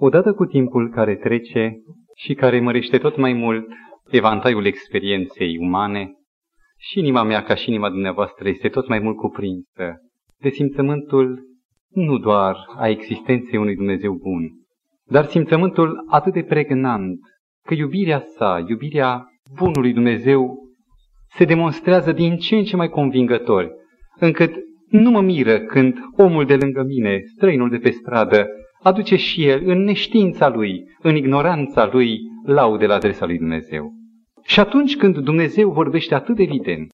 Odată 0.00 0.32
cu 0.32 0.44
timpul 0.44 0.90
care 0.90 1.16
trece 1.16 1.76
și 2.16 2.34
care 2.34 2.60
mărește 2.60 2.98
tot 2.98 3.16
mai 3.16 3.32
mult 3.32 3.66
evantaiul 4.10 4.64
experienței 4.64 5.58
umane, 5.60 6.12
și 6.78 6.98
inima 6.98 7.22
mea, 7.22 7.42
ca 7.42 7.54
și 7.54 7.68
inima 7.68 7.90
dumneavoastră, 7.90 8.48
este 8.48 8.68
tot 8.68 8.88
mai 8.88 8.98
mult 8.98 9.16
cuprinsă 9.16 9.94
de 10.40 10.48
simțământul 10.48 11.46
nu 11.88 12.18
doar 12.18 12.56
a 12.76 12.88
existenței 12.88 13.58
unui 13.58 13.74
Dumnezeu 13.74 14.12
bun, 14.12 14.50
dar 15.04 15.24
simțământul 15.24 16.04
atât 16.08 16.32
de 16.32 16.42
pregnant 16.42 17.18
că 17.66 17.74
iubirea 17.74 18.20
sa, 18.20 18.64
iubirea 18.68 19.24
bunului 19.58 19.92
Dumnezeu, 19.92 20.58
se 21.28 21.44
demonstrează 21.44 22.12
din 22.12 22.36
ce 22.36 22.56
în 22.56 22.64
ce 22.64 22.76
mai 22.76 22.88
convingători, 22.88 23.70
încât 24.18 24.54
nu 24.88 25.10
mă 25.10 25.20
miră 25.20 25.58
când 25.58 25.98
omul 26.16 26.44
de 26.44 26.56
lângă 26.56 26.82
mine, 26.82 27.20
străinul 27.34 27.70
de 27.70 27.78
pe 27.78 27.90
stradă, 27.90 28.46
aduce 28.82 29.16
și 29.16 29.46
el, 29.46 29.62
în 29.68 29.82
neștiința 29.82 30.48
lui, 30.48 30.82
în 31.02 31.16
ignoranța 31.16 31.86
lui, 31.92 32.18
laude 32.44 32.86
la 32.86 32.94
adresa 32.94 33.26
lui 33.26 33.38
Dumnezeu. 33.38 33.92
Și 34.44 34.60
atunci 34.60 34.96
când 34.96 35.18
Dumnezeu 35.18 35.70
vorbește 35.70 36.14
atât 36.14 36.36
de 36.36 36.42
evident, 36.42 36.90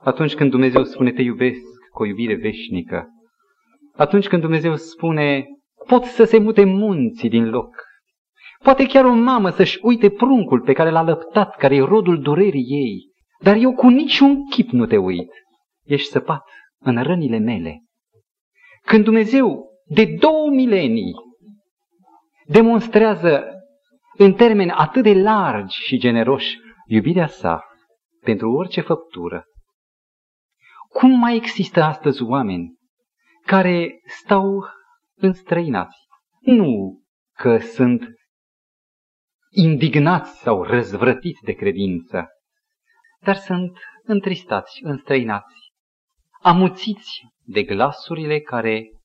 atunci 0.00 0.34
când 0.34 0.50
Dumnezeu 0.50 0.84
spune 0.84 1.12
te 1.12 1.22
iubesc 1.22 1.60
cu 1.92 2.02
o 2.02 2.06
iubire 2.06 2.34
veșnică, 2.34 3.06
atunci 3.96 4.28
când 4.28 4.42
Dumnezeu 4.42 4.76
spune 4.76 5.46
pot 5.86 6.04
să 6.04 6.24
se 6.24 6.38
mute 6.38 6.64
munții 6.64 7.28
din 7.28 7.48
loc, 7.50 7.74
poate 8.62 8.86
chiar 8.86 9.04
o 9.04 9.12
mamă 9.14 9.50
să-și 9.50 9.78
uite 9.82 10.10
pruncul 10.10 10.60
pe 10.60 10.72
care 10.72 10.90
l-a 10.90 11.02
lăptat, 11.02 11.56
care 11.56 11.74
e 11.74 11.80
rodul 11.80 12.20
durerii 12.20 12.66
ei, 12.68 13.12
dar 13.42 13.56
eu 13.56 13.74
cu 13.74 13.88
niciun 13.88 14.44
chip 14.50 14.68
nu 14.70 14.86
te 14.86 14.96
uit. 14.96 15.30
Ești 15.84 16.10
săpat 16.10 16.42
în 16.78 17.02
rănile 17.02 17.38
mele. 17.38 17.82
Când 18.84 19.04
Dumnezeu 19.04 19.70
de 19.88 20.16
două 20.18 20.50
milenii 20.50 21.14
demonstrează 22.46 23.44
în 24.16 24.32
termeni 24.32 24.70
atât 24.70 25.02
de 25.02 25.14
largi 25.14 25.80
și 25.80 25.98
generoși 25.98 26.56
iubirea 26.86 27.26
sa 27.26 27.64
pentru 28.20 28.50
orice 28.50 28.80
făptură. 28.80 29.44
Cum 30.88 31.18
mai 31.18 31.36
există 31.36 31.82
astăzi 31.82 32.22
oameni 32.22 32.74
care 33.44 34.00
stau 34.04 34.64
înstrăinați? 35.14 35.96
Nu 36.40 37.00
că 37.36 37.58
sunt 37.58 38.04
indignați 39.50 40.38
sau 40.40 40.62
răzvrătiți 40.62 41.42
de 41.42 41.52
credință, 41.52 42.26
dar 43.20 43.36
sunt 43.36 43.78
întristați, 44.02 44.80
înstrăinați, 44.82 45.72
amuțiți 46.42 47.20
de 47.44 47.62
glasurile 47.62 48.40
care 48.40 48.95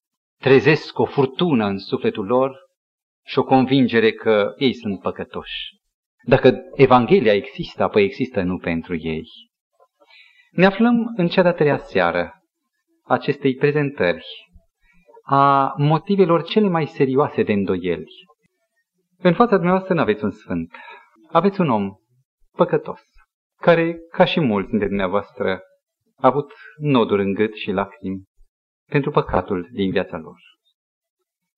trezesc 0.41 0.99
o 0.99 1.05
furtună 1.05 1.65
în 1.65 1.77
sufletul 1.77 2.25
lor 2.25 2.57
și 3.25 3.39
o 3.39 3.43
convingere 3.43 4.11
că 4.11 4.53
ei 4.57 4.73
sunt 4.73 4.99
păcătoși. 4.99 5.79
Dacă 6.23 6.53
Evanghelia 6.75 7.33
există, 7.33 7.83
apoi 7.83 8.03
există 8.03 8.41
nu 8.41 8.57
pentru 8.57 8.95
ei. 8.95 9.23
Ne 10.51 10.65
aflăm 10.65 11.13
în 11.15 11.27
cea 11.27 11.41
de-a 11.41 11.53
treia 11.53 11.77
seară 11.77 12.33
acestei 13.03 13.55
prezentări 13.55 14.25
a 15.23 15.73
motivelor 15.77 16.43
cele 16.43 16.67
mai 16.67 16.85
serioase 16.85 17.43
de 17.43 17.51
îndoieli. 17.51 18.11
În 19.17 19.33
fața 19.33 19.55
dumneavoastră 19.55 19.93
nu 19.93 20.01
aveți 20.01 20.23
un 20.23 20.31
sfânt. 20.31 20.75
Aveți 21.31 21.61
un 21.61 21.69
om 21.69 21.91
păcătos, 22.55 23.01
care, 23.59 23.97
ca 24.11 24.25
și 24.25 24.39
mulți 24.39 24.69
dintre 24.69 24.87
dumneavoastră, 24.87 25.61
a 26.15 26.27
avut 26.27 26.51
noduri 26.77 27.23
în 27.23 27.33
gât 27.33 27.53
și 27.55 27.71
lacrimi 27.71 28.23
pentru 28.91 29.11
păcatul 29.11 29.69
din 29.71 29.91
viața 29.91 30.17
lor. 30.17 30.39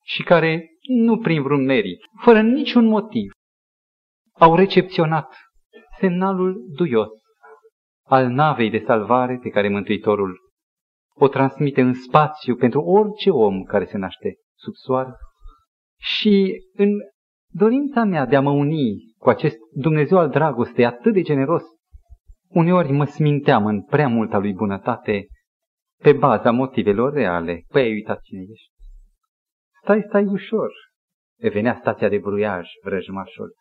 Și 0.03 0.23
care, 0.23 0.69
nu 0.87 1.17
prin 1.17 1.41
vreun 1.41 1.65
merit, 1.65 1.99
fără 2.21 2.41
niciun 2.41 2.85
motiv, 2.85 3.31
au 4.33 4.55
recepționat 4.55 5.35
semnalul 5.99 6.65
duios 6.75 7.09
al 8.05 8.27
navei 8.27 8.69
de 8.69 8.83
salvare 8.85 9.39
pe 9.41 9.49
care 9.49 9.69
Mântuitorul 9.69 10.37
o 11.15 11.27
transmite 11.27 11.81
în 11.81 11.93
spațiu 11.93 12.55
pentru 12.55 12.81
orice 12.81 13.29
om 13.29 13.63
care 13.63 13.85
se 13.85 13.97
naște 13.97 14.35
sub 14.55 14.73
soare. 14.73 15.11
Și 15.99 16.63
în 16.73 16.89
dorința 17.51 18.03
mea 18.03 18.25
de 18.25 18.35
a 18.35 18.41
mă 18.41 18.51
uni 18.51 19.13
cu 19.17 19.29
acest 19.29 19.57
Dumnezeu 19.71 20.17
al 20.17 20.29
dragostei 20.29 20.85
atât 20.85 21.13
de 21.13 21.21
generos, 21.21 21.63
uneori 22.49 22.91
mă 22.91 23.05
sminteam 23.05 23.65
în 23.65 23.83
prea 23.83 24.07
multa 24.07 24.37
lui 24.37 24.53
bunătate 24.53 25.27
pe 26.03 26.13
baza 26.13 26.51
motivelor 26.51 27.13
reale. 27.13 27.63
Păi 27.67 27.81
ai 27.81 27.91
uitat 27.91 28.21
cine 28.21 28.41
ești. 28.51 28.71
Stai, 29.81 30.03
stai 30.07 30.25
ușor. 30.25 30.71
E 31.39 31.49
venea 31.49 31.75
stația 31.79 32.09
de 32.09 32.17
bruiaj, 32.17 32.67
vrăjmașul. 32.83 33.53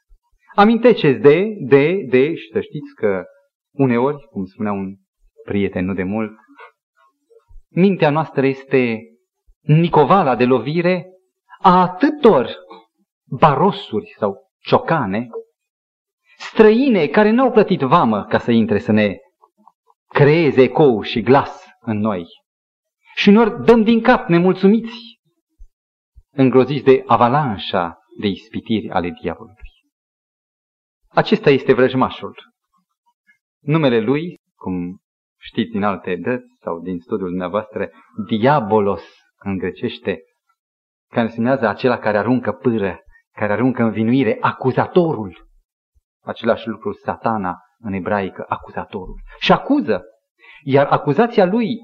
Aminteceți 0.55 1.21
de, 1.21 1.45
de, 1.61 2.07
de, 2.09 2.35
și 2.35 2.51
să 2.53 2.61
știți 2.61 2.95
că 2.95 3.25
uneori, 3.71 4.27
cum 4.31 4.45
spunea 4.45 4.73
un 4.73 4.95
prieten 5.45 5.85
nu 5.85 5.95
de 5.95 6.03
mult, 6.03 6.33
mintea 7.71 8.11
noastră 8.11 8.47
este 8.47 9.01
nicovala 9.61 10.37
de 10.37 10.45
lovire 10.45 11.07
a 11.61 11.81
atâtor 11.81 12.51
barosuri 13.25 14.15
sau 14.19 14.51
ciocane, 14.59 15.29
străine 16.39 17.07
care 17.07 17.31
nu 17.31 17.43
au 17.43 17.51
plătit 17.51 17.81
vamă 17.81 18.25
ca 18.25 18.39
să 18.39 18.51
intre 18.51 18.79
să 18.79 18.93
ne 18.93 19.17
creeze 20.09 20.63
ecou 20.63 21.03
și 21.03 21.23
glas 21.23 21.62
în 21.85 21.99
noi. 21.99 22.27
Și 23.15 23.31
noi 23.31 23.51
dăm 23.65 23.83
din 23.83 24.03
cap 24.03 24.29
nemulțumiți, 24.29 25.21
îngroziți 26.31 26.85
de 26.85 27.03
avalanșa 27.07 27.99
de 28.21 28.27
ispitiri 28.27 28.91
ale 28.91 29.11
diavolului. 29.21 29.71
Acesta 31.09 31.51
este 31.51 31.73
vrăjmașul. 31.73 32.37
Numele 33.61 34.01
lui, 34.01 34.37
cum 34.55 35.01
știți 35.41 35.71
din 35.71 35.83
alte 35.83 36.17
dăți 36.17 36.57
sau 36.61 36.81
din 36.81 36.99
studiul 36.99 37.29
dumneavoastră, 37.29 37.91
diabolos 38.29 39.03
în 39.39 39.59
grecește, 39.59 40.21
care 41.09 41.27
însemnează 41.27 41.69
acela 41.69 41.99
care 41.99 42.19
aruncă 42.19 42.53
pâră, 42.53 42.99
care 43.33 43.53
aruncă 43.53 43.83
învinuire, 43.83 44.39
acuzatorul. 44.41 45.47
Același 46.25 46.69
lucru 46.69 46.93
satana 46.93 47.59
în 47.79 47.93
ebraică, 47.93 48.45
acuzatorul. 48.49 49.21
Și 49.39 49.53
acuză. 49.53 50.03
Iar 50.65 50.87
acuzația 50.87 51.45
lui 51.45 51.79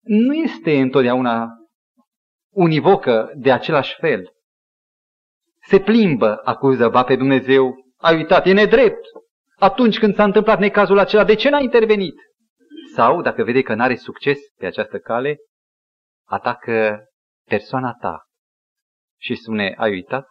nu 0.00 0.34
este 0.34 0.80
întotdeauna 0.80 1.48
univocă 2.54 3.32
de 3.36 3.52
același 3.52 3.94
fel. 3.94 4.32
Se 5.62 5.80
plimbă, 5.80 6.40
acuză, 6.44 6.88
ba 6.88 7.04
pe 7.04 7.16
Dumnezeu, 7.16 7.74
ai 7.96 8.16
uitat, 8.16 8.46
e 8.46 8.52
nedrept. 8.52 9.04
Atunci 9.58 9.98
când 9.98 10.14
s-a 10.14 10.24
întâmplat 10.24 10.58
necazul 10.58 10.98
acela, 10.98 11.24
de 11.24 11.34
ce 11.34 11.48
n-a 11.48 11.58
intervenit? 11.58 12.14
Sau, 12.94 13.22
dacă 13.22 13.42
vede 13.42 13.62
că 13.62 13.74
n-are 13.74 13.94
succes 13.94 14.38
pe 14.56 14.66
această 14.66 14.98
cale, 14.98 15.36
atacă 16.28 17.04
persoana 17.48 17.92
ta 18.00 18.22
și 19.20 19.34
spune, 19.34 19.74
ai 19.78 19.90
uitat? 19.90 20.26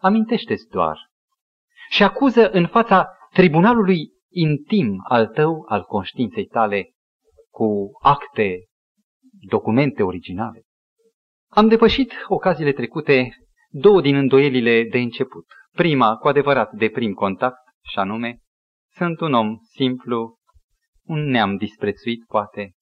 Amintește-ți 0.00 0.68
doar. 0.68 0.98
Și 1.88 2.02
acuză 2.02 2.50
în 2.50 2.66
fața 2.66 3.08
tribunalului 3.32 4.12
intim 4.30 5.04
al 5.08 5.26
tău, 5.26 5.64
al 5.68 5.82
conștiinței 5.82 6.44
tale, 6.44 6.93
cu 7.54 7.90
acte, 8.02 8.64
documente 9.48 10.02
originale. 10.02 10.62
Am 11.50 11.68
depășit 11.68 12.12
ocaziile 12.28 12.72
trecute 12.72 13.28
două 13.68 14.00
din 14.00 14.14
îndoielile 14.14 14.82
de 14.82 14.98
început. 14.98 15.44
Prima, 15.72 16.16
cu 16.16 16.28
adevărat, 16.28 16.72
de 16.72 16.88
prim 16.88 17.12
contact, 17.12 17.58
și 17.90 17.98
anume, 17.98 18.38
sunt 18.92 19.20
un 19.20 19.32
om 19.32 19.56
simplu, 19.76 20.36
un 21.02 21.30
neam 21.30 21.56
disprețuit, 21.56 22.24
poate. 22.26 22.72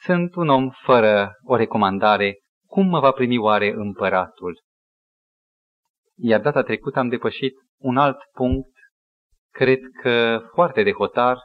Sunt 0.00 0.34
un 0.34 0.48
om 0.48 0.70
fără 0.70 1.32
o 1.44 1.56
recomandare. 1.56 2.38
Cum 2.66 2.86
mă 2.86 3.00
va 3.00 3.10
primi 3.10 3.38
oare 3.38 3.72
împăratul? 3.72 4.60
Iar 6.16 6.40
data 6.40 6.62
trecută 6.62 6.98
am 6.98 7.08
depășit 7.08 7.54
un 7.80 7.96
alt 7.96 8.18
punct, 8.32 8.72
cred 9.52 9.80
că 10.02 10.42
foarte 10.52 10.82
de 10.82 10.92
hotar, 10.92 11.38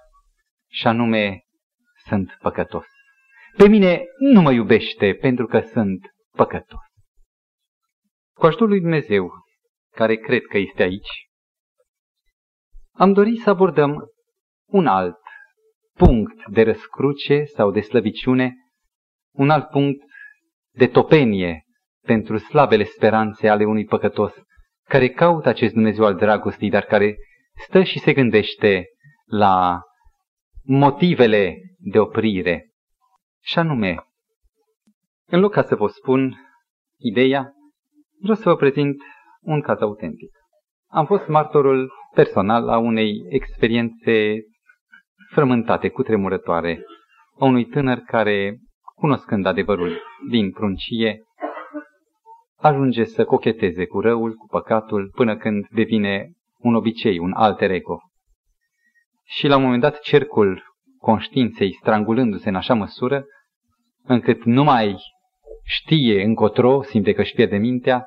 și 0.70 0.88
anume, 0.88 1.43
sunt 2.08 2.38
păcătos. 2.42 2.86
Pe 3.58 3.68
mine 3.68 4.04
nu 4.20 4.42
mă 4.42 4.52
iubește 4.52 5.14
pentru 5.14 5.46
că 5.46 5.60
sunt 5.60 6.00
păcătos. 6.36 6.82
Cu 8.34 8.46
ajutorul 8.46 8.70
lui 8.70 8.82
Dumnezeu, 8.82 9.32
care 9.96 10.16
cred 10.16 10.42
că 10.42 10.58
este 10.58 10.84
aici, 10.84 11.28
am 12.92 13.14
dorit 13.14 13.42
să 13.42 13.50
abordăm 13.50 14.06
un 14.66 14.88
alt 14.88 15.20
punct 15.94 16.48
de 16.48 16.64
răscruce 16.64 17.44
sau 17.44 17.72
de 17.72 17.82
slăbiciune, 17.82 18.54
un 19.32 19.50
alt 19.50 19.70
punct 19.70 20.04
de 20.72 20.88
topenie 20.88 21.64
pentru 22.06 22.38
slabele 22.38 22.84
speranțe 22.84 23.50
ale 23.50 23.66
unui 23.66 23.86
păcătos 23.86 24.34
care 24.88 25.10
caută 25.10 25.50
acest 25.50 25.74
Dumnezeu 25.74 26.06
al 26.06 26.16
dragostei, 26.16 26.70
dar 26.70 26.84
care 26.84 27.16
stă 27.68 27.84
și 27.84 28.00
se 28.00 28.14
gândește 28.14 28.86
la 29.26 29.82
motivele 30.64 31.58
de 31.84 32.00
oprire. 32.00 32.72
Și 33.42 33.60
anume, 33.60 34.06
în 35.26 35.40
loc 35.40 35.52
ca 35.52 35.62
să 35.62 35.76
vă 35.76 35.88
spun 35.88 36.36
ideea, 36.98 37.54
vreau 38.22 38.38
să 38.38 38.50
vă 38.50 38.56
prezint 38.56 39.02
un 39.42 39.62
caz 39.62 39.82
autentic. 39.82 40.30
Am 40.90 41.06
fost 41.06 41.28
martorul 41.28 41.92
personal 42.14 42.70
a 42.70 42.78
unei 42.78 43.26
experiențe 43.30 44.36
frământate, 45.32 45.90
cutremurătoare, 45.90 46.84
a 47.40 47.46
unui 47.46 47.66
tânăr 47.66 47.98
care, 47.98 48.58
cunoscând 48.96 49.46
adevărul 49.46 50.02
din 50.30 50.52
pruncie, 50.52 51.24
ajunge 52.58 53.04
să 53.04 53.26
cocheteze 53.26 53.86
cu 53.86 54.00
răul, 54.00 54.34
cu 54.34 54.48
păcatul, 54.48 55.12
până 55.16 55.38
când 55.38 55.68
devine 55.68 56.32
un 56.58 56.76
obicei, 56.76 57.18
un 57.18 57.34
alter 57.34 57.72
ego. 57.72 58.00
Și 59.24 59.48
la 59.48 59.56
un 59.56 59.64
moment 59.64 59.82
dat 59.82 60.00
cercul 60.00 60.73
conștiinței 61.04 61.74
strangulându-se 61.74 62.50
în 62.50 62.56
așa 62.56 62.74
măsură, 62.74 63.26
încât 64.04 64.44
nu 64.44 64.64
mai 64.64 64.96
știe 65.64 66.24
încotro, 66.24 66.82
simte 66.82 67.14
că 67.14 67.22
își 67.22 67.34
pierde 67.34 67.58
mintea, 67.58 68.06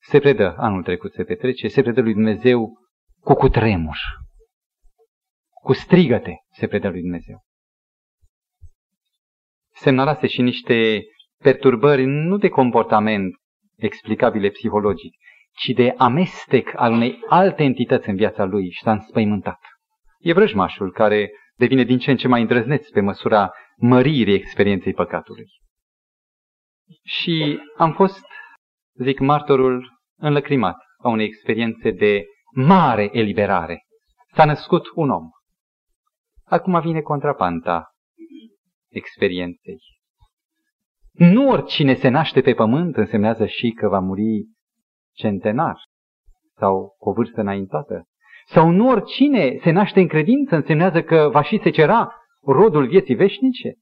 se 0.00 0.18
predă, 0.18 0.54
anul 0.56 0.82
trecut 0.82 1.12
se 1.12 1.24
petrece, 1.24 1.68
se 1.68 1.82
predă 1.82 2.00
lui 2.00 2.12
Dumnezeu 2.12 2.78
cu 3.20 3.34
cutremur, 3.34 3.96
cu 5.62 5.72
strigăte 5.72 6.36
se 6.50 6.66
predă 6.66 6.88
lui 6.88 7.00
Dumnezeu. 7.00 7.40
Semnalase 9.74 10.26
și 10.26 10.42
niște 10.42 11.02
perturbări 11.42 12.04
nu 12.04 12.36
de 12.36 12.48
comportament 12.48 13.34
explicabile 13.76 14.48
psihologic, 14.48 15.12
ci 15.52 15.68
de 15.68 15.94
amestec 15.96 16.72
al 16.74 16.92
unei 16.92 17.18
alte 17.28 17.62
entități 17.62 18.08
în 18.08 18.16
viața 18.16 18.44
lui 18.44 18.70
și 18.70 18.82
s-a 18.82 18.92
înspăimântat. 18.92 19.58
E 20.18 20.32
vrăjmașul 20.32 20.92
care 20.92 21.30
devine 21.58 21.84
din 21.84 21.98
ce 21.98 22.10
în 22.10 22.16
ce 22.16 22.28
mai 22.28 22.40
îndrăzneț 22.40 22.88
pe 22.88 23.00
măsura 23.00 23.50
măririi 23.76 24.34
experienței 24.34 24.92
păcatului. 24.92 25.46
Și 27.02 27.60
am 27.76 27.92
fost, 27.92 28.24
zic, 29.02 29.18
martorul 29.18 30.00
înlăcrimat 30.16 30.76
a 30.98 31.08
unei 31.08 31.26
experiențe 31.26 31.90
de 31.90 32.24
mare 32.52 33.08
eliberare. 33.12 33.82
S-a 34.34 34.44
născut 34.44 34.86
un 34.94 35.10
om. 35.10 35.24
Acum 36.44 36.80
vine 36.80 37.00
contrapanta 37.00 37.84
experienței. 38.88 39.78
Nu 41.12 41.48
oricine 41.48 41.94
se 41.94 42.08
naște 42.08 42.40
pe 42.40 42.54
pământ 42.54 42.96
însemnează 42.96 43.46
și 43.46 43.70
că 43.70 43.88
va 43.88 43.98
muri 43.98 44.48
centenar 45.12 45.76
sau 46.56 46.94
cu 46.98 47.08
o 47.08 47.12
vârstă 47.12 47.40
înaintată. 47.40 48.07
Sau 48.50 48.70
nu 48.70 48.88
oricine 48.88 49.58
se 49.62 49.70
naște 49.70 50.00
în 50.00 50.06
credință 50.06 50.54
însemnează 50.54 51.02
că 51.02 51.28
va 51.32 51.42
și 51.42 51.60
secera 51.62 52.12
rodul 52.44 52.86
vieții 52.86 53.14
veșnice. 53.14 53.72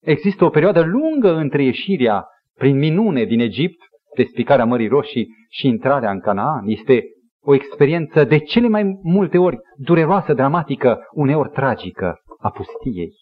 Există 0.00 0.44
o 0.44 0.48
perioadă 0.48 0.80
lungă 0.80 1.34
între 1.34 1.62
ieșirea 1.62 2.26
prin 2.54 2.78
minune 2.78 3.24
din 3.24 3.40
Egipt, 3.40 3.78
despicarea 4.16 4.64
Mării 4.64 4.88
Roșii 4.88 5.28
și 5.50 5.66
intrarea 5.66 6.10
în 6.10 6.20
Canaan. 6.20 6.68
Este 6.68 7.02
o 7.40 7.54
experiență 7.54 8.24
de 8.24 8.38
cele 8.38 8.68
mai 8.68 8.98
multe 9.02 9.38
ori 9.38 9.56
dureroasă, 9.76 10.34
dramatică, 10.34 10.98
uneori 11.10 11.50
tragică 11.50 12.16
a 12.38 12.50
pustiei. 12.50 13.12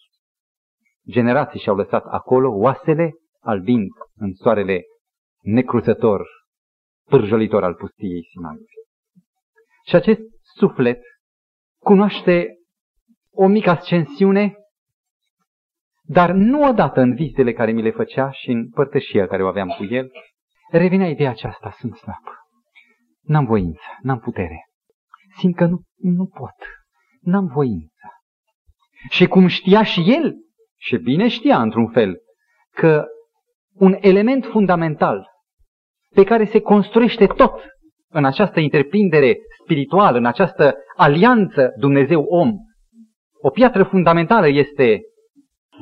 Generații 1.09 1.59
și-au 1.59 1.75
lăsat 1.75 2.05
acolo 2.05 2.49
oasele 2.51 3.11
albind 3.39 3.89
în 4.15 4.33
soarele 4.33 4.81
necruțător, 5.41 6.27
pârjolitor 7.09 7.63
al 7.63 7.73
pustiei 7.73 8.27
Sinai. 8.31 8.57
Și 9.85 9.95
acest 9.95 10.19
suflet 10.57 11.01
cunoaște 11.79 12.57
o 13.31 13.47
mică 13.47 13.69
ascensiune, 13.69 14.55
dar 16.03 16.31
nu 16.31 16.67
odată 16.67 17.01
în 17.01 17.13
vizitele 17.13 17.53
care 17.53 17.71
mi 17.71 17.81
le 17.81 17.91
făcea 17.91 18.31
și 18.31 18.49
în 18.49 18.69
părtășia 18.69 19.27
care 19.27 19.43
o 19.43 19.47
aveam 19.47 19.67
cu 19.77 19.83
el, 19.83 20.11
revenea 20.71 21.09
ideea 21.09 21.29
aceasta, 21.29 21.71
sunt 21.79 21.95
slab. 21.95 22.23
N-am 23.21 23.45
voință, 23.45 23.97
n-am 24.01 24.19
putere. 24.19 24.65
Simt 25.37 25.55
că 25.55 25.65
nu, 25.65 25.81
nu 25.95 26.25
pot. 26.25 26.55
N-am 27.21 27.45
voință. 27.45 28.07
Și 29.09 29.27
cum 29.27 29.47
știa 29.47 29.83
și 29.83 30.13
el, 30.13 30.35
și 30.77 30.97
bine 30.97 31.27
știa 31.27 31.61
într-un 31.61 31.91
fel, 31.91 32.17
că 32.71 33.05
un 33.73 33.97
element 33.99 34.45
fundamental 34.45 35.27
pe 36.13 36.23
care 36.23 36.45
se 36.45 36.61
construiește 36.61 37.25
tot 37.25 37.61
în 38.11 38.25
această 38.25 38.59
întreprindere 38.59 39.37
spirituală, 39.63 40.17
în 40.17 40.25
această 40.25 40.75
alianță 40.95 41.73
Dumnezeu-om, 41.79 42.53
o 43.41 43.49
piatră 43.49 43.83
fundamentală 43.83 44.47
este 44.47 45.01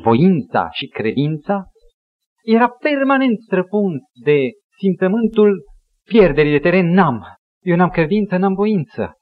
voința 0.04 0.68
și 0.72 0.88
credința, 0.88 1.64
era 2.44 2.70
permanent 2.70 3.40
străpuns 3.40 4.02
de 4.24 4.50
simțământul 4.78 5.64
pierderii 6.04 6.52
de 6.52 6.60
teren. 6.60 6.92
N-am. 6.92 7.22
Eu 7.62 7.76
n-am 7.76 7.90
credință, 7.90 8.38
n-am 8.38 8.54
voință. 8.54 9.14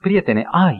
Prietene, 0.00 0.46
ai. 0.50 0.78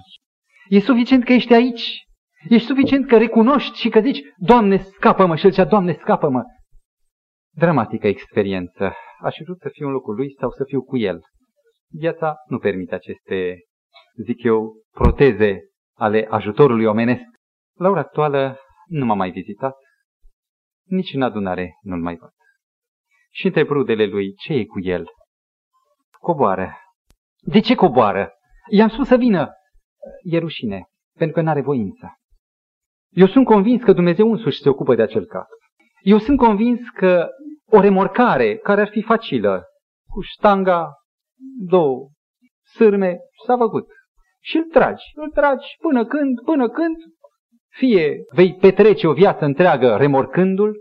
E 0.68 0.78
suficient 0.78 1.24
că 1.24 1.32
ești 1.32 1.54
aici. 1.54 2.02
Ești 2.48 2.66
suficient 2.66 3.06
că 3.06 3.16
recunoști 3.16 3.78
și 3.78 3.88
că 3.88 4.00
zici, 4.00 4.20
Doamne, 4.36 4.76
scapă-mă. 4.76 5.36
Și 5.36 5.44
el 5.44 5.50
zicea, 5.50 5.64
Doamne, 5.64 5.92
scapă-mă. 5.92 6.42
Dramatică 7.56 8.06
experiență. 8.06 8.92
Aș 9.22 9.34
fi 9.36 9.42
vrut 9.42 9.60
să 9.60 9.68
fiu 9.72 9.86
în 9.86 9.92
locul 9.92 10.14
lui 10.14 10.34
sau 10.40 10.50
să 10.50 10.64
fiu 10.66 10.82
cu 10.82 10.96
el. 10.96 11.20
Viața 11.96 12.34
nu 12.46 12.58
permite 12.58 12.94
aceste, 12.94 13.58
zic 14.24 14.42
eu, 14.42 14.72
proteze 14.90 15.60
ale 15.96 16.26
ajutorului 16.30 16.84
omenesc. 16.84 17.22
La 17.78 17.88
ora 17.88 18.00
actuală 18.00 18.58
nu 18.86 19.04
m-a 19.04 19.14
mai 19.14 19.30
vizitat, 19.30 19.76
nici 20.84 21.14
în 21.14 21.22
adunare 21.22 21.78
nu-l 21.82 22.00
mai 22.00 22.16
văd. 22.16 22.32
Și 23.32 23.46
între 23.46 23.64
brudele 23.64 24.06
lui, 24.06 24.34
ce 24.34 24.52
e 24.52 24.64
cu 24.64 24.80
el? 24.80 25.06
Coboară. 26.18 26.76
De 27.42 27.60
ce 27.60 27.74
coboară? 27.74 28.32
I-am 28.70 28.88
spus 28.88 29.06
să 29.06 29.16
vină. 29.16 29.52
E 30.22 30.38
rușine, 30.38 30.86
pentru 31.18 31.36
că 31.36 31.42
n-are 31.42 31.60
voință. 31.60 32.18
Eu 33.10 33.26
sunt 33.26 33.44
convins 33.44 33.82
că 33.82 33.92
Dumnezeu 33.92 34.30
însuși 34.30 34.60
se 34.60 34.68
ocupă 34.68 34.94
de 34.94 35.02
acel 35.02 35.24
caz. 35.24 35.46
Eu 36.02 36.18
sunt 36.18 36.38
convins 36.38 36.80
că 36.94 37.28
o 37.66 37.80
remorcare 37.80 38.56
care 38.56 38.80
ar 38.80 38.88
fi 38.88 39.02
facilă, 39.02 39.64
cu 40.10 40.20
ștanga, 40.20 40.92
două 41.66 42.08
sârme, 42.74 43.18
s-a 43.46 43.56
făcut. 43.56 43.86
Și 44.40 44.56
îl 44.56 44.64
tragi, 44.64 45.04
îl 45.14 45.30
tragi 45.30 45.66
până 45.80 46.06
când, 46.06 46.40
până 46.44 46.68
când, 46.68 46.96
fie 47.68 48.24
vei 48.34 48.54
petrece 48.54 49.06
o 49.06 49.12
viață 49.12 49.44
întreagă 49.44 49.96
remorcându-l, 49.96 50.74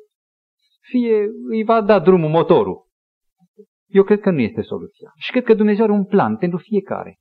fie 0.82 1.28
îi 1.50 1.64
va 1.64 1.82
da 1.82 2.00
drumul 2.00 2.30
motorul. 2.30 2.88
Eu 3.88 4.04
cred 4.04 4.20
că 4.20 4.32
nu 4.32 4.40
este 4.40 4.62
soluția. 4.62 5.12
Și 5.16 5.32
cred 5.32 5.44
că 5.44 5.54
Dumnezeu 5.54 5.84
are 5.84 5.94
un 5.94 6.06
plan 6.06 6.38
pentru 6.38 6.58
fiecare. 6.58 7.18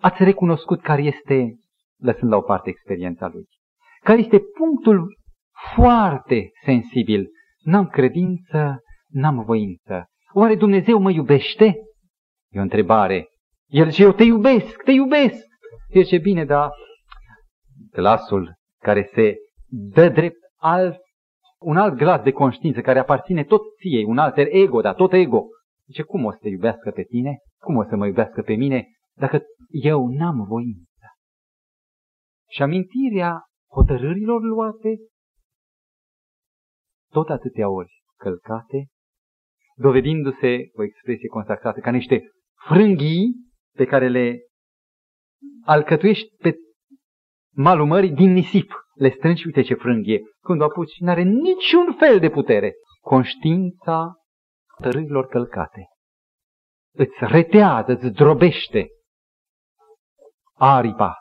Ați 0.00 0.24
recunoscut 0.24 0.80
care 0.80 1.02
este, 1.02 1.54
lăsând 1.98 2.30
la 2.30 2.36
o 2.36 2.40
parte 2.40 2.70
experiența 2.70 3.28
lui, 3.32 3.44
care 4.02 4.18
este 4.18 4.38
punctul 4.38 5.18
foarte 5.74 6.50
sensibil. 6.64 7.28
N-am 7.60 7.86
credință, 7.86 8.78
n-am 9.08 9.44
voință. 9.44 10.04
Oare 10.32 10.56
Dumnezeu 10.56 10.98
mă 10.98 11.10
iubește? 11.10 11.74
E 12.50 12.58
o 12.58 12.62
întrebare. 12.62 13.28
El 13.66 13.90
zice, 13.90 14.02
eu 14.02 14.12
te 14.12 14.22
iubesc, 14.22 14.82
te 14.82 14.90
iubesc. 14.90 15.46
El 15.88 16.02
zice, 16.02 16.18
bine, 16.18 16.44
dar 16.44 16.70
glasul 17.92 18.54
care 18.78 19.10
se 19.14 19.36
dă 19.68 20.08
drept 20.08 20.38
alt, 20.56 20.98
un 21.58 21.76
alt 21.76 21.94
glas 21.94 22.22
de 22.22 22.32
conștiință 22.32 22.80
care 22.80 22.98
aparține 22.98 23.44
tot 23.44 23.62
ție, 23.80 24.04
un 24.06 24.18
alter 24.18 24.46
ego, 24.50 24.80
dar 24.80 24.94
tot 24.94 25.12
ego. 25.12 25.46
Zice, 25.86 26.02
cum 26.02 26.24
o 26.24 26.30
să 26.30 26.38
te 26.40 26.48
iubească 26.48 26.90
pe 26.90 27.02
tine? 27.02 27.38
Cum 27.58 27.76
o 27.76 27.84
să 27.84 27.96
mă 27.96 28.06
iubească 28.06 28.42
pe 28.42 28.54
mine 28.54 28.88
dacă 29.16 29.42
eu 29.68 30.06
n-am 30.06 30.44
voință? 30.44 31.06
Și 32.48 32.62
amintirea 32.62 33.44
hotărârilor 33.74 34.42
luate, 34.42 34.98
tot 37.10 37.28
atâtea 37.28 37.68
ori 37.68 38.02
călcate, 38.16 38.88
dovedindu-se 39.74 40.70
o 40.72 40.82
expresie 40.82 41.28
consacrată 41.28 41.80
ca 41.80 41.90
niște 41.90 42.30
frânghii 42.66 43.34
pe 43.76 43.84
care 43.84 44.08
le 44.08 44.38
alcătuiești 45.64 46.36
pe 46.36 46.54
malul 47.54 47.86
mării 47.86 48.12
din 48.12 48.32
nisip. 48.32 48.72
Le 48.94 49.10
strângi, 49.10 49.46
uite 49.46 49.62
ce 49.62 49.74
frânghie. 49.74 50.20
Când 50.42 50.60
o 50.60 50.64
apuci, 50.64 50.98
nu 50.98 51.10
are 51.10 51.22
niciun 51.22 51.94
fel 51.98 52.18
de 52.18 52.30
putere. 52.30 52.72
Conștiința 53.00 54.14
tărârilor 54.80 55.26
călcate. 55.26 55.88
Îți 56.92 57.16
retează, 57.18 57.92
îți 57.92 58.08
drobește 58.08 58.88
aripa 60.54 61.14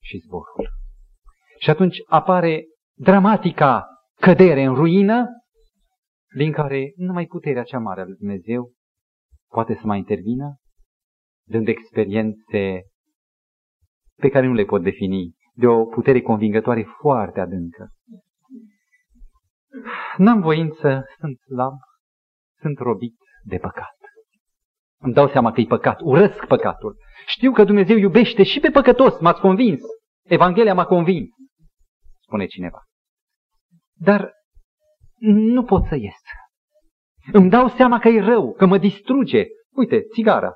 și 0.00 0.18
zborul. 0.18 0.68
Și 1.58 1.70
atunci 1.70 1.96
apare 2.06 2.64
dramatica 2.94 3.86
cădere 4.20 4.62
în 4.62 4.74
ruină, 4.74 5.26
din 6.36 6.52
care 6.52 6.92
numai 6.96 7.26
puterea 7.26 7.62
cea 7.62 7.78
mare 7.78 8.00
a 8.00 8.04
lui 8.04 8.14
Dumnezeu 8.14 8.72
poate 9.48 9.74
să 9.74 9.80
mai 9.84 9.98
intervină, 9.98 10.56
dând 11.46 11.68
experiențe 11.68 12.82
pe 14.16 14.28
care 14.28 14.46
nu 14.46 14.52
le 14.52 14.64
pot 14.64 14.82
defini, 14.82 15.34
de 15.54 15.66
o 15.66 15.84
putere 15.84 16.20
convingătoare 16.20 16.82
foarte 17.00 17.40
adâncă. 17.40 17.88
N-am 20.16 20.40
voință, 20.40 21.04
sunt 21.18 21.38
slab, 21.38 21.74
sunt 22.60 22.78
robit 22.78 23.16
de 23.42 23.58
păcat. 23.58 23.96
Îmi 25.00 25.12
dau 25.12 25.28
seama 25.28 25.52
că 25.52 25.60
e 25.60 25.64
păcat, 25.64 26.00
urăsc 26.00 26.46
păcatul. 26.46 26.96
Știu 27.26 27.52
că 27.52 27.64
Dumnezeu 27.64 27.96
iubește 27.96 28.42
și 28.42 28.60
pe 28.60 28.70
păcătos, 28.70 29.20
m-ați 29.20 29.40
convins. 29.40 29.80
Evanghelia 30.22 30.74
m-a 30.74 30.86
convins, 30.86 31.28
spune 32.20 32.46
cineva. 32.46 32.82
Dar 33.94 34.32
nu 35.18 35.64
pot 35.64 35.86
să 35.86 35.94
ies. 35.94 36.20
Îmi 37.32 37.50
dau 37.50 37.68
seama 37.68 37.98
că 37.98 38.08
e 38.08 38.20
rău, 38.20 38.52
că 38.52 38.66
mă 38.66 38.78
distruge. 38.78 39.46
Uite, 39.74 40.00
țigara. 40.12 40.52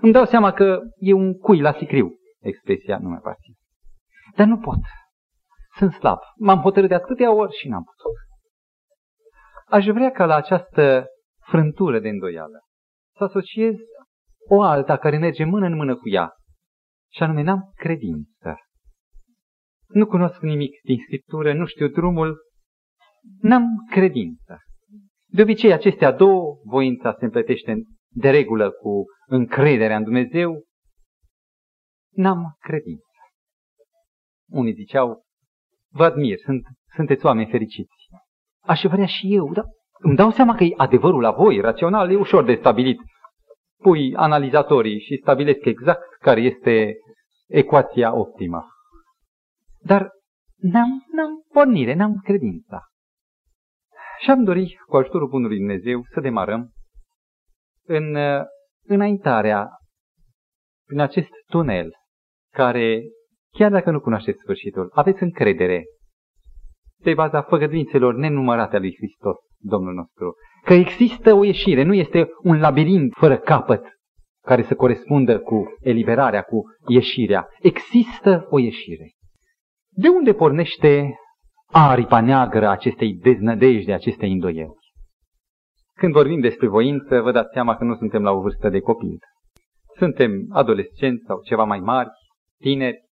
Îmi 0.00 0.12
dau 0.12 0.24
seama 0.24 0.52
că 0.52 0.80
e 0.98 1.12
un 1.12 1.38
cui 1.38 1.60
la 1.60 1.72
sicriu. 1.72 2.14
Expresia 2.40 2.98
nu 2.98 3.08
mai 3.08 3.18
aparține. 3.18 3.56
Dar 4.36 4.46
nu 4.46 4.58
pot. 4.58 4.78
Sunt 5.76 5.92
slab. 5.92 6.18
M-am 6.36 6.60
hotărât 6.60 6.88
de 6.88 6.94
atâtea 6.94 7.32
ori 7.32 7.56
și 7.56 7.68
n-am 7.68 7.82
putut. 7.84 8.16
Aș 9.66 9.86
vrea 9.86 10.10
ca 10.10 10.26
la 10.26 10.34
această 10.34 11.06
frântură 11.46 11.98
de 11.98 12.08
îndoială 12.08 12.62
să 13.16 13.24
asociez 13.24 13.74
o 14.48 14.62
alta 14.62 14.96
care 14.96 15.18
merge 15.18 15.44
mână 15.44 15.66
în 15.66 15.74
mână 15.74 15.96
cu 15.96 16.08
ea. 16.08 16.32
Și 17.12 17.22
anume, 17.22 17.42
n-am 17.42 17.72
credință. 17.74 18.56
Nu 19.86 20.06
cunosc 20.06 20.40
nimic 20.40 20.80
din 20.82 20.98
Scriptură, 20.98 21.54
nu 21.54 21.66
știu 21.66 21.88
drumul, 21.88 22.38
n-am 23.40 23.64
credință. 23.90 24.58
De 25.34 25.42
obicei, 25.42 25.72
acestea 25.72 26.12
două, 26.12 26.60
voința 26.64 27.14
se 27.18 27.24
împletește 27.24 27.82
de 28.08 28.30
regulă 28.30 28.70
cu 28.70 29.04
încrederea 29.26 29.96
în 29.96 30.02
Dumnezeu, 30.02 30.62
n-am 32.10 32.56
credință. 32.58 33.06
Unii 34.50 34.72
ziceau, 34.72 35.22
vă 35.90 36.04
admir, 36.04 36.38
sunt, 36.38 36.62
sunteți 36.94 37.26
oameni 37.26 37.50
fericiți. 37.50 38.08
Aș 38.64 38.82
vrea 38.82 39.06
și 39.06 39.34
eu, 39.34 39.52
dar 39.52 39.64
îmi 39.98 40.16
dau 40.16 40.30
seama 40.30 40.54
că 40.54 40.64
e 40.64 40.74
adevărul 40.76 41.20
la 41.20 41.30
voi, 41.30 41.60
rațional, 41.60 42.10
e 42.10 42.16
ușor 42.16 42.44
de 42.44 42.54
stabilit. 42.54 43.00
Pui 43.82 44.14
analizatorii 44.16 45.00
și 45.00 45.18
stabilesc 45.20 45.64
exact 45.64 46.16
care 46.20 46.40
este 46.40 46.96
ecuația 47.48 48.14
optimă. 48.14 48.66
Dar 49.80 50.10
n-am, 50.56 51.04
n-am 51.12 51.42
pornire, 51.52 51.94
n-am 51.94 52.20
credința. 52.24 52.80
Și 54.22 54.30
am 54.30 54.44
dorit, 54.44 54.80
cu 54.86 54.96
ajutorul 54.96 55.28
Bunului 55.28 55.56
Dumnezeu, 55.56 56.02
să 56.12 56.20
demarăm 56.20 56.70
în 57.86 58.14
uh, 58.14 58.40
înaintarea 58.86 59.68
prin 60.86 61.00
acest 61.00 61.30
tunel 61.46 61.90
care, 62.52 63.02
chiar 63.50 63.70
dacă 63.70 63.90
nu 63.90 64.00
cunoașteți 64.00 64.38
sfârșitul, 64.38 64.90
aveți 64.94 65.22
încredere 65.22 65.84
pe 67.02 67.14
baza 67.14 67.42
făgăduințelor 67.42 68.14
nenumărate 68.14 68.76
a 68.76 68.78
lui 68.78 68.94
Hristos, 68.96 69.36
Domnul 69.58 69.94
nostru, 69.94 70.34
că 70.64 70.72
există 70.74 71.32
o 71.32 71.44
ieșire, 71.44 71.82
nu 71.82 71.94
este 71.94 72.28
un 72.42 72.60
labirint 72.60 73.12
fără 73.12 73.38
capăt 73.38 73.84
care 74.44 74.62
să 74.62 74.74
corespundă 74.74 75.40
cu 75.40 75.64
eliberarea, 75.80 76.42
cu 76.42 76.62
ieșirea. 76.86 77.48
Există 77.60 78.46
o 78.50 78.58
ieșire. 78.58 79.10
De 79.88 80.08
unde 80.08 80.34
pornește 80.34 81.16
aripa 81.72 82.20
neagră 82.20 82.68
acestei 82.68 83.14
deznădejde, 83.14 83.92
acestei 83.92 84.32
îndoieli? 84.32 84.80
Când 85.94 86.12
vorbim 86.12 86.40
despre 86.40 86.66
voință, 86.66 87.20
vă 87.20 87.32
dați 87.32 87.52
seama 87.52 87.76
că 87.76 87.84
nu 87.84 87.96
suntem 87.96 88.22
la 88.22 88.30
o 88.30 88.40
vârstă 88.40 88.68
de 88.68 88.80
copil. 88.80 89.18
Suntem 89.96 90.46
adolescenți 90.50 91.24
sau 91.26 91.42
ceva 91.42 91.64
mai 91.64 91.80
mari, 91.80 92.10
tineri, 92.60 93.04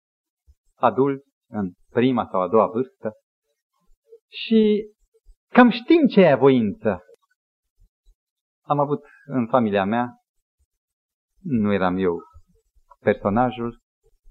adulți, 0.75 1.29
în 1.51 1.73
prima 1.91 2.29
sau 2.31 2.41
a 2.41 2.49
doua 2.49 2.67
vârstă. 2.67 3.13
Și 4.29 4.91
cam 5.49 5.71
știm 5.71 6.07
ce 6.07 6.21
e 6.21 6.35
voință. 6.35 7.03
Am 8.65 8.79
avut 8.79 9.05
în 9.27 9.47
familia 9.47 9.85
mea, 9.85 10.09
nu 11.43 11.73
eram 11.73 11.97
eu 11.97 12.17
personajul, 13.01 13.79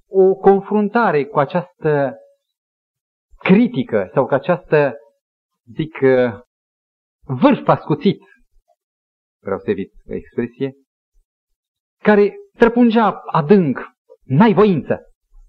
o 0.09 0.35
confruntare 0.35 1.25
cu 1.25 1.39
această 1.39 2.15
critică 3.37 4.09
sau 4.13 4.25
cu 4.25 4.33
această, 4.33 4.93
zic, 5.75 5.97
vârf 7.23 7.67
ascuțit, 7.67 8.19
vreau 9.41 9.59
să 9.59 9.69
evit 9.69 9.91
expresie, 10.05 10.73
care 12.03 12.33
străpungea 12.55 13.21
adânc, 13.31 13.79
n-ai 14.23 14.53
voință, 14.53 14.99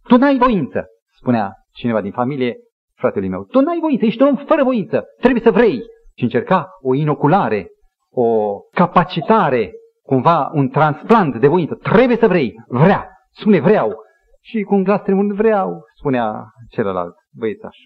tu 0.03 0.17
n-ai 0.17 0.39
voință, 0.39 0.87
spunea 1.17 1.53
cineva 1.73 2.01
din 2.01 2.13
familie 2.13 2.57
fratelui 2.95 3.29
meu, 3.29 3.45
tu 3.45 3.61
n-ai 3.61 3.79
voință, 3.81 4.05
ești 4.05 4.23
un 4.23 4.29
om 4.29 4.37
fără 4.47 4.63
voință, 4.63 5.05
trebuie 5.21 5.43
să 5.43 5.51
vrei. 5.51 5.83
Și 6.17 6.25
încerca 6.25 6.69
o 6.83 6.95
inoculare, 6.95 7.69
o 8.11 8.59
capacitare, 8.75 9.73
cumva 10.03 10.51
un 10.53 10.69
transplant 10.69 11.41
de 11.41 11.49
voință, 11.49 11.75
trebuie 11.75 12.17
să 12.17 12.27
vrei, 12.27 12.55
vrea, 12.67 13.09
spune 13.31 13.61
vreau. 13.61 13.93
Și 14.41 14.63
cu 14.63 14.75
un 14.75 14.83
glas 14.83 15.03
tremurând 15.03 15.33
vreau, 15.33 15.83
spunea 15.97 16.45
celălalt 16.71 17.15
băiețaș. 17.35 17.77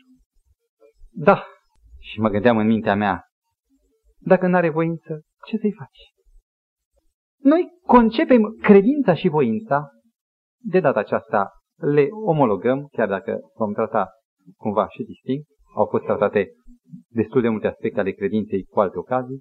Da, 1.11 1.45
și 1.99 2.21
mă 2.21 2.29
gândeam 2.29 2.57
în 2.57 2.67
mintea 2.67 2.95
mea, 2.95 3.25
dacă 4.19 4.47
n-are 4.47 4.71
voință, 4.71 5.23
ce 5.47 5.57
să-i 5.57 5.75
faci? 5.79 6.13
Noi 7.39 7.69
concepem 7.87 8.43
credința 8.61 9.15
și 9.15 9.29
voința, 9.29 9.91
de 10.59 10.81
data 10.81 10.99
aceasta 10.99 11.51
le 11.77 12.09
omologăm, 12.25 12.87
chiar 12.87 13.09
dacă 13.09 13.39
vom 13.55 13.73
trata 13.73 14.09
cumva 14.57 14.89
și 14.89 15.03
distinct, 15.03 15.47
au 15.75 15.87
fost 15.87 16.05
tratate 16.05 16.49
destul 17.09 17.41
de 17.41 17.49
multe 17.49 17.67
aspecte 17.67 18.01
ale 18.01 18.11
credinței 18.11 18.63
cu 18.63 18.81
alte 18.81 18.99
ocazii, 18.99 19.41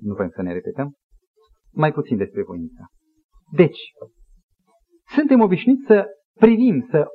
nu 0.00 0.14
vrem 0.14 0.28
să 0.34 0.42
ne 0.42 0.52
repetăm, 0.52 0.94
mai 1.72 1.92
puțin 1.92 2.16
despre 2.16 2.42
voința. 2.42 2.84
Deci, 3.52 3.78
suntem 5.14 5.40
obișnuiți 5.40 5.86
să 5.86 6.06
privim, 6.34 6.86
să 6.90 7.06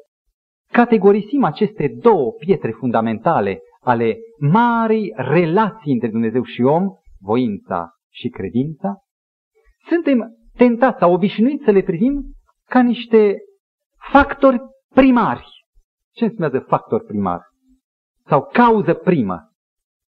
categorisim 0.76 1.44
aceste 1.44 1.96
două 2.02 2.32
pietre 2.32 2.72
fundamentale 2.72 3.60
ale 3.82 4.18
marii 4.40 5.14
relații 5.16 5.94
între 5.94 6.08
Dumnezeu 6.08 6.44
și 6.44 6.62
om, 6.62 6.84
voința 7.20 7.90
și 8.12 8.30
credința, 8.30 8.98
suntem 9.88 10.32
tentați 10.58 11.00
sau 11.00 11.14
obișnuiți 11.14 11.64
să 11.64 11.72
le 11.72 11.82
privim 11.82 12.24
ca 12.70 12.82
niște 12.82 13.38
factori 14.12 14.60
primari. 14.94 15.48
Ce 16.14 16.24
înseamnă 16.26 16.60
factor 16.60 17.04
primar? 17.04 17.42
Sau 18.28 18.50
cauză 18.54 18.94
primă. 18.94 19.40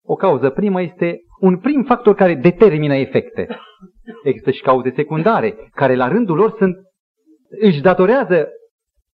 O 0.04 0.14
cauză 0.14 0.50
primă 0.50 0.82
este 0.82 1.18
un 1.40 1.58
prim 1.58 1.82
factor 1.82 2.14
care 2.14 2.34
determină 2.34 2.94
efecte. 2.94 3.48
Există 4.24 4.50
și 4.50 4.62
cauze 4.62 4.92
secundare, 4.94 5.70
care 5.74 5.94
la 5.94 6.08
rândul 6.08 6.36
lor 6.36 6.54
sunt, 6.58 6.76
își 7.60 7.80
datorează 7.80 8.48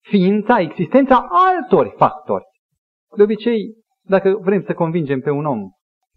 ființa, 0.08 0.60
existența 0.60 1.26
altor 1.30 1.94
factori. 1.96 2.44
De 3.16 3.22
obicei, 3.22 3.74
dacă 4.02 4.38
vrem 4.40 4.62
să 4.66 4.74
convingem 4.74 5.20
pe 5.20 5.30
un 5.30 5.44
om 5.44 5.60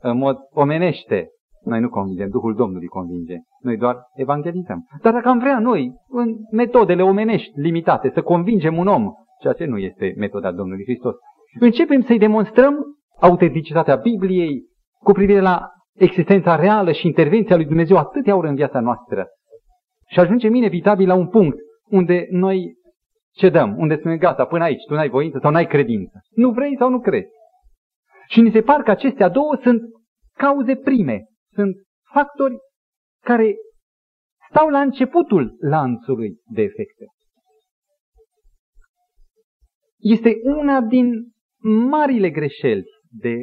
în 0.01 0.17
mod 0.17 0.37
omenește, 0.49 1.27
noi 1.63 1.79
nu 1.79 1.89
convingem, 1.89 2.29
Duhul 2.29 2.55
Domnului 2.55 2.87
convinge. 2.87 3.35
Noi 3.61 3.77
doar 3.77 3.97
evangelizăm. 4.15 4.87
Dar 5.01 5.13
dacă 5.13 5.27
am 5.27 5.39
vrea 5.39 5.59
noi, 5.59 5.93
în 6.07 6.35
metodele 6.51 7.03
omenești 7.03 7.51
limitate, 7.59 8.11
să 8.13 8.21
convingem 8.21 8.77
un 8.77 8.87
om, 8.87 9.11
ceea 9.41 9.53
ce 9.53 9.65
nu 9.65 9.77
este 9.77 10.13
metoda 10.17 10.51
Domnului 10.51 10.83
Hristos, 10.83 11.15
începem 11.59 12.01
să-i 12.01 12.17
demonstrăm 12.17 12.75
autenticitatea 13.19 13.95
Bibliei 13.95 14.63
cu 14.99 15.11
privire 15.11 15.39
la 15.39 15.61
existența 15.93 16.55
reală 16.55 16.91
și 16.91 17.07
intervenția 17.07 17.55
lui 17.55 17.65
Dumnezeu 17.65 17.97
atâtea 17.97 18.35
ori 18.35 18.47
în 18.47 18.55
viața 18.55 18.79
noastră. 18.79 19.27
Și 20.07 20.19
ajungem 20.19 20.53
inevitabil 20.53 21.07
la 21.07 21.15
un 21.15 21.27
punct 21.27 21.57
unde 21.89 22.27
noi 22.29 22.75
cedăm, 23.37 23.77
unde 23.77 23.97
spunem 23.97 24.17
gata, 24.17 24.45
până 24.45 24.63
aici, 24.63 24.85
tu 24.87 24.93
n-ai 24.93 25.09
voință 25.09 25.39
sau 25.41 25.51
n-ai 25.51 25.67
credință. 25.67 26.21
Nu 26.31 26.51
vrei 26.51 26.77
sau 26.77 26.89
nu 26.89 26.99
crezi. 26.99 27.29
Și 28.27 28.41
ni 28.41 28.51
se 28.51 28.61
par 28.61 28.81
că 28.81 28.91
acestea 28.91 29.29
două 29.29 29.55
sunt 29.61 29.81
cauze 30.33 30.75
prime, 30.75 31.25
sunt 31.53 31.75
factori 32.13 32.55
care 33.23 33.55
stau 34.49 34.69
la 34.69 34.81
începutul 34.81 35.55
lanțului 35.59 36.39
de 36.53 36.61
efecte. 36.61 37.05
Este 39.97 40.35
una 40.43 40.81
din 40.81 41.11
marile 41.89 42.29
greșeli 42.29 42.85
de, 43.09 43.35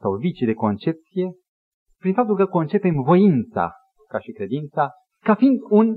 sau 0.00 0.16
vicii 0.16 0.46
de 0.46 0.54
concepție 0.54 1.30
prin 1.98 2.14
faptul 2.14 2.36
că 2.36 2.46
concepem 2.46 3.02
voința 3.02 3.72
ca 4.08 4.18
și 4.18 4.30
credința 4.30 4.90
ca 5.24 5.34
fiind 5.34 5.58
un 5.68 5.96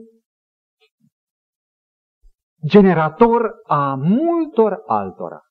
generator 2.66 3.52
a 3.68 3.96
multor 3.96 4.84
altora. 4.86 5.42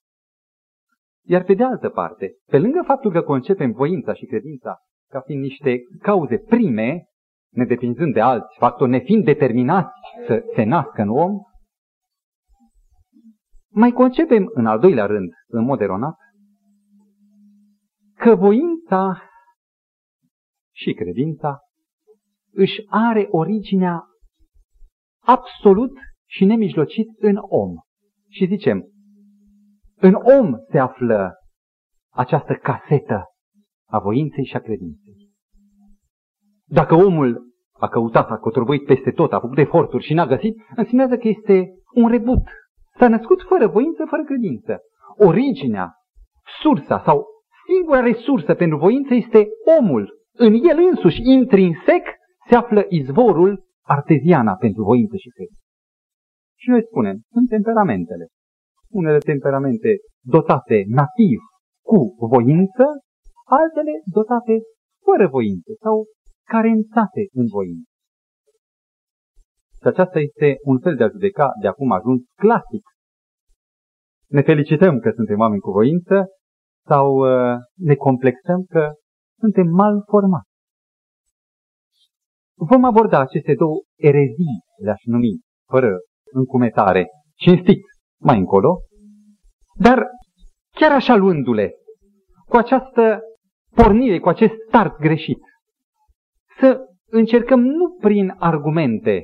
Iar 1.25 1.43
pe 1.43 1.53
de 1.53 1.63
altă 1.63 1.89
parte, 1.89 2.35
pe 2.45 2.59
lângă 2.59 2.81
faptul 2.85 3.11
că 3.11 3.21
concepem 3.21 3.71
voința 3.71 4.13
și 4.13 4.25
credința 4.25 4.77
ca 5.09 5.21
fiind 5.21 5.41
niște 5.41 5.77
cauze 6.01 6.37
prime, 6.37 7.03
nedepinzând 7.53 8.13
de 8.13 8.21
alți 8.21 8.57
factori, 8.57 8.89
nefiind 8.89 9.23
determinați 9.23 9.93
să 10.27 10.43
se 10.55 10.63
nască 10.63 11.01
în 11.01 11.09
om, 11.09 11.37
mai 13.71 13.91
concepem 13.91 14.49
în 14.53 14.65
al 14.65 14.79
doilea 14.79 15.05
rând, 15.05 15.31
în 15.47 15.63
mod 15.63 15.81
eronat, 15.81 16.15
că 18.15 18.35
voința 18.35 19.23
și 20.75 20.93
credința 20.93 21.59
își 22.51 22.81
are 22.87 23.27
originea 23.31 24.03
absolut 25.19 25.91
și 26.29 26.45
nemijlocit 26.45 27.07
în 27.19 27.35
om. 27.35 27.71
Și 28.29 28.45
zicem, 28.45 28.83
în 29.95 30.13
om 30.13 30.53
se 30.71 30.77
află 30.77 31.33
această 32.13 32.53
casetă 32.53 33.23
a 33.89 33.99
voinței 33.99 34.45
și 34.45 34.55
a 34.55 34.59
credinței. 34.59 35.29
Dacă 36.65 36.95
omul 36.95 37.47
a 37.71 37.87
căutat, 37.87 38.29
a 38.29 38.37
cotrăbuit 38.37 38.85
peste 38.85 39.11
tot, 39.11 39.33
a 39.33 39.39
făcut 39.39 39.57
eforturi 39.57 40.03
și 40.03 40.13
n-a 40.13 40.25
găsit, 40.25 40.55
înseamnă 40.75 41.17
că 41.17 41.27
este 41.27 41.69
un 41.93 42.07
rebut. 42.07 42.43
S-a 42.97 43.07
născut 43.07 43.41
fără 43.41 43.67
voință, 43.67 44.05
fără 44.09 44.23
credință. 44.23 44.79
Originea, 45.17 45.93
sursa 46.61 47.01
sau 47.05 47.25
singura 47.67 47.99
resursă 47.99 48.53
pentru 48.53 48.77
voință 48.77 49.13
este 49.13 49.47
omul. 49.79 50.17
În 50.33 50.53
el 50.53 50.77
însuși, 50.89 51.21
intrinsec, 51.23 52.03
se 52.47 52.55
află 52.55 52.85
izvorul 52.89 53.63
arteziana 53.81 54.55
pentru 54.55 54.83
voință 54.83 55.15
și 55.15 55.29
credință. 55.29 55.63
Și 56.61 56.69
noi 56.69 56.83
spunem, 56.89 57.15
sunt 57.33 57.47
temperamentele. 57.49 58.25
Unele 58.99 59.17
temperamente 59.17 59.91
dotate 60.35 60.77
nativ 60.87 61.39
cu 62.19 62.25
voință, 62.35 62.85
altele 63.59 63.93
dotate 64.17 64.53
fără 65.07 65.27
voință 65.27 65.71
sau 65.83 65.95
carențate 66.53 67.23
în 67.39 67.45
voință. 67.55 67.89
Și 69.79 69.87
aceasta 69.87 70.19
este 70.19 70.47
un 70.71 70.77
fel 70.79 70.95
de 70.95 71.03
a 71.03 71.13
judeca 71.15 71.47
de 71.61 71.67
acum 71.67 71.91
ajuns 71.91 72.21
clasic. 72.35 72.83
Ne 74.27 74.41
felicităm 74.41 74.99
că 74.99 75.09
suntem 75.15 75.39
oameni 75.39 75.61
cu 75.61 75.71
voință 75.71 76.15
sau 76.87 77.07
uh, 77.15 77.57
ne 77.75 77.95
complexăm 77.95 78.63
că 78.73 78.83
suntem 79.39 79.67
mal 79.67 80.03
formați. 80.11 80.49
Vom 82.69 82.83
aborda 82.83 83.19
aceste 83.19 83.53
două 83.53 83.77
erezii, 83.95 84.57
le-aș 84.83 85.01
numi, 85.03 85.39
fără 85.71 85.89
încumetare, 86.31 87.07
cinstit, 87.35 87.81
mai 88.21 88.37
încolo, 88.37 88.77
dar 89.79 90.05
chiar 90.71 90.91
așa 90.91 91.15
luându-le, 91.15 91.71
cu 92.45 92.55
această 92.55 93.19
pornire, 93.75 94.19
cu 94.19 94.29
acest 94.29 94.53
start 94.67 94.99
greșit, 94.99 95.39
să 96.59 96.79
încercăm 97.09 97.59
nu 97.59 97.95
prin 97.99 98.35
argumente, 98.37 99.23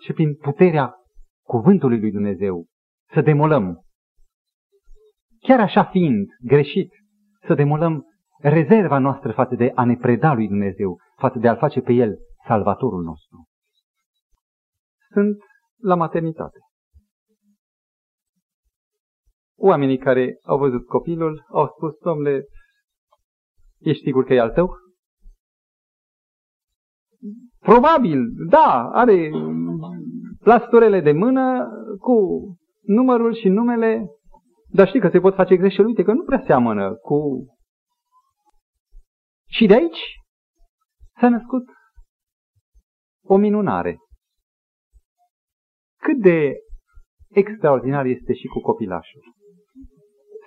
ci 0.00 0.12
prin 0.12 0.34
puterea 0.34 0.94
cuvântului 1.42 2.00
lui 2.00 2.10
Dumnezeu 2.10 2.66
să 3.12 3.20
demolăm. 3.20 3.84
Chiar 5.40 5.60
așa 5.60 5.84
fiind 5.84 6.26
greșit, 6.40 6.88
să 7.46 7.54
demolăm 7.54 8.04
rezerva 8.40 8.98
noastră 8.98 9.32
față 9.32 9.54
de 9.54 9.72
a 9.74 9.84
ne 9.84 9.96
preda 9.96 10.34
lui 10.34 10.48
Dumnezeu, 10.48 10.96
față 11.16 11.38
de 11.38 11.48
a-L 11.48 11.56
face 11.56 11.80
pe 11.80 11.92
El 11.92 12.16
salvatorul 12.46 13.02
nostru. 13.02 13.44
Sunt 15.12 15.38
la 15.76 15.94
maternitate. 15.94 16.58
Oamenii 19.56 19.98
care 19.98 20.38
au 20.42 20.58
văzut 20.58 20.86
copilul 20.86 21.44
au 21.48 21.68
spus, 21.76 21.98
domnule, 21.98 22.44
ești 23.78 24.02
sigur 24.02 24.24
că 24.24 24.34
e 24.34 24.40
al 24.40 24.50
tău? 24.50 24.70
Probabil, 27.58 28.20
da, 28.48 28.90
are 28.92 29.30
plasturele 30.38 31.00
de 31.00 31.12
mână 31.12 31.68
cu 31.98 32.14
numărul 32.82 33.34
și 33.34 33.48
numele, 33.48 34.06
dar 34.72 34.86
știi 34.86 35.00
că 35.00 35.08
se 35.08 35.20
pot 35.20 35.34
face 35.34 35.56
greșeli, 35.56 35.86
uite 35.86 36.02
că 36.02 36.12
nu 36.12 36.22
prea 36.22 36.42
seamănă 36.46 36.94
cu... 36.94 37.46
Și 39.46 39.66
de 39.66 39.74
aici 39.74 40.00
s-a 41.20 41.28
născut 41.28 41.64
o 43.26 43.36
minunare. 43.36 43.96
Cât 46.06 46.20
de 46.20 46.52
extraordinar 47.28 48.04
este 48.04 48.32
și 48.32 48.46
cu 48.46 48.60
copilașul. 48.60 49.20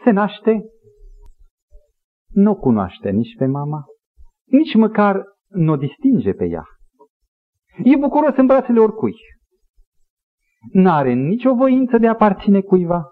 Se 0.04 0.10
naște, 0.10 0.66
nu 2.28 2.56
cunoaște 2.56 3.10
nici 3.10 3.36
pe 3.38 3.46
mama, 3.46 3.86
nici 4.46 4.76
măcar 4.76 5.24
nu 5.48 5.72
o 5.72 5.76
distinge 5.76 6.34
pe 6.34 6.46
ea. 6.46 6.64
E 7.84 7.96
bucuros 7.96 8.36
în 8.36 8.46
brațele 8.46 8.80
oricui. 8.80 9.14
N-are 10.72 11.14
nicio 11.14 11.54
voință 11.54 11.98
de 11.98 12.08
a 12.08 12.12
aparține 12.12 12.62
cuiva. 12.62 13.04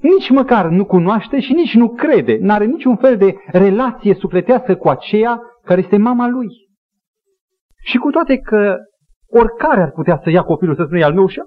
Nici 0.00 0.30
măcar 0.30 0.68
nu 0.68 0.84
cunoaște 0.84 1.40
și 1.40 1.52
nici 1.52 1.74
nu 1.74 1.88
crede. 1.94 2.36
N-are 2.40 2.64
niciun 2.64 2.96
fel 2.96 3.16
de 3.16 3.34
relație 3.46 4.14
sufletească 4.14 4.74
cu 4.74 4.88
aceea 4.88 5.40
care 5.64 5.80
este 5.80 5.96
mama 5.96 6.28
lui. 6.28 6.48
Și 7.84 7.96
cu 7.96 8.10
toate 8.10 8.38
că 8.38 8.76
oricare 9.40 9.82
ar 9.82 9.90
putea 9.90 10.20
să 10.22 10.30
ia 10.30 10.42
copilul 10.42 10.74
să 10.76 10.84
spună 10.84 11.04
al 11.04 11.14
meu 11.14 11.26
și 11.26 11.40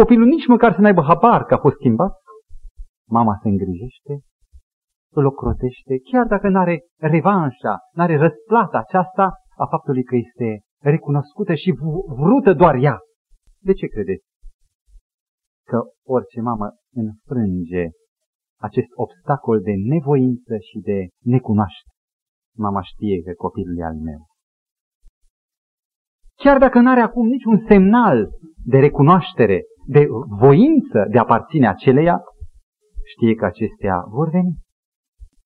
copilul 0.00 0.26
nici 0.26 0.46
măcar 0.46 0.74
să 0.74 0.80
n-aibă 0.80 1.02
habar 1.02 1.44
că 1.44 1.54
a 1.54 1.58
fost 1.58 1.74
schimbat, 1.74 2.12
mama 3.08 3.38
se 3.42 3.48
îngrijește, 3.48 4.12
îl 5.18 5.24
ocrotește, 5.26 5.94
chiar 6.10 6.26
dacă 6.26 6.48
nu 6.48 6.58
are 6.58 6.76
revanșa, 6.98 7.74
nu 7.92 8.02
are 8.02 8.16
răsplata 8.16 8.78
aceasta 8.78 9.24
a 9.56 9.66
faptului 9.66 10.02
că 10.02 10.16
este 10.16 10.60
recunoscută 10.82 11.54
și 11.54 11.70
vrută 12.06 12.52
doar 12.52 12.74
ea. 12.74 12.98
De 13.62 13.72
ce 13.72 13.86
credeți? 13.86 14.26
Că 15.66 15.78
orice 16.06 16.40
mamă 16.40 16.68
înfrânge 17.02 17.84
acest 18.60 18.90
obstacol 18.94 19.60
de 19.60 19.72
nevoință 19.94 20.54
și 20.68 20.78
de 20.78 21.08
necunoaște. 21.22 21.90
Mama 22.56 22.82
știe 22.82 23.22
că 23.22 23.32
copilul 23.36 23.78
e 23.78 23.84
al 23.84 23.94
meu. 23.94 24.33
Chiar 26.44 26.58
dacă 26.58 26.78
nu 26.80 26.90
are 26.90 27.00
acum 27.00 27.26
niciun 27.26 27.64
semnal 27.68 28.28
de 28.64 28.78
recunoaștere, 28.78 29.62
de 29.86 30.06
voință 30.38 30.98
de 31.10 31.18
a 31.18 31.20
aparține 31.20 31.68
aceleia, 31.68 32.16
știe 33.12 33.34
că 33.34 33.44
acestea 33.44 33.96
vor 34.16 34.28
veni. 34.30 34.52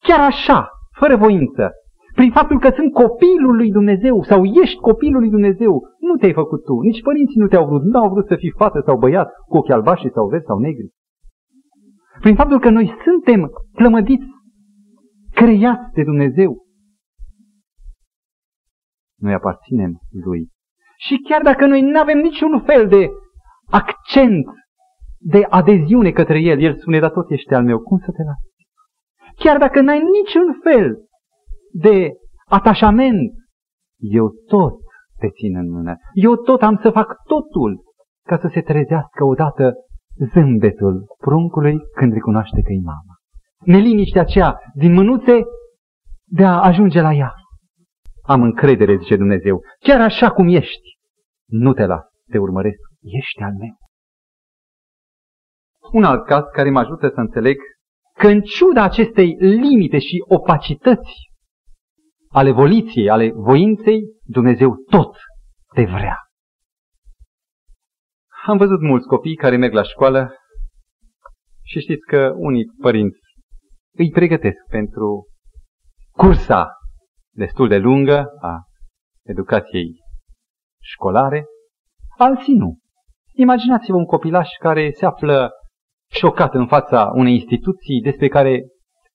Chiar 0.07 0.21
așa, 0.21 0.69
fără 1.01 1.17
voință, 1.17 1.71
prin 2.15 2.31
faptul 2.31 2.59
că 2.61 2.71
sunt 2.75 2.93
copilul 2.93 3.57
lui 3.57 3.71
Dumnezeu 3.71 4.23
sau 4.23 4.45
ești 4.45 4.81
copilul 4.89 5.21
lui 5.21 5.31
Dumnezeu, 5.31 5.73
nu 5.99 6.15
te-ai 6.17 6.33
făcut 6.33 6.65
tu, 6.65 6.75
nici 6.81 7.03
părinții 7.03 7.41
nu 7.41 7.47
te-au 7.47 7.67
vrut, 7.67 7.83
nu 7.83 7.99
au 7.99 8.09
vrut 8.11 8.27
să 8.27 8.37
fii 8.37 8.55
fată 8.57 8.83
sau 8.87 8.99
băiat 8.99 9.29
cu 9.49 9.57
ochi 9.57 9.71
albaștri 9.71 10.13
sau 10.13 10.29
verzi 10.29 10.47
sau 10.47 10.59
negri. 10.59 10.89
Prin 12.21 12.35
faptul 12.35 12.61
că 12.61 12.71
noi 12.71 12.95
suntem 13.05 13.51
plămădiți, 13.73 14.27
creați 15.31 15.93
de 15.95 16.03
Dumnezeu, 16.03 16.51
noi 19.21 19.33
aparținem 19.33 19.93
Lui. 20.25 20.57
Și 20.99 21.17
chiar 21.29 21.43
dacă 21.43 21.67
noi 21.67 21.81
nu 21.81 22.01
avem 22.01 22.19
niciun 22.19 22.61
fel 22.61 22.89
de 22.89 23.09
accent 23.71 24.47
de 25.19 25.47
adeziune 25.49 26.11
către 26.11 26.39
El, 26.41 26.63
El 26.63 26.77
spune, 26.79 26.99
dar 26.99 27.11
tot 27.11 27.31
ești 27.31 27.55
al 27.55 27.65
meu, 27.65 27.79
cum 27.79 27.99
să 27.99 28.11
te 28.11 28.23
las? 28.23 28.41
Chiar 29.37 29.59
dacă 29.59 29.81
n-ai 29.81 29.99
niciun 29.99 30.61
fel 30.63 30.97
de 31.73 32.13
atașament, 32.49 33.33
eu 33.99 34.31
tot 34.47 34.75
te 35.19 35.29
țin 35.29 35.57
în 35.57 35.71
mână. 35.71 35.95
Eu 36.13 36.35
tot 36.35 36.63
am 36.63 36.79
să 36.83 36.91
fac 36.91 37.17
totul 37.27 37.83
ca 38.27 38.39
să 38.39 38.51
se 38.53 38.61
trezească 38.61 39.25
odată 39.25 39.73
zâmbetul 40.33 41.07
pruncului 41.19 41.77
când 41.95 42.13
recunoaște 42.13 42.61
că 42.61 42.73
e 42.73 42.81
mama. 42.85 43.15
Neliniștea 43.65 44.21
aceea 44.21 44.59
din 44.75 44.93
mânuțe 44.93 45.43
de 46.25 46.45
a 46.45 46.63
ajunge 46.63 47.01
la 47.01 47.13
ea. 47.13 47.33
Am 48.29 48.43
încredere, 48.43 48.97
zice 48.97 49.17
Dumnezeu, 49.17 49.61
chiar 49.79 50.01
așa 50.01 50.31
cum 50.31 50.49
ești. 50.49 50.99
Nu 51.47 51.73
te 51.73 51.87
las, 51.87 52.05
te 52.31 52.39
urmăresc, 52.39 52.79
ești 53.01 53.43
al 53.43 53.53
meu. 53.59 53.77
Un 55.93 56.05
alt 56.05 56.27
caz 56.27 56.45
care 56.53 56.71
mă 56.71 56.79
ajută 56.79 57.09
să 57.09 57.21
înțeleg 57.21 57.57
că 58.15 58.27
în 58.27 58.41
ciuda 58.41 58.83
acestei 58.83 59.37
limite 59.39 59.99
și 59.99 60.25
opacități 60.29 61.13
ale 62.29 62.51
voliției, 62.51 63.11
ale 63.11 63.31
voinței, 63.31 64.01
Dumnezeu 64.23 64.75
tot 64.91 65.17
te 65.75 65.85
vrea. 65.85 66.17
Am 68.47 68.57
văzut 68.57 68.81
mulți 68.81 69.07
copii 69.07 69.37
care 69.37 69.57
merg 69.57 69.73
la 69.73 69.83
școală 69.83 70.35
și 71.63 71.81
știți 71.81 72.07
că 72.07 72.33
unii 72.37 72.65
părinți 72.81 73.21
îi 73.95 74.11
pregătesc 74.11 74.59
pentru 74.71 75.27
cursa 76.11 76.78
destul 77.35 77.69
de 77.69 77.77
lungă 77.77 78.25
a 78.41 78.63
educației 79.25 80.01
școlare, 80.83 81.45
alții 82.17 82.55
nu. 82.55 82.79
Imaginați-vă 83.35 83.97
un 83.97 84.05
copilaș 84.05 84.49
care 84.61 84.91
se 84.91 85.07
află 85.07 85.51
șocat 86.11 86.55
în 86.55 86.67
fața 86.67 87.11
unei 87.15 87.35
instituții 87.35 88.01
despre 88.01 88.29
care 88.29 88.63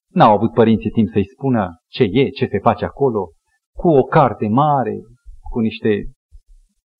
n-au 0.08 0.32
avut 0.32 0.52
părinții 0.52 0.90
timp 0.90 1.08
să-i 1.08 1.28
spună 1.36 1.68
ce 1.86 2.02
e, 2.02 2.28
ce 2.28 2.46
se 2.46 2.58
face 2.58 2.84
acolo, 2.84 3.28
cu 3.76 3.88
o 3.88 4.02
carte 4.02 4.48
mare, 4.48 4.94
cu 5.50 5.60
niște 5.60 6.04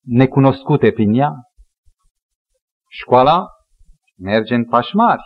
necunoscute 0.03 0.91
prin 0.91 1.13
ea. 1.13 1.31
Școala 2.89 3.45
merge 4.17 4.55
în 4.55 4.65
pași 4.65 4.95
mari 4.95 5.21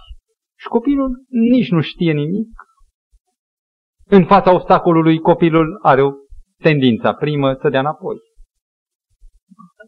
și 0.59 0.67
copilul 0.67 1.25
nici 1.29 1.71
nu 1.71 1.81
știe 1.81 2.13
nimic. 2.13 2.49
În 4.11 4.25
fața 4.25 4.53
obstacolului 4.53 5.19
copilul 5.19 5.79
are 5.81 6.01
o 6.01 6.11
tendința 6.57 7.13
primă 7.13 7.53
să 7.53 7.69
dea 7.69 7.79
înapoi. 7.79 8.17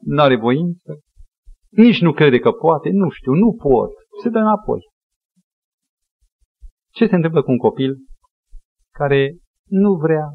Nu 0.01 0.21
are 0.21 0.35
voință, 0.35 0.99
nici 1.69 2.01
nu 2.01 2.13
crede 2.13 2.39
că 2.39 2.51
poate, 2.51 2.89
nu 2.89 3.09
știu, 3.09 3.33
nu 3.33 3.53
pot, 3.53 3.91
se 4.21 4.29
dă 4.29 4.37
înapoi. 4.37 4.79
Ce 6.93 7.07
se 7.07 7.15
întâmplă 7.15 7.43
cu 7.43 7.51
un 7.51 7.57
copil 7.57 7.97
care 8.91 9.37
nu 9.67 9.93
vrea, 9.93 10.27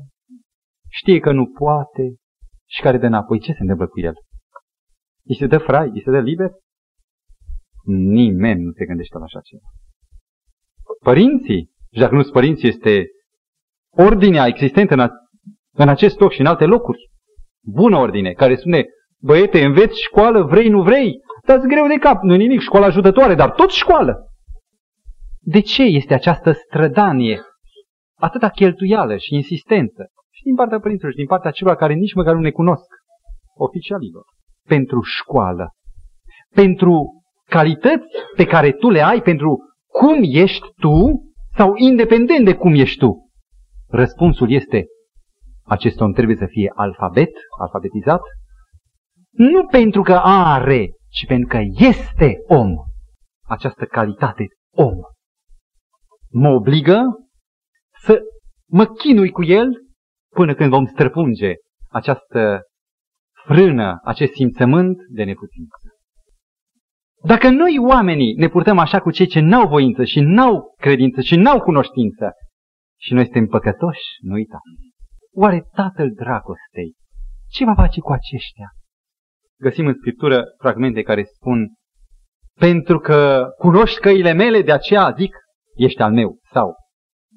știe 0.88 1.18
că 1.18 1.32
nu 1.32 1.46
poate 1.46 2.14
și 2.68 2.80
care 2.82 2.98
dă 2.98 3.06
înapoi? 3.06 3.40
Ce 3.40 3.52
se 3.52 3.60
întâmplă 3.60 3.86
cu 3.86 4.00
el? 4.00 4.14
Îi 5.24 5.36
se 5.36 5.46
dă 5.46 5.58
frai, 5.58 5.88
îi 5.88 6.02
se 6.02 6.10
dă 6.10 6.20
liber? 6.20 6.50
Nimeni 7.84 8.62
nu 8.62 8.72
se 8.72 8.84
gândește 8.84 9.18
la 9.18 9.24
așa 9.24 9.40
ceva. 9.40 9.68
Părinții, 11.00 11.70
și 11.92 12.00
dacă 12.00 12.14
nu 12.14 12.20
sunt 12.22 12.32
părinții, 12.32 12.68
este 12.68 13.06
ordinea 13.96 14.46
existentă 14.46 14.94
în, 14.94 15.00
a, 15.00 15.10
în 15.72 15.88
acest 15.88 16.20
loc 16.20 16.32
și 16.32 16.40
în 16.40 16.46
alte 16.46 16.64
locuri. 16.64 17.10
Bună 17.64 17.96
ordine, 17.96 18.32
care 18.32 18.56
spune, 18.56 18.84
băiete, 19.20 19.64
înveți 19.64 20.02
școală, 20.02 20.42
vrei, 20.42 20.68
nu 20.68 20.82
vrei, 20.82 21.20
dați 21.46 21.66
greu 21.66 21.86
de 21.86 21.94
cap, 21.94 22.22
nu 22.22 22.34
nimic, 22.34 22.60
școala 22.60 22.86
ajutătoare, 22.86 23.34
dar 23.34 23.50
tot 23.50 23.70
școală. 23.70 24.26
De 25.40 25.60
ce 25.60 25.82
este 25.82 26.14
această 26.14 26.52
strădanie, 26.52 27.40
atâta 28.18 28.48
cheltuială 28.48 29.16
și 29.16 29.34
insistență, 29.34 30.06
și 30.30 30.42
din 30.42 30.54
partea 30.54 30.80
părinților 30.80 31.10
și 31.10 31.18
din 31.18 31.26
partea 31.26 31.50
celor 31.50 31.74
care 31.74 31.94
nici 31.94 32.14
măcar 32.14 32.34
nu 32.34 32.40
ne 32.40 32.50
cunosc, 32.50 32.86
oficialilor, 33.54 34.24
pentru 34.68 35.00
școală, 35.00 35.70
pentru 36.54 37.22
calități 37.48 38.06
pe 38.36 38.44
care 38.44 38.72
tu 38.72 38.90
le 38.90 39.00
ai, 39.00 39.22
pentru 39.22 39.58
cum 39.88 40.18
ești 40.22 40.66
tu 40.80 41.22
sau 41.56 41.72
independent 41.76 42.44
de 42.44 42.54
cum 42.54 42.74
ești 42.74 42.98
tu? 42.98 43.25
Răspunsul 43.88 44.50
este, 44.50 44.84
acest 45.64 46.00
om 46.00 46.12
trebuie 46.12 46.36
să 46.36 46.46
fie 46.46 46.72
alfabet, 46.74 47.30
alfabetizat, 47.60 48.20
nu 49.30 49.66
pentru 49.66 50.02
că 50.02 50.20
are, 50.24 50.86
ci 51.08 51.26
pentru 51.26 51.48
că 51.48 51.58
este 51.78 52.36
om. 52.46 52.74
Această 53.48 53.84
calitate 53.84 54.46
om. 54.74 54.94
Mă 56.30 56.48
obligă 56.48 57.00
să 58.02 58.20
mă 58.68 58.86
chinui 58.86 59.30
cu 59.30 59.44
el 59.44 59.68
până 60.34 60.54
când 60.54 60.70
vom 60.70 60.86
străpunge 60.86 61.52
această 61.90 62.60
frână, 63.44 64.00
acest 64.04 64.32
simțământ 64.32 64.96
de 65.08 65.24
neputință. 65.24 65.76
Dacă 67.24 67.48
noi 67.50 67.78
oamenii 67.78 68.34
ne 68.34 68.48
purtăm 68.48 68.78
așa 68.78 69.00
cu 69.00 69.10
cei 69.10 69.26
ce 69.26 69.40
n-au 69.40 69.68
voință 69.68 70.04
și 70.04 70.20
n-au 70.20 70.74
credință 70.76 71.20
și 71.20 71.36
n-au 71.36 71.60
cunoștință 71.60 72.30
și 73.00 73.12
noi 73.12 73.24
suntem 73.24 73.46
păcătoși, 73.46 74.04
nu 74.20 74.32
uita. 74.34 74.58
Oare 75.34 75.68
Tatăl 75.74 76.10
Dragostei 76.14 76.94
ce 77.48 77.64
va 77.64 77.74
face 77.74 78.00
cu 78.00 78.12
aceștia? 78.12 78.68
Găsim 79.60 79.86
în 79.86 79.94
Scriptură 79.94 80.44
fragmente 80.58 81.02
care 81.02 81.22
spun 81.22 81.74
pentru 82.58 82.98
că 82.98 83.46
cunoști 83.58 84.00
căile 84.00 84.32
mele, 84.32 84.62
de 84.62 84.72
aceea 84.72 85.14
zic, 85.16 85.36
ești 85.74 86.00
al 86.02 86.12
meu. 86.12 86.38
Sau, 86.52 86.74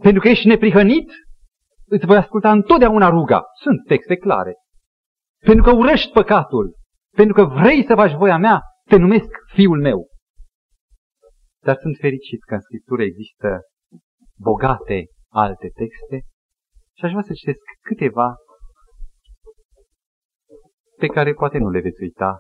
pentru 0.02 0.22
că 0.22 0.28
ești 0.28 0.48
neprihănit, 0.48 1.12
îți 1.86 2.06
voi 2.06 2.18
asculta 2.18 2.52
întotdeauna 2.52 3.10
ruga. 3.10 3.42
Sunt 3.62 3.86
texte 3.88 4.16
clare. 4.16 4.54
Pentru 5.46 5.64
că 5.64 5.72
urăști 5.72 6.12
păcatul, 6.12 6.76
pentru 7.16 7.34
că 7.34 7.44
vrei 7.44 7.86
să 7.86 7.96
faci 7.96 8.14
voia 8.14 8.38
mea, 8.38 8.62
te 8.90 8.96
numesc 8.96 9.30
fiul 9.54 9.82
meu. 9.82 10.08
Dar 11.64 11.78
sunt 11.82 11.98
fericit 12.00 12.44
că 12.44 12.54
în 12.54 12.62
Scriptură 12.62 13.04
există 13.04 13.62
bogate 14.38 15.06
alte 15.32 15.68
texte 15.74 16.28
și 16.98 17.06
aș 17.06 17.12
vrea 17.12 17.24
să 17.24 17.34
citesc 17.34 17.60
câteva 17.82 18.36
pe 20.98 21.08
care 21.08 21.34
poate 21.34 21.58
nu 21.58 21.70
le 21.70 21.80
veți 21.80 22.02
uita. 22.02 22.38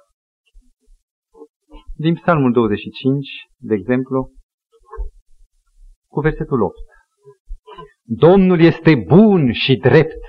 Din 1.96 2.14
Psalmul 2.14 2.52
25, 2.52 3.28
de 3.58 3.74
exemplu, 3.74 4.32
cu 6.08 6.20
versetul 6.20 6.62
8. 6.62 6.76
Domnul 8.04 8.60
este 8.60 8.96
bun 8.96 9.52
și 9.52 9.76
drept. 9.76 10.24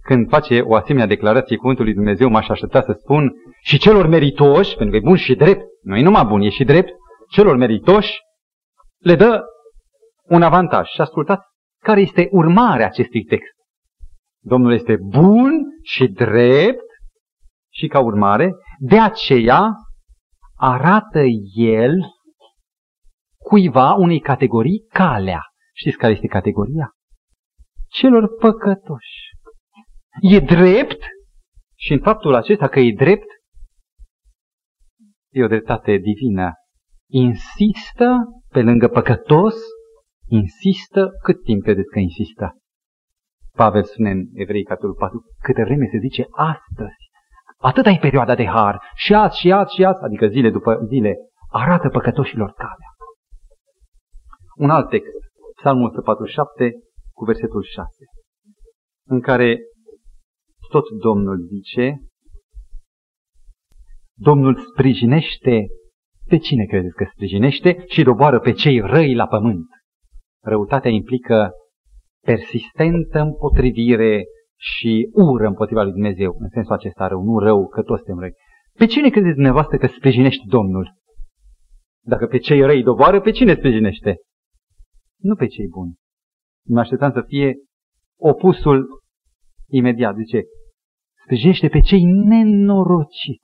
Când 0.00 0.28
face 0.28 0.60
o 0.60 0.74
asemenea 0.74 1.06
declarație 1.06 1.56
cuvântul 1.56 1.84
lui 1.84 1.94
Dumnezeu, 1.94 2.28
m-aș 2.28 2.48
aștepta 2.48 2.82
să 2.82 2.96
spun 2.98 3.32
și 3.62 3.78
celor 3.78 4.06
meritoși, 4.06 4.76
pentru 4.76 4.90
că 4.90 4.96
e 4.96 5.08
bun 5.08 5.16
și 5.16 5.34
drept, 5.34 5.64
nu 5.82 5.96
e 5.96 6.02
numai 6.02 6.24
bun, 6.24 6.40
e 6.40 6.48
și 6.48 6.64
drept, 6.64 6.92
celor 7.30 7.56
meritoși 7.56 8.12
le 8.98 9.14
dă 9.14 9.42
un 10.28 10.42
avantaj. 10.42 10.88
Și 10.88 11.00
ascultați 11.00 11.46
care 11.82 12.00
este 12.00 12.28
urmarea 12.30 12.86
acestui 12.86 13.24
text. 13.24 13.54
Domnul 14.42 14.72
este 14.72 14.96
bun 14.96 15.50
și 15.82 16.06
drept 16.06 16.84
și 17.72 17.86
ca 17.86 18.00
urmare, 18.00 18.52
de 18.78 19.00
aceea 19.00 19.70
arată 20.56 21.22
el 21.54 21.94
cuiva 23.38 23.92
unei 23.92 24.20
categorii 24.20 24.86
calea. 24.88 25.40
Știți 25.74 25.96
care 25.96 26.12
este 26.12 26.26
categoria? 26.26 26.90
Celor 27.88 28.36
păcătoși. 28.36 29.32
E 30.20 30.40
drept 30.40 31.02
și 31.78 31.92
în 31.92 32.00
faptul 32.00 32.34
acesta 32.34 32.68
că 32.68 32.80
e 32.80 32.94
drept, 32.96 33.28
e 35.32 35.44
o 35.44 35.46
dreptate 35.46 35.96
divină. 35.96 36.52
Insistă 37.10 38.16
pe 38.48 38.62
lângă 38.62 38.88
păcătos, 38.88 39.54
insistă 40.28 41.10
cât 41.22 41.42
timp 41.42 41.62
credeți 41.62 41.88
că 41.88 41.98
insistă? 41.98 42.56
Pavel 43.56 43.84
spune 43.84 44.10
în 44.10 44.22
Evrei 44.32 44.64
capitolul 44.64 44.94
4, 44.94 45.22
câte 45.42 45.62
vreme 45.62 45.88
se 45.90 45.98
zice 45.98 46.26
astăzi. 46.30 47.02
Atâta 47.58 47.90
e 47.90 47.98
perioada 47.98 48.34
de 48.34 48.46
har. 48.46 48.82
Și 48.94 49.14
azi, 49.14 49.38
și 49.38 49.52
azi, 49.52 49.74
și 49.74 49.84
azi, 49.84 50.02
adică 50.02 50.26
zile 50.26 50.50
după 50.50 50.78
zile, 50.86 51.14
arată 51.48 51.88
păcătoșilor 51.88 52.52
calea. 52.52 52.90
Un 54.56 54.70
alt 54.70 54.88
text, 54.88 55.10
Psalmul 55.60 55.86
147, 55.86 56.72
cu 57.12 57.24
versetul 57.24 57.62
6, 57.62 57.88
în 59.06 59.20
care 59.20 59.58
tot 60.70 60.84
Domnul 60.90 61.38
zice, 61.46 61.98
Domnul 64.16 64.56
sprijinește 64.56 65.66
pe 66.26 66.36
cine 66.36 66.64
credeți 66.64 66.94
că 66.94 67.04
sprijinește 67.12 67.84
și 67.86 68.02
doboară 68.02 68.40
pe 68.40 68.52
cei 68.52 68.80
răi 68.80 69.14
la 69.14 69.26
pământ. 69.26 69.66
Răutatea 70.44 70.90
implică 70.90 71.50
persistentă 72.20 73.20
împotrivire 73.20 74.24
și 74.56 75.08
ură 75.12 75.46
împotriva 75.46 75.82
lui 75.82 75.92
Dumnezeu, 75.92 76.36
în 76.38 76.48
sensul 76.48 76.74
acesta 76.74 77.06
rău, 77.06 77.22
nu 77.22 77.38
rău, 77.38 77.68
că 77.68 77.82
toți 77.82 78.02
suntem 78.04 78.18
răi. 78.22 78.32
Pe 78.78 78.86
cine 78.86 79.10
credeți 79.10 79.34
dumneavoastră 79.34 79.76
că 79.76 79.86
sprijinește 79.86 80.42
Domnul? 80.46 80.94
Dacă 82.04 82.26
pe 82.26 82.38
cei 82.38 82.60
răi 82.60 82.82
doboară, 82.82 83.20
pe 83.20 83.30
cine 83.30 83.54
sprijinește? 83.54 84.16
Nu 85.20 85.34
pe 85.34 85.46
cei 85.46 85.68
buni. 85.68 85.94
Mă 86.68 86.80
așteptam 86.80 87.12
să 87.12 87.22
fie 87.26 87.54
opusul 88.20 88.86
imediat. 89.68 90.16
Zice, 90.16 90.42
sprijinește 91.24 91.68
pe 91.68 91.80
cei 91.80 92.02
nenorociți. 92.04 93.42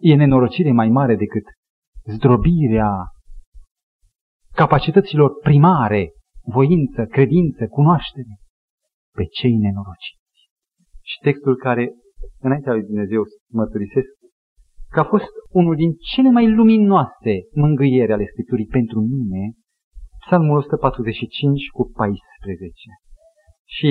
E 0.00 0.14
nenorocire 0.14 0.72
mai 0.72 0.88
mare 0.88 1.16
decât 1.16 1.44
zdrobirea 2.14 2.90
capacităților 4.62 5.30
primare, 5.48 6.02
voință, 6.56 7.00
credință, 7.16 7.62
cunoaștere, 7.76 8.34
pe 9.16 9.24
cei 9.38 9.56
nenorociți. 9.64 10.40
Și 11.10 11.16
textul 11.26 11.56
care, 11.56 11.84
înaintea 12.46 12.72
lui 12.72 12.88
Dumnezeu, 12.90 13.22
mărturisesc 13.58 14.10
că 14.92 15.00
a 15.00 15.04
fost 15.04 15.32
unul 15.60 15.74
din 15.82 15.90
cele 16.12 16.30
mai 16.30 16.46
luminoase 16.58 17.34
mângâieri 17.62 18.12
ale 18.12 18.24
Scripturii 18.32 18.66
pentru 18.76 18.98
mine, 19.00 19.42
Psalmul 20.24 20.56
145 20.56 21.68
cu 21.76 21.82
14. 21.96 22.72
Și 23.76 23.88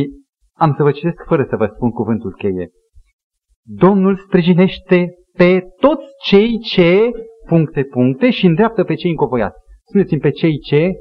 am 0.63 0.73
să 0.77 0.83
vă 0.83 0.91
citesc 0.91 1.23
fără 1.27 1.43
să 1.49 1.55
vă 1.55 1.67
spun 1.75 1.89
cuvântul 1.89 2.33
cheie. 2.33 2.69
Domnul 3.63 4.17
sprijinește 4.17 4.99
pe 5.37 5.49
toți 5.79 6.07
cei 6.29 6.59
ce, 6.59 7.09
puncte, 7.47 7.83
puncte, 7.83 8.29
și 8.29 8.45
îndreaptă 8.45 8.83
pe 8.83 8.95
cei 8.95 9.09
încovoiați. 9.09 9.65
Spuneți-mi 9.87 10.19
pe 10.19 10.29
cei 10.29 10.59
ce? 10.59 10.91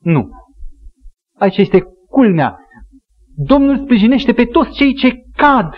Nu. 0.00 0.30
Aici 1.38 1.56
este 1.56 1.82
culmea. 2.08 2.58
Domnul 3.36 3.78
sprijinește 3.78 4.32
pe 4.32 4.44
toți 4.44 4.70
cei 4.70 4.94
ce 4.94 5.12
cad. 5.36 5.72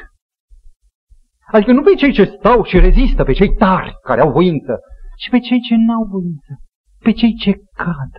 Adică 1.53 1.73
nu 1.73 1.83
pe 1.83 1.95
cei 1.95 2.13
ce 2.13 2.25
stau 2.25 2.65
și 2.65 2.79
rezistă, 2.79 3.25
pe 3.25 3.33
cei 3.33 3.55
tari, 3.55 3.93
care 4.03 4.21
au 4.21 4.33
voință, 4.33 4.79
ci 5.17 5.31
pe 5.31 5.39
cei 5.39 5.61
ce 5.61 5.75
n-au 5.75 6.05
voință, 6.05 6.63
pe 6.99 7.13
cei 7.13 7.35
ce 7.35 7.53
cad. 7.75 8.13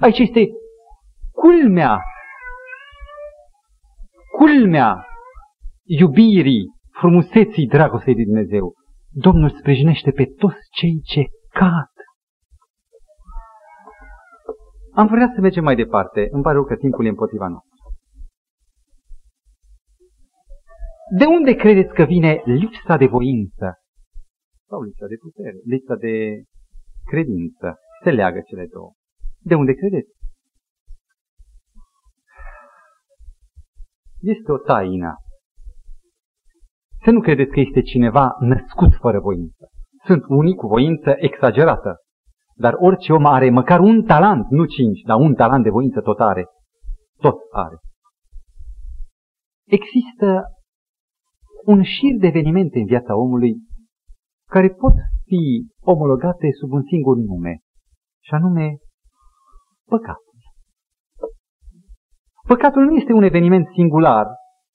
Aici 0.00 0.18
este 0.18 0.46
culmea, 1.32 2.00
culmea 4.38 5.06
iubirii, 5.84 6.64
frumuseții 6.98 7.66
dragostei 7.66 8.14
de 8.14 8.22
Dumnezeu. 8.24 8.74
Domnul 9.10 9.50
sprijinește 9.50 10.10
pe 10.10 10.24
toți 10.24 10.68
cei 10.70 11.00
ce 11.04 11.24
cad. 11.52 11.95
Am 15.00 15.06
vrea 15.06 15.32
să 15.34 15.40
mergem 15.40 15.64
mai 15.64 15.76
departe. 15.76 16.28
Îmi 16.30 16.42
pare 16.42 16.54
rău 16.54 16.64
că 16.64 16.76
timpul 16.76 17.04
e 17.06 17.08
împotriva 17.08 17.48
noastră. 17.48 17.74
De 21.18 21.24
unde 21.24 21.52
credeți 21.54 21.94
că 21.94 22.02
vine 22.02 22.42
lipsa 22.44 22.96
de 22.96 23.06
voință 23.06 23.68
sau 24.68 24.82
lipsa 24.82 25.06
de 25.06 25.16
putere, 25.16 25.58
lipsa 25.64 25.94
de 25.94 26.42
credință. 27.04 27.78
Se 28.02 28.10
leagă 28.10 28.40
cele 28.40 28.66
două. 28.66 28.92
De 29.38 29.54
unde 29.54 29.72
credeți? 29.72 30.10
Este 34.20 34.52
o 34.52 34.58
taină. 34.58 35.14
Să 37.04 37.10
nu 37.10 37.20
credeți 37.20 37.50
că 37.50 37.60
este 37.60 37.80
cineva 37.80 38.36
născut 38.40 38.94
fără 38.94 39.20
voință. 39.20 39.70
Sunt 40.04 40.22
unii 40.28 40.54
cu 40.54 40.66
voință 40.66 41.14
exagerată. 41.16 42.05
Dar 42.58 42.74
orice 42.78 43.12
om 43.12 43.26
are 43.26 43.50
măcar 43.50 43.80
un 43.80 44.02
talent, 44.02 44.46
nu 44.50 44.64
cinci, 44.64 45.00
dar 45.00 45.18
un 45.20 45.34
talent 45.34 45.62
de 45.62 45.70
voință 45.70 46.00
tot 46.00 46.20
are. 46.20 46.44
Tot 47.16 47.38
are. 47.50 47.76
Există 49.66 50.42
un 51.64 51.82
șir 51.82 52.14
de 52.20 52.26
evenimente 52.26 52.78
în 52.78 52.84
viața 52.84 53.16
omului 53.16 53.54
care 54.50 54.68
pot 54.68 54.94
fi 55.24 55.42
omologate 55.80 56.48
sub 56.60 56.72
un 56.72 56.82
singur 56.82 57.16
nume, 57.16 57.58
și 58.22 58.34
anume 58.34 58.76
păcatul. 59.88 60.38
Păcatul 62.46 62.84
nu 62.84 62.96
este 62.96 63.12
un 63.12 63.22
eveniment 63.22 63.66
singular 63.74 64.26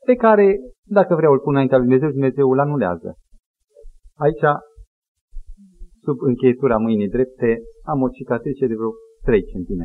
pe 0.05 0.15
care, 0.15 0.55
dacă 0.83 1.15
vreau, 1.15 1.33
îl 1.33 1.39
pun 1.39 1.53
înaintea 1.53 1.77
lui 1.77 1.87
Dumnezeu, 1.87 2.11
Dumnezeu 2.11 2.51
îl 2.51 2.59
anulează. 2.59 3.17
Aici, 4.15 4.45
sub 6.05 6.17
încheietura 6.19 6.77
mâinii 6.77 7.09
drepte, 7.09 7.59
am 7.83 8.01
o 8.01 8.09
cicatrice 8.09 8.67
de 8.67 8.75
vreo 8.75 8.91
3 9.21 9.43
cm. 9.43 9.81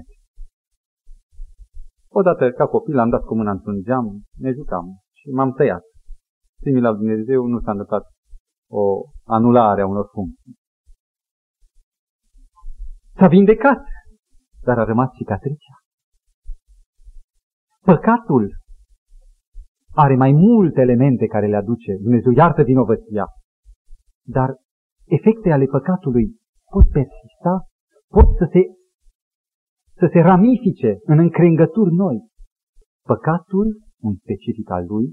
Odată, 2.09 2.51
ca 2.51 2.67
copil, 2.67 2.99
am 2.99 3.11
dat 3.11 3.23
cu 3.25 3.35
mâna 3.37 3.51
într-un 3.51 3.83
geam, 3.83 4.23
ne 4.39 4.53
jucam 4.53 4.87
și 5.13 5.29
m-am 5.29 5.53
tăiat. 5.53 5.83
Primii 6.61 6.83
la 6.83 6.93
Dumnezeu 6.93 7.47
nu 7.47 7.61
s-a 7.61 7.71
întâmplat 7.71 8.05
o 8.71 8.83
anulare 9.25 9.81
a 9.81 9.87
unor 9.87 10.09
funcții. 10.13 10.55
S-a 13.19 13.29
vindecat, 13.29 13.85
dar 14.63 14.79
a 14.79 14.85
rămas 14.85 15.11
cicatricea. 15.19 15.77
Păcatul 17.81 18.57
are 19.95 20.17
mai 20.17 20.33
multe 20.33 20.81
elemente 20.81 21.27
care 21.27 21.47
le 21.47 21.57
aduce. 21.57 21.93
Dumnezeu 22.03 22.33
iartă 22.33 22.63
vinovăția. 22.63 23.27
Dar 24.27 24.57
efecte 25.05 25.51
ale 25.51 25.65
păcatului 25.65 26.27
pot 26.71 26.91
persista, 26.93 27.53
pot 28.15 28.29
să 28.41 28.45
se, 28.53 28.61
să 30.01 30.07
se 30.13 30.21
ramifice 30.31 30.91
în 31.13 31.19
încrengături 31.19 31.93
noi. 31.95 32.19
Păcatul, 33.11 33.67
un 34.07 34.15
specific 34.23 34.71
al 34.71 34.85
lui, 34.93 35.07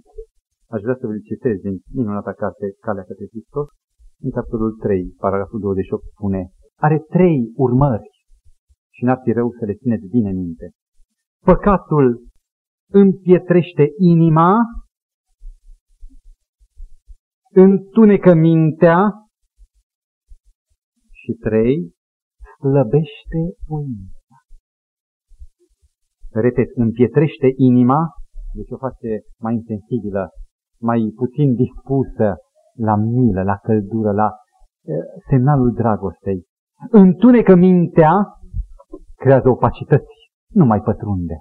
aș 0.73 0.81
vrea 0.81 0.97
să 0.99 1.07
vă 1.07 1.13
citez 1.29 1.55
din 1.65 1.75
minunata 1.97 2.33
carte 2.33 2.65
Calea 2.85 3.03
către 3.03 3.25
Hristos, 3.33 3.67
în 4.25 4.31
capitolul 4.31 4.71
3, 4.71 5.13
paragraful 5.17 5.59
28, 5.59 6.03
spune, 6.13 6.41
are 6.75 6.99
trei 6.99 7.51
urmări 7.55 8.09
și 8.95 9.03
n-ar 9.03 9.19
fi 9.23 9.31
rău 9.31 9.49
să 9.59 9.65
le 9.65 9.73
țineți 9.73 10.07
bine 10.07 10.31
minte. 10.31 10.71
Păcatul 11.49 12.27
împietrește 12.91 13.85
inima, 13.97 14.55
întunecă 17.51 18.33
mintea 18.33 18.99
și 21.11 21.31
trei, 21.31 21.93
slăbește 22.63 23.39
voința. 23.67 24.35
Repet, 26.45 26.69
împietrește 26.75 27.47
inima, 27.55 27.99
deci 28.57 28.71
o 28.75 28.77
face 28.77 29.09
mai 29.39 29.53
insensibilă, 29.53 30.29
mai 30.89 31.13
puțin 31.15 31.55
dispusă 31.63 32.27
la 32.87 32.95
milă, 32.95 33.43
la 33.43 33.57
căldură, 33.57 34.11
la 34.11 34.29
semnalul 35.29 35.71
dragostei. 35.73 36.39
Întunecă 36.91 37.55
mintea, 37.55 38.13
creează 39.15 39.49
opacități, 39.49 40.15
nu 40.59 40.65
mai 40.65 40.81
pătrunde 40.81 41.37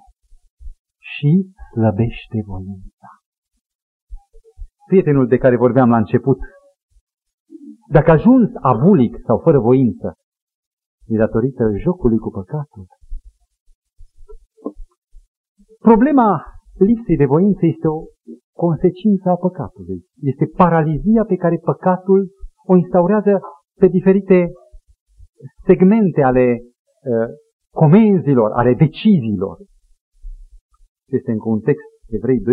și 1.11 1.31
slăbește 1.71 2.37
voința. 2.45 3.09
Prietenul 4.87 5.27
de 5.27 5.37
care 5.37 5.57
vorbeam 5.57 5.89
la 5.89 5.97
început, 5.97 6.37
dacă 7.91 8.09
a 8.09 8.13
ajuns 8.13 8.49
abulic 8.61 9.15
sau 9.25 9.37
fără 9.39 9.59
voință, 9.59 10.13
e 11.07 11.17
datorită 11.17 11.63
jocului 11.77 12.17
cu 12.17 12.29
păcatul. 12.29 12.85
Problema 15.79 16.43
lipsei 16.77 17.17
de 17.17 17.25
voință 17.25 17.65
este 17.65 17.87
o 17.87 17.99
consecință 18.55 19.29
a 19.29 19.35
păcatului. 19.35 19.99
Este 20.21 20.45
paralizia 20.45 21.23
pe 21.23 21.35
care 21.35 21.57
păcatul 21.57 22.31
o 22.65 22.75
instaurează 22.75 23.39
pe 23.79 23.87
diferite 23.87 24.51
segmente 25.65 26.21
ale 26.21 26.45
uh, 26.51 27.27
comenzilor, 27.71 28.51
ale 28.51 28.73
deciziilor 28.73 29.57
este 31.17 31.31
încă 31.31 31.49
un 31.49 31.59
text, 31.59 31.89
Evrei 32.07 32.39
12.1, 32.39 32.43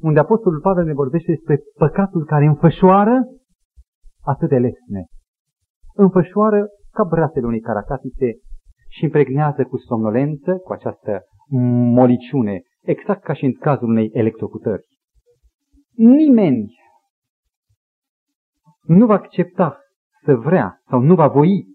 unde 0.00 0.18
Apostolul 0.18 0.60
Pavel 0.60 0.84
ne 0.84 0.92
vorbește 0.92 1.32
despre 1.32 1.56
păcatul 1.74 2.24
care 2.24 2.44
înfășoară 2.44 3.16
atât 4.22 4.48
de 4.48 4.58
lesne. 4.58 5.02
Înfășoară 5.94 6.66
ca 6.94 7.04
brațele 7.04 7.46
unei 7.46 7.60
caracatițe 7.60 8.38
și 8.88 9.04
impregnează 9.04 9.64
cu 9.64 9.76
somnolență, 9.76 10.56
cu 10.56 10.72
această 10.72 11.24
moliciune, 11.98 12.62
exact 12.82 13.22
ca 13.22 13.32
și 13.32 13.44
în 13.44 13.52
cazul 13.52 13.88
unei 13.88 14.10
electrocutări. 14.12 14.84
Nimeni 15.96 16.74
nu 18.82 19.06
va 19.06 19.14
accepta 19.14 19.78
să 20.24 20.34
vrea 20.34 20.82
sau 20.88 21.00
nu 21.00 21.14
va 21.14 21.28
voi 21.28 21.66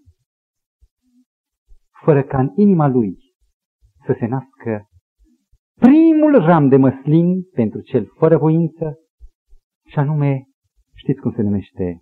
fără 2.04 2.22
ca 2.22 2.38
în 2.38 2.50
inima 2.54 2.86
lui 2.86 3.18
să 4.06 4.16
se 4.18 4.26
nască 4.26 4.88
primul 5.80 6.44
ram 6.44 6.68
de 6.68 6.76
măslin 6.76 7.42
pentru 7.42 7.80
cel 7.80 8.06
fără 8.18 8.38
voință 8.38 8.98
și 9.86 9.98
anume, 9.98 10.42
știți 10.94 11.20
cum 11.20 11.32
se 11.32 11.42
numește 11.42 12.00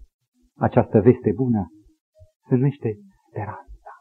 această 0.57 1.01
veste 1.01 1.33
bună? 1.35 1.67
Se 2.49 2.55
numește 2.55 2.97
speranța. 3.29 3.93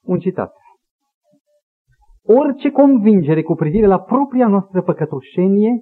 Un 0.00 0.18
citat. 0.18 0.52
Orice 2.22 2.70
convingere 2.70 3.42
cu 3.42 3.54
privire 3.54 3.86
la 3.86 4.00
propria 4.00 4.48
noastră 4.48 4.82
păcătoșenie, 4.82 5.72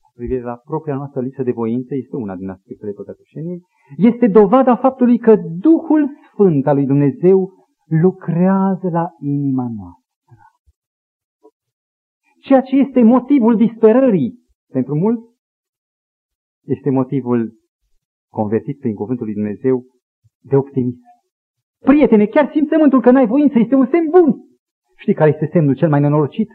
cu 0.00 0.10
privire 0.14 0.42
la 0.42 0.56
propria 0.56 0.94
noastră 0.94 1.20
lipsă 1.20 1.42
de 1.42 1.52
voință, 1.52 1.94
este 1.94 2.16
una 2.16 2.36
din 2.36 2.48
aspectele 2.48 2.92
păcătoșeniei, 2.92 3.60
este 3.96 4.26
dovada 4.26 4.76
faptului 4.76 5.18
că 5.18 5.36
Duhul 5.58 6.08
Sfânt 6.32 6.66
al 6.66 6.74
lui 6.74 6.86
Dumnezeu 6.86 7.50
lucrează 7.86 8.88
la 8.90 9.08
inima 9.18 9.66
noastră 9.76 10.00
ceea 12.40 12.60
ce 12.60 12.76
este 12.76 13.02
motivul 13.02 13.56
disperării 13.56 14.38
pentru 14.72 14.94
mulți, 14.94 15.24
este 16.64 16.90
motivul 16.90 17.58
convertit 18.32 18.78
prin 18.78 18.94
cuvântul 18.94 19.24
lui 19.24 19.34
Dumnezeu 19.34 19.84
de 20.40 20.56
optimism. 20.56 20.98
Prietene, 21.78 22.26
chiar 22.26 22.50
simțământul 22.52 23.00
că 23.00 23.10
n-ai 23.10 23.26
voință 23.26 23.58
este 23.58 23.74
un 23.74 23.88
semn 23.90 24.08
bun. 24.10 24.36
Știi 24.96 25.14
care 25.14 25.30
este 25.30 25.48
semnul 25.52 25.74
cel 25.74 25.88
mai 25.88 26.00
nenorocit? 26.00 26.48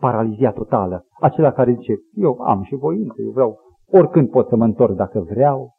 Paralizia 0.00 0.50
totală. 0.50 1.04
Acela 1.20 1.52
care 1.52 1.72
zice, 1.72 1.94
eu 2.14 2.40
am 2.40 2.62
și 2.62 2.74
voință, 2.74 3.14
eu 3.24 3.30
vreau, 3.30 3.58
oricând 3.86 4.30
pot 4.30 4.48
să 4.48 4.56
mă 4.56 4.64
întorc 4.64 4.96
dacă 4.96 5.20
vreau. 5.20 5.72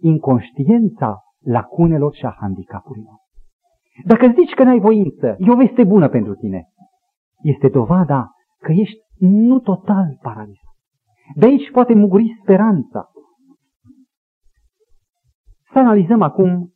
Inconștiența 0.00 1.22
lacunelor 1.44 2.14
și 2.14 2.24
a 2.24 2.36
handicapurilor. 2.40 3.14
Dacă 4.04 4.26
zici 4.26 4.54
că 4.54 4.62
n-ai 4.62 4.78
voință, 4.80 5.36
e 5.38 5.50
o 5.50 5.56
veste 5.56 5.84
bună 5.84 6.08
pentru 6.08 6.34
tine. 6.34 6.68
Este 7.42 7.68
dovada 7.68 8.30
că 8.58 8.72
ești 8.72 8.98
nu 9.18 9.58
total 9.58 10.18
paralizat. 10.22 10.74
De 11.34 11.46
aici 11.46 11.70
poate 11.70 11.94
muguri 11.94 12.38
speranța. 12.42 13.08
Să 15.72 15.78
analizăm 15.78 16.22
acum, 16.22 16.72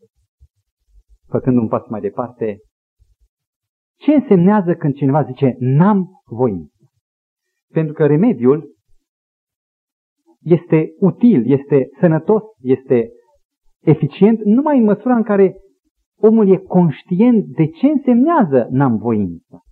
făcând 1.27 1.57
un 1.57 1.69
pas 1.69 1.87
mai 1.89 2.01
departe, 2.01 2.59
ce 3.97 4.13
însemnează 4.13 4.75
când 4.75 4.95
cineva 4.95 5.23
zice 5.23 5.57
n-am 5.59 6.09
voință. 6.25 6.77
Pentru 7.73 7.93
că 7.93 8.07
remediul 8.07 8.77
este 10.41 10.93
util, 10.99 11.51
este 11.51 11.89
sănătos, 12.01 12.43
este 12.61 13.11
eficient 13.81 14.45
numai 14.45 14.79
în 14.79 14.85
măsura 14.85 15.17
în 15.17 15.23
care 15.23 15.57
omul 16.17 16.53
e 16.53 16.57
conștient 16.57 17.45
de 17.45 17.67
ce 17.67 17.87
însemnează 17.87 18.67
n-am 18.71 18.97
voință. 18.97 19.63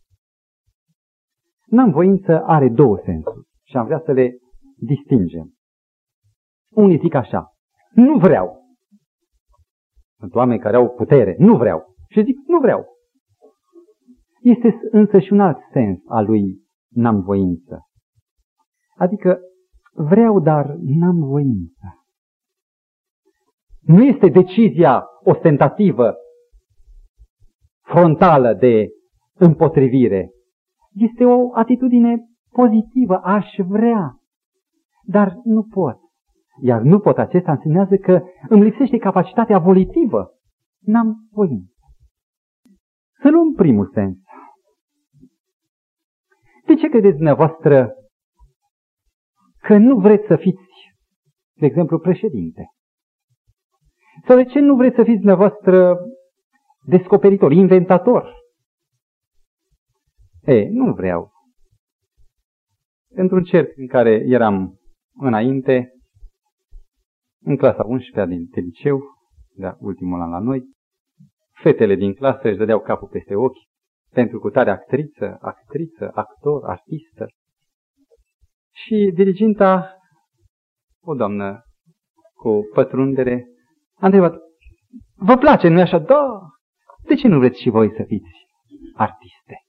N-am 1.67 1.91
voință 1.91 2.43
are 2.45 2.69
două 2.69 2.99
sensuri 3.05 3.47
și 3.65 3.77
am 3.77 3.85
vrea 3.85 4.03
să 4.05 4.13
le 4.13 4.37
distingem. 4.77 5.55
Unii 6.71 6.99
zic 6.99 7.15
așa, 7.15 7.53
nu 7.93 8.19
vreau. 8.19 8.60
Sunt 10.21 10.35
oameni 10.35 10.61
care 10.61 10.77
au 10.77 10.89
putere, 10.89 11.37
nu 11.39 11.57
vreau. 11.57 11.95
Și 12.09 12.23
zic, 12.25 12.37
nu 12.47 12.59
vreau. 12.59 12.87
Este 14.41 14.81
însă 14.91 15.19
și 15.19 15.33
un 15.33 15.41
alt 15.41 15.59
sens 15.73 15.99
al 16.07 16.25
lui 16.25 16.61
n-am 16.89 17.21
voință. 17.21 17.89
Adică 18.97 19.39
vreau, 19.93 20.41
dar 20.41 20.77
n-am 20.81 21.19
voință. 21.19 22.05
Nu 23.81 24.03
este 24.05 24.29
decizia 24.29 25.05
ostentativă, 25.25 26.15
frontală 27.83 28.55
de 28.55 28.89
împotrivire. 29.35 30.31
Este 30.93 31.25
o 31.25 31.57
atitudine 31.57 32.25
pozitivă, 32.51 33.21
aș 33.23 33.47
vrea, 33.59 34.15
dar 35.03 35.37
nu 35.45 35.63
pot. 35.63 36.00
Iar 36.63 36.81
nu 36.81 37.01
pot 37.01 37.19
acesta 37.19 37.53
înseamnă 37.53 37.97
că 37.97 38.23
îmi 38.49 38.63
lipsește 38.65 38.99
capacitatea 38.99 39.59
volitivă. 39.59 40.31
N-am 40.79 41.29
voință. 41.31 41.73
Să 43.23 43.31
luăm 43.31 43.53
primul 43.53 43.91
sens. 43.95 44.17
De 46.67 46.75
ce 46.75 46.89
credeți 46.89 47.17
dumneavoastră 47.17 47.95
că 49.59 49.77
nu 49.77 49.99
vreți 49.99 50.27
să 50.27 50.37
fiți, 50.37 50.95
de 51.53 51.67
exemplu, 51.67 51.99
președinte? 51.99 52.69
Sau 54.27 54.37
de 54.37 54.45
ce 54.45 54.59
nu 54.59 54.77
vreți 54.77 54.97
să 54.97 55.03
fiți 55.03 55.17
dumneavoastră 55.17 55.99
descoperitor, 56.87 57.53
inventator? 57.53 58.35
Ei, 60.43 60.69
nu 60.69 60.93
vreau. 60.93 61.31
Într-un 63.09 63.43
cerc 63.43 63.77
în 63.77 63.87
care 63.87 64.11
eram 64.11 64.79
înainte, 65.15 65.93
în 67.45 67.57
clasa 67.57 67.85
11 67.85 68.35
din 68.35 68.49
liceu, 68.65 69.01
de 69.55 69.73
ultimul 69.79 70.21
an 70.21 70.31
la 70.31 70.39
noi, 70.39 70.63
fetele 71.63 71.95
din 71.95 72.15
clasă 72.15 72.49
își 72.49 72.57
dădeau 72.57 72.81
capul 72.81 73.09
peste 73.09 73.35
ochi 73.35 73.69
pentru 74.13 74.39
cutare 74.39 74.71
actriță, 74.71 75.39
actriță, 75.41 76.11
actor, 76.15 76.65
artistă. 76.65 77.27
Și 78.73 79.11
diriginta, 79.15 79.97
o 81.01 81.15
doamnă 81.15 81.63
cu 82.35 82.61
pătrundere, 82.75 83.47
a 83.95 84.07
întrebat, 84.07 84.35
vă 85.15 85.37
place, 85.37 85.69
nu-i 85.69 85.81
așa? 85.81 85.99
Da! 85.99 86.39
De 87.03 87.15
ce 87.15 87.29
nu 87.29 87.39
vreți 87.39 87.61
și 87.61 87.71
voi 87.71 87.95
să 87.97 88.03
fiți 88.07 88.31
artiste? 88.95 89.65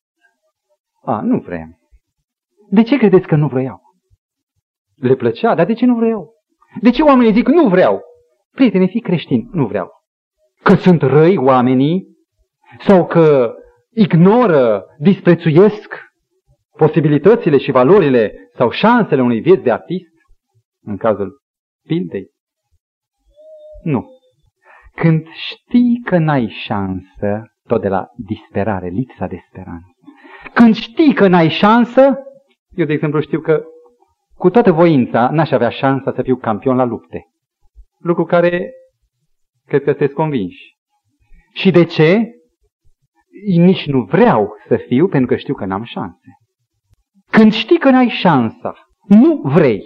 A, 1.03 1.21
nu 1.21 1.39
vrem. 1.39 1.77
De 2.69 2.83
ce 2.83 2.97
credeți 2.97 3.27
că 3.27 3.35
nu 3.35 3.47
vreau? 3.47 3.81
Le 4.95 5.15
plăcea, 5.15 5.55
dar 5.55 5.65
de 5.65 5.73
ce 5.73 5.85
nu 5.85 5.95
vreau? 5.95 6.33
De 6.79 6.89
ce 6.89 7.01
oamenii 7.01 7.33
zic 7.33 7.47
nu 7.47 7.67
vreau? 7.67 8.01
Prietene, 8.51 8.85
fii 8.85 9.01
creștin, 9.01 9.49
nu 9.51 9.65
vreau. 9.65 9.89
Că 10.63 10.75
sunt 10.75 11.01
răi 11.01 11.37
oamenii 11.37 12.07
sau 12.79 13.05
că 13.05 13.53
ignoră, 13.89 14.85
disprețuiesc 14.99 15.99
posibilitățile 16.77 17.57
și 17.57 17.71
valorile 17.71 18.33
sau 18.55 18.69
șansele 18.69 19.21
unei 19.21 19.39
vieți 19.39 19.63
de 19.63 19.71
artist, 19.71 20.13
în 20.81 20.97
cazul 20.97 21.41
pildei. 21.87 22.29
Nu. 23.83 24.05
Când 24.95 25.27
știi 25.27 26.01
că 26.05 26.17
n-ai 26.17 26.47
șansă, 26.47 27.41
tot 27.67 27.81
de 27.81 27.87
la 27.87 28.07
disperare, 28.15 28.87
lipsa 28.87 29.27
de 29.27 29.37
speranță. 29.49 29.85
Când 30.53 30.75
știi 30.75 31.13
că 31.13 31.27
n-ai 31.27 31.49
șansă, 31.49 32.17
eu 32.69 32.85
de 32.85 32.93
exemplu 32.93 33.19
știu 33.19 33.39
că 33.39 33.63
cu 34.41 34.49
toată 34.49 34.71
voința 34.71 35.29
n-aș 35.29 35.51
avea 35.51 35.69
șansa 35.69 36.11
să 36.15 36.21
fiu 36.21 36.35
campion 36.35 36.75
la 36.75 36.83
lupte. 36.83 37.25
Lucru 37.99 38.25
care 38.25 38.71
cred 39.65 39.83
că 39.83 39.89
sunteți 39.89 40.13
convinși. 40.13 40.75
Și 41.53 41.71
de 41.71 41.83
ce? 41.83 42.21
Nici 43.45 43.85
nu 43.85 44.01
vreau 44.01 44.49
să 44.67 44.75
fiu 44.87 45.07
pentru 45.07 45.27
că 45.27 45.35
știu 45.35 45.53
că 45.53 45.65
n-am 45.65 45.83
șanse. 45.83 46.27
Când 47.31 47.53
știi 47.53 47.79
că 47.79 47.89
n-ai 47.89 48.07
șansa, 48.07 48.73
nu 49.07 49.41
vrei. 49.43 49.83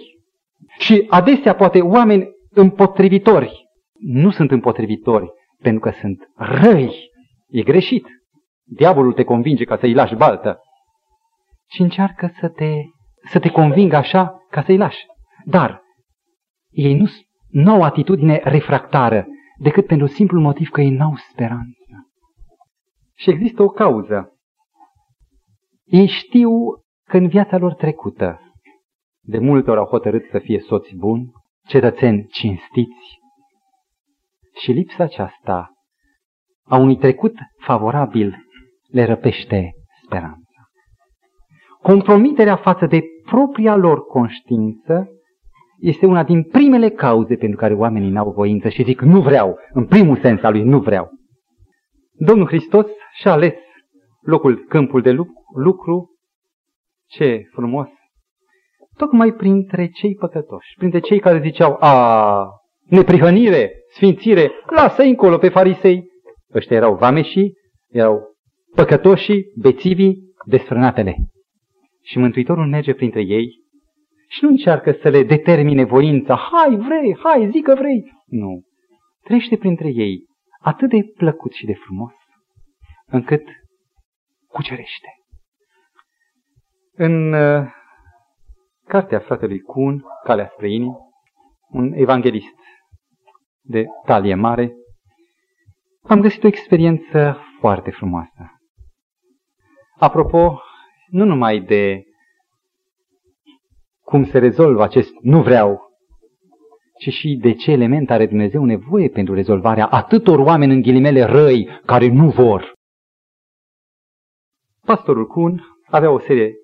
Și 0.78 1.06
adesea 1.08 1.54
poate 1.54 1.80
oameni 1.80 2.28
împotrivitori 2.50 3.68
nu 3.98 4.30
sunt 4.30 4.50
împotrivitori 4.50 5.30
pentru 5.62 5.80
că 5.80 5.90
sunt 6.00 6.30
răi. 6.34 7.10
E 7.48 7.62
greșit. 7.62 8.06
Diavolul 8.64 9.12
te 9.12 9.24
convinge 9.24 9.64
ca 9.64 9.76
să-i 9.76 9.94
lași 9.94 10.14
baltă. 10.14 10.58
Și 11.68 11.80
încearcă 11.80 12.32
să 12.40 12.48
te, 12.48 12.72
să 13.30 13.38
te 13.38 13.50
convingă 13.50 13.96
așa 13.96 14.46
ca 14.50 14.62
să-i 14.62 14.76
lași. 14.76 15.06
Dar 15.44 15.82
ei 16.70 16.94
nu, 16.94 17.06
nu 17.48 17.72
au 17.72 17.82
atitudine 17.82 18.40
refractară 18.44 19.26
decât 19.58 19.86
pentru 19.86 20.06
simplu 20.06 20.40
motiv 20.40 20.68
că 20.68 20.80
ei 20.80 20.90
n-au 20.90 21.16
speranță. 21.30 22.10
Și 23.14 23.30
există 23.30 23.62
o 23.62 23.68
cauză. 23.68 24.32
Ei 25.84 26.06
știu 26.06 26.50
că 27.08 27.16
în 27.16 27.28
viața 27.28 27.56
lor 27.56 27.74
trecută 27.74 28.40
de 29.20 29.38
multe 29.38 29.70
ori 29.70 29.78
au 29.78 29.86
hotărât 29.86 30.24
să 30.30 30.38
fie 30.38 30.60
soți 30.60 30.94
buni, 30.96 31.30
cetățeni 31.68 32.26
cinstiți, 32.26 33.18
și 34.60 34.72
lipsa 34.72 35.04
aceasta 35.04 35.70
a 36.64 36.76
unui 36.76 36.96
trecut 36.96 37.34
favorabil 37.58 38.36
le 38.88 39.04
răpește 39.04 39.72
speranța. 40.04 40.68
Compromiterea 41.82 42.56
față 42.56 42.86
de 42.86 43.00
propria 43.26 43.76
lor 43.76 44.06
conștiință 44.06 45.08
este 45.80 46.06
una 46.06 46.24
din 46.24 46.42
primele 46.42 46.88
cauze 46.88 47.36
pentru 47.36 47.58
care 47.58 47.74
oamenii 47.74 48.10
n-au 48.10 48.30
voință 48.30 48.68
și 48.68 48.84
zic 48.84 49.00
nu 49.00 49.20
vreau, 49.20 49.58
în 49.72 49.86
primul 49.86 50.16
sens 50.16 50.42
al 50.42 50.52
lui 50.52 50.62
nu 50.62 50.80
vreau. 50.80 51.10
Domnul 52.12 52.46
Hristos 52.46 52.86
și-a 53.20 53.32
ales 53.32 53.54
locul, 54.20 54.64
câmpul 54.68 55.02
de 55.02 55.10
lucru, 55.54 56.10
ce 57.06 57.42
frumos, 57.52 57.88
tocmai 58.96 59.32
printre 59.32 59.88
cei 59.88 60.14
păcătoși, 60.14 60.74
printre 60.76 60.98
cei 60.98 61.20
care 61.20 61.40
ziceau, 61.40 61.76
a, 61.80 62.48
neprihănire, 62.88 63.72
sfințire, 63.94 64.50
lasă 64.70 65.02
încolo 65.02 65.38
pe 65.38 65.48
farisei. 65.48 66.04
Ăștia 66.54 66.76
erau 66.76 66.94
vameșii, 66.94 67.52
erau 67.88 68.20
păcătoșii, 68.74 69.44
bețivii, 69.56 70.16
desfrânatele. 70.44 71.16
Și 72.06 72.18
Mântuitorul 72.18 72.66
merge 72.66 72.94
printre 72.94 73.20
ei 73.20 73.46
și 74.28 74.44
nu 74.44 74.48
încearcă 74.48 74.92
să 75.02 75.08
le 75.08 75.22
determine 75.22 75.84
voința, 75.84 76.36
hai, 76.36 76.76
vrei, 76.76 77.16
hai, 77.16 77.50
zi 77.50 77.60
că 77.60 77.74
vrei. 77.74 78.12
Nu. 78.26 78.62
Trește 79.22 79.56
printre 79.56 79.88
ei 79.88 80.24
atât 80.60 80.88
de 80.88 81.02
plăcut 81.16 81.52
și 81.52 81.66
de 81.66 81.74
frumos, 81.74 82.12
încât 83.06 83.42
cucerește. 84.46 85.08
În 86.92 87.32
uh, 87.32 87.66
cartea 88.84 89.18
fratelui 89.18 89.60
Cun, 89.60 90.04
Calea 90.24 90.50
spre 90.52 90.72
inimi, 90.72 90.96
un 91.68 91.92
evanghelist 91.92 92.54
de 93.62 93.84
talie 94.04 94.34
mare, 94.34 94.72
am 96.02 96.20
găsit 96.20 96.44
o 96.44 96.46
experiență 96.46 97.38
foarte 97.58 97.90
frumoasă. 97.90 98.50
Apropo, 99.98 100.60
nu 101.06 101.24
numai 101.24 101.60
de 101.60 102.02
cum 104.00 104.24
se 104.24 104.38
rezolvă 104.38 104.82
acest 104.82 105.10
nu 105.20 105.42
vreau, 105.42 105.80
ci 106.98 107.12
și 107.12 107.38
de 107.40 107.52
ce 107.52 107.70
element 107.70 108.10
are 108.10 108.26
Dumnezeu 108.26 108.64
nevoie 108.64 109.08
pentru 109.08 109.34
rezolvarea 109.34 109.86
atâtor 109.86 110.38
oameni 110.38 110.72
în 110.72 110.80
ghilimele 110.80 111.22
răi 111.22 111.80
care 111.86 112.08
nu 112.08 112.30
vor. 112.30 112.74
Pastorul 114.84 115.26
Kun 115.26 115.62
avea 115.86 116.10
o 116.10 116.18
serie 116.18 116.54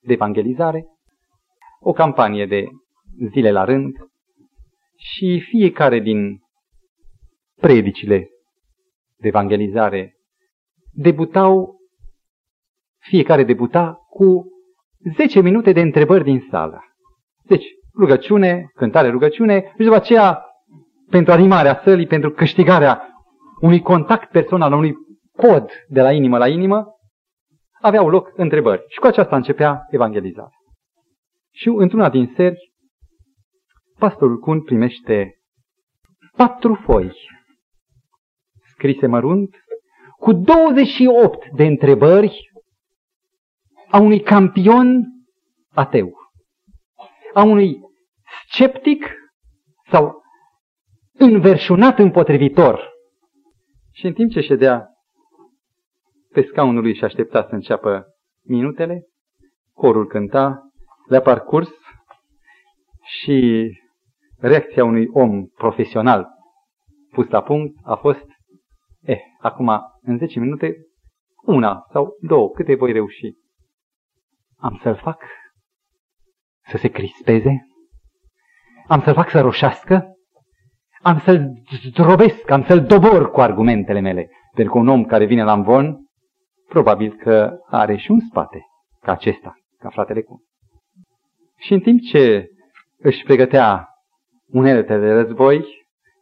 de 0.00 0.12
evangelizare, 0.12 0.86
o 1.80 1.92
campanie 1.92 2.46
de 2.46 2.64
zile 3.32 3.50
la 3.50 3.64
rând, 3.64 3.94
și 4.96 5.40
fiecare 5.40 6.00
din 6.00 6.38
predicile 7.60 8.28
de 9.16 9.28
evangelizare 9.28 10.16
debutau, 10.92 11.76
fiecare 13.08 13.44
debuta 13.44 13.98
cu 14.08 14.44
10 15.16 15.40
minute 15.40 15.72
de 15.72 15.80
întrebări 15.80 16.24
din 16.24 16.46
sală. 16.50 16.80
Deci, 17.44 17.64
rugăciune, 17.98 18.70
cântare, 18.74 19.08
rugăciune 19.08 19.72
și 19.78 19.84
după 19.84 19.94
aceea, 19.94 20.44
pentru 21.10 21.32
animarea 21.32 21.80
sălii, 21.84 22.06
pentru 22.06 22.30
câștigarea 22.30 23.08
unui 23.60 23.80
contact 23.80 24.30
personal, 24.30 24.72
unui 24.72 24.94
cod 25.36 25.70
de 25.88 26.00
la 26.00 26.12
inimă 26.12 26.38
la 26.38 26.48
inimă, 26.48 26.86
aveau 27.80 28.08
loc 28.08 28.32
întrebări. 28.36 28.84
Și 28.88 28.98
cu 28.98 29.06
aceasta 29.06 29.36
începea 29.36 29.86
evangelizarea. 29.90 30.50
Și 31.52 31.68
într-una 31.68 32.10
din 32.10 32.32
seri, 32.36 32.72
pastorul 33.98 34.38
Cun 34.38 34.62
primește 34.62 35.34
patru 36.36 36.74
foi 36.74 37.12
scrise 38.72 39.06
mărunt 39.06 39.56
cu 40.18 40.32
28 40.32 41.48
de 41.56 41.64
întrebări 41.64 42.50
a 43.90 43.98
unui 44.00 44.20
campion 44.20 45.04
ateu, 45.74 46.12
a 47.34 47.42
unui 47.42 47.78
sceptic 48.48 49.14
sau 49.90 50.22
înverșunat 51.12 51.98
împotrivitor. 51.98 52.94
Și 53.92 54.06
în 54.06 54.12
timp 54.12 54.30
ce 54.30 54.40
ședea 54.40 54.88
pe 56.32 56.42
scaunul 56.42 56.82
lui 56.82 56.94
și 56.94 57.04
aștepta 57.04 57.46
să 57.48 57.54
înceapă 57.54 58.06
minutele, 58.44 59.06
corul 59.72 60.06
cânta, 60.06 60.60
le-a 61.08 61.20
parcurs 61.20 61.70
și 63.02 63.68
reacția 64.38 64.84
unui 64.84 65.06
om 65.12 65.46
profesional 65.46 66.26
pus 67.16 67.28
la 67.28 67.42
punct 67.42 67.74
a 67.82 67.94
fost, 67.94 68.24
eh, 69.02 69.20
acum, 69.40 69.70
în 70.02 70.18
10 70.18 70.40
minute, 70.40 70.76
una 71.44 71.86
sau 71.92 72.16
două, 72.20 72.50
câte 72.50 72.74
voi 72.74 72.92
reuși. 72.92 73.32
Am 74.56 74.78
să-l 74.82 74.96
fac 74.96 75.22
să 76.68 76.76
se 76.76 76.88
crispeze, 76.88 77.66
am 78.86 79.02
să-l 79.02 79.14
fac 79.14 79.30
să 79.30 79.40
roșească, 79.40 80.06
am 81.02 81.18
să-l 81.18 81.48
zdrobesc, 81.84 82.50
am 82.50 82.64
să-l 82.64 82.84
dobor 82.84 83.30
cu 83.30 83.40
argumentele 83.40 84.00
mele. 84.00 84.30
Pentru 84.54 84.72
că 84.72 84.78
un 84.78 84.88
om 84.88 85.04
care 85.04 85.24
vine 85.24 85.44
la 85.44 85.52
învon, 85.52 85.96
probabil 86.68 87.12
că 87.12 87.58
are 87.66 87.96
și 87.96 88.10
un 88.10 88.20
spate, 88.20 88.60
ca 89.00 89.12
acesta, 89.12 89.54
ca 89.78 89.88
fratele 89.88 90.22
cu. 90.22 90.42
Și 91.56 91.72
în 91.72 91.80
timp 91.80 92.00
ce 92.00 92.46
își 92.98 93.22
pregătea 93.24 93.88
uneltele 94.46 95.06
de 95.06 95.12
război, 95.12 95.64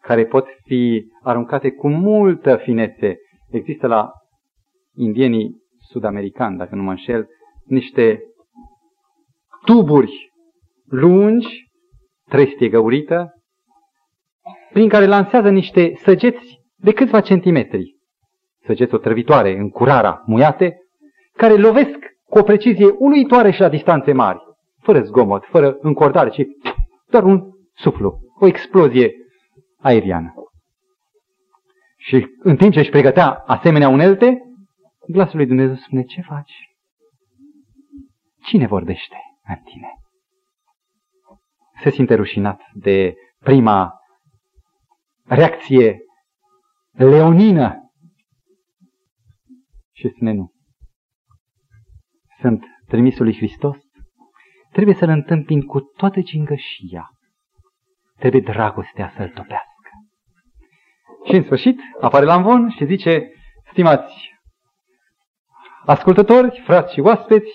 care 0.00 0.26
pot 0.26 0.46
fi 0.64 1.04
aruncate 1.22 1.70
cu 1.70 1.88
multă 1.88 2.56
finețe. 2.56 3.16
Există 3.50 3.86
la 3.86 4.10
indienii 4.94 5.62
sud-americani, 5.78 6.58
dacă 6.58 6.74
nu 6.74 6.82
mă 6.82 6.90
înșel, 6.90 7.26
niște 7.64 8.22
tuburi 9.64 10.32
lungi, 10.86 11.70
trestie 12.28 12.68
găurită, 12.68 13.32
prin 14.72 14.88
care 14.88 15.06
lansează 15.06 15.50
niște 15.50 15.92
săgeți 15.94 16.60
de 16.76 16.92
câțiva 16.92 17.20
centimetri, 17.20 17.96
săgeți 18.64 18.94
otrăvitoare, 18.94 19.56
în 19.56 19.70
curara, 19.70 20.22
muiate, 20.26 20.76
care 21.36 21.56
lovesc 21.56 21.98
cu 22.28 22.38
o 22.38 22.42
precizie 22.42 22.94
uluitoare 22.98 23.50
și 23.50 23.60
la 23.60 23.68
distanțe 23.68 24.12
mari, 24.12 24.38
fără 24.80 25.02
zgomot, 25.02 25.44
fără 25.44 25.76
încordare, 25.80 26.30
ci 26.30 26.42
doar 27.08 27.24
un 27.24 27.42
suflu, 27.74 28.18
o 28.40 28.46
explozie 28.46 29.12
aeriană. 29.78 30.34
Și 31.96 32.26
în 32.38 32.56
timp 32.56 32.72
ce 32.72 32.78
își 32.78 32.90
pregătea 32.90 33.30
asemenea 33.46 33.88
unelte, 33.88 34.42
glasul 35.06 35.36
lui 35.36 35.46
Dumnezeu 35.46 35.74
spune, 35.74 36.02
ce 36.02 36.20
faci? 36.20 36.73
Cine 38.44 38.66
vorbește 38.66 39.16
în 39.44 39.56
tine? 39.62 39.88
Se 41.82 41.90
simte 41.90 42.14
rușinat 42.14 42.60
de 42.72 43.14
prima 43.38 43.92
reacție 45.24 45.98
leonină 46.90 47.92
și 49.92 50.08
spune 50.08 50.32
nu. 50.32 50.52
Sunt 52.40 52.64
trimisul 52.86 53.24
lui 53.24 53.36
Hristos, 53.36 53.76
trebuie 54.72 54.94
să-L 54.94 55.08
întâmpin 55.08 55.62
cu 55.62 55.80
toată 55.80 56.22
cingășia. 56.22 57.08
Trebuie 58.16 58.40
dragostea 58.40 59.12
să-L 59.16 59.28
topească. 59.28 59.90
Și 61.24 61.34
în 61.34 61.42
sfârșit 61.42 61.78
apare 62.00 62.24
la 62.24 62.34
învon 62.34 62.70
și 62.70 62.86
zice, 62.86 63.32
stimați 63.70 64.32
ascultători, 65.84 66.62
frați 66.64 66.92
și 66.92 67.00
oaspeți, 67.00 67.50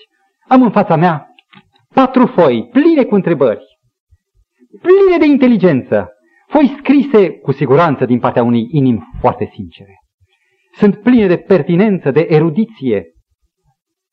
am 0.50 0.62
în 0.62 0.70
fața 0.70 0.96
mea 0.96 1.34
patru 1.94 2.26
foi 2.26 2.68
pline 2.72 3.04
cu 3.04 3.14
întrebări, 3.14 3.64
pline 4.82 5.18
de 5.18 5.24
inteligență, 5.24 6.08
foi 6.48 6.74
scrise 6.78 7.30
cu 7.30 7.52
siguranță 7.52 8.04
din 8.04 8.18
partea 8.18 8.42
unei 8.42 8.66
inimi 8.70 9.02
foarte 9.20 9.50
sincere. 9.52 9.94
Sunt 10.72 11.02
pline 11.02 11.26
de 11.26 11.36
pertinență, 11.36 12.10
de 12.10 12.26
erudiție. 12.28 13.04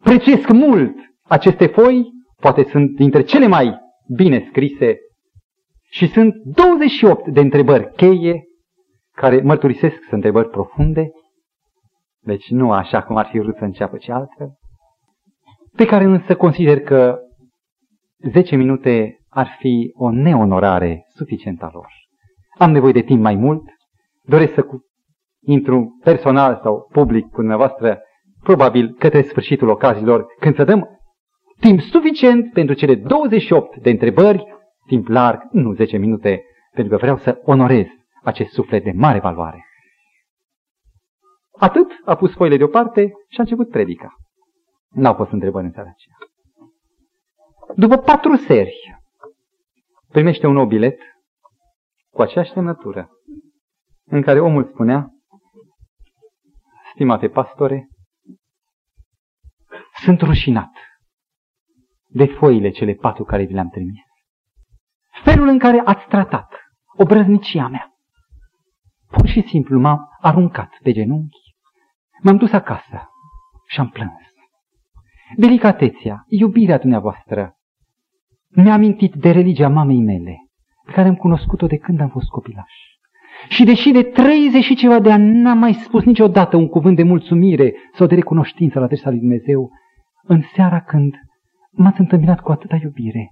Prețesc 0.04 0.52
mult 0.52 0.96
aceste 1.24 1.68
foi, 1.68 2.06
poate 2.42 2.64
sunt 2.64 2.96
dintre 2.96 3.22
cele 3.22 3.48
mai 3.48 3.76
bine 4.16 4.46
scrise 4.50 4.98
și 5.90 6.08
sunt 6.08 6.34
28 6.44 7.28
de 7.28 7.40
întrebări 7.40 7.92
cheie 7.96 8.44
care 9.12 9.42
mărturisesc 9.42 9.96
sunt 9.96 10.12
întrebări 10.12 10.50
profunde, 10.50 11.10
deci 12.20 12.50
nu 12.50 12.72
așa 12.72 13.04
cum 13.04 13.18
ar 13.18 13.26
fi 13.26 13.40
vrut 13.40 13.56
să 13.56 13.64
înceapă, 13.64 13.98
ci 13.98 14.10
altfel, 14.10 14.50
pe 15.78 15.86
care 15.86 16.04
însă 16.04 16.36
consider 16.36 16.80
că 16.80 17.20
10 18.32 18.56
minute 18.56 19.20
ar 19.30 19.56
fi 19.60 19.92
o 19.94 20.12
neonorare 20.12 21.06
suficientă 21.16 21.66
a 21.66 21.70
lor. 21.74 21.88
Am 22.58 22.72
nevoie 22.72 22.92
de 22.92 23.02
timp 23.02 23.22
mai 23.22 23.36
mult, 23.36 23.64
doresc 24.24 24.54
să 24.54 24.66
intru 25.42 26.00
personal 26.04 26.60
sau 26.64 26.88
public 26.92 27.26
cu 27.26 27.36
dumneavoastră, 27.36 28.02
probabil 28.44 28.96
către 29.00 29.22
sfârșitul 29.22 29.70
ocazilor, 29.70 30.26
când 30.40 30.56
să 30.56 30.64
dăm 30.64 30.88
timp 31.60 31.80
suficient 31.80 32.52
pentru 32.54 32.76
cele 32.76 32.96
28 32.96 33.78
de 33.78 33.90
întrebări, 33.90 34.44
timp 34.88 35.08
larg, 35.08 35.42
nu 35.52 35.74
10 35.74 35.98
minute, 35.98 36.42
pentru 36.72 36.96
că 36.96 37.00
vreau 37.02 37.18
să 37.18 37.42
onorez 37.44 37.86
acest 38.24 38.52
suflet 38.52 38.84
de 38.84 38.92
mare 38.96 39.20
valoare. 39.20 39.66
Atât 41.60 41.92
a 42.06 42.16
pus 42.16 42.34
foile 42.34 42.58
deoparte 42.58 43.02
și 43.02 43.38
a 43.40 43.42
început 43.42 43.70
predica. 43.70 44.16
N-au 44.90 45.14
fost 45.14 45.32
întrebări 45.32 45.66
în 45.66 45.72
seara 45.72 45.90
aceea. 45.90 46.16
După 47.76 47.98
patru 47.98 48.36
seri, 48.36 49.00
primește 50.10 50.48
un 50.48 50.54
nou 50.54 50.66
bilet 50.66 51.00
cu 52.10 52.22
aceeași 52.22 52.52
semnătură, 52.52 53.10
în 54.06 54.22
care 54.22 54.40
omul 54.40 54.66
spunea, 54.66 55.12
Stimate 56.94 57.30
pastore, 57.30 57.88
sunt 60.04 60.22
rușinat 60.22 60.72
de 62.08 62.26
foile 62.26 62.70
cele 62.70 62.94
patru 62.94 63.24
care 63.24 63.44
vi 63.44 63.54
le-am 63.54 63.70
trimis. 63.70 64.02
Felul 65.24 65.48
în 65.48 65.60
care 65.60 65.82
ați 65.86 66.08
tratat 66.08 66.48
obrăznicia 66.98 67.68
mea, 67.68 67.92
Pur 69.08 69.28
și 69.28 69.42
simplu 69.48 69.80
m-am 69.80 70.18
aruncat 70.20 70.70
pe 70.84 70.92
genunchi, 70.92 71.56
m-am 72.24 72.38
dus 72.38 72.52
acasă 72.52 73.10
și 73.68 73.80
am 73.80 73.90
plâns. 73.90 74.27
Delicatețea, 75.36 76.24
iubirea 76.28 76.78
dumneavoastră, 76.78 77.56
mi-a 78.48 78.74
amintit 78.74 79.14
de 79.14 79.32
religia 79.32 79.70
mamei 79.70 80.02
mele, 80.02 80.36
pe 80.86 80.92
care 80.92 81.08
am 81.08 81.16
cunoscut-o 81.16 81.68
de 81.68 81.78
când 81.78 82.02
am 82.02 82.10
fost 82.10 82.28
copilaș. 82.28 82.72
Și 83.50 83.64
deși 83.64 83.92
de 83.92 84.04
30 84.04 84.64
și 84.64 84.76
ceva 84.76 85.00
de 85.00 85.12
ani 85.12 85.38
n-am 85.38 85.58
mai 85.58 85.74
spus 85.74 86.04
niciodată 86.04 86.58
un 86.58 86.68
cuvânt 86.68 86.96
de 86.96 87.04
mulțumire 87.04 87.74
sau 87.94 88.08
de 88.08 88.16
recunoștință 88.16 88.80
la 88.80 88.86
adresa 88.86 89.10
lui 89.10 89.20
Dumnezeu, 89.20 89.70
în 90.24 90.42
seara 90.56 90.82
când 90.82 91.14
m-ați 91.72 92.00
întâmpinat 92.00 92.40
cu 92.40 92.52
atâta 92.52 92.80
iubire, 92.84 93.32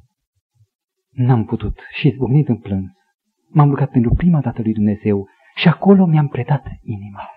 n-am 1.10 1.46
putut 1.46 1.80
și 1.92 2.08
izbucnit 2.08 2.48
în 2.48 2.58
plâns. 2.58 2.92
M-am 3.48 3.70
rugat 3.70 3.90
pentru 3.90 4.14
prima 4.18 4.42
dată 4.42 4.62
lui 4.62 4.74
Dumnezeu 4.74 5.28
și 5.56 5.68
acolo 5.68 6.06
mi-am 6.06 6.28
predat 6.28 6.64
inima. 6.82 7.30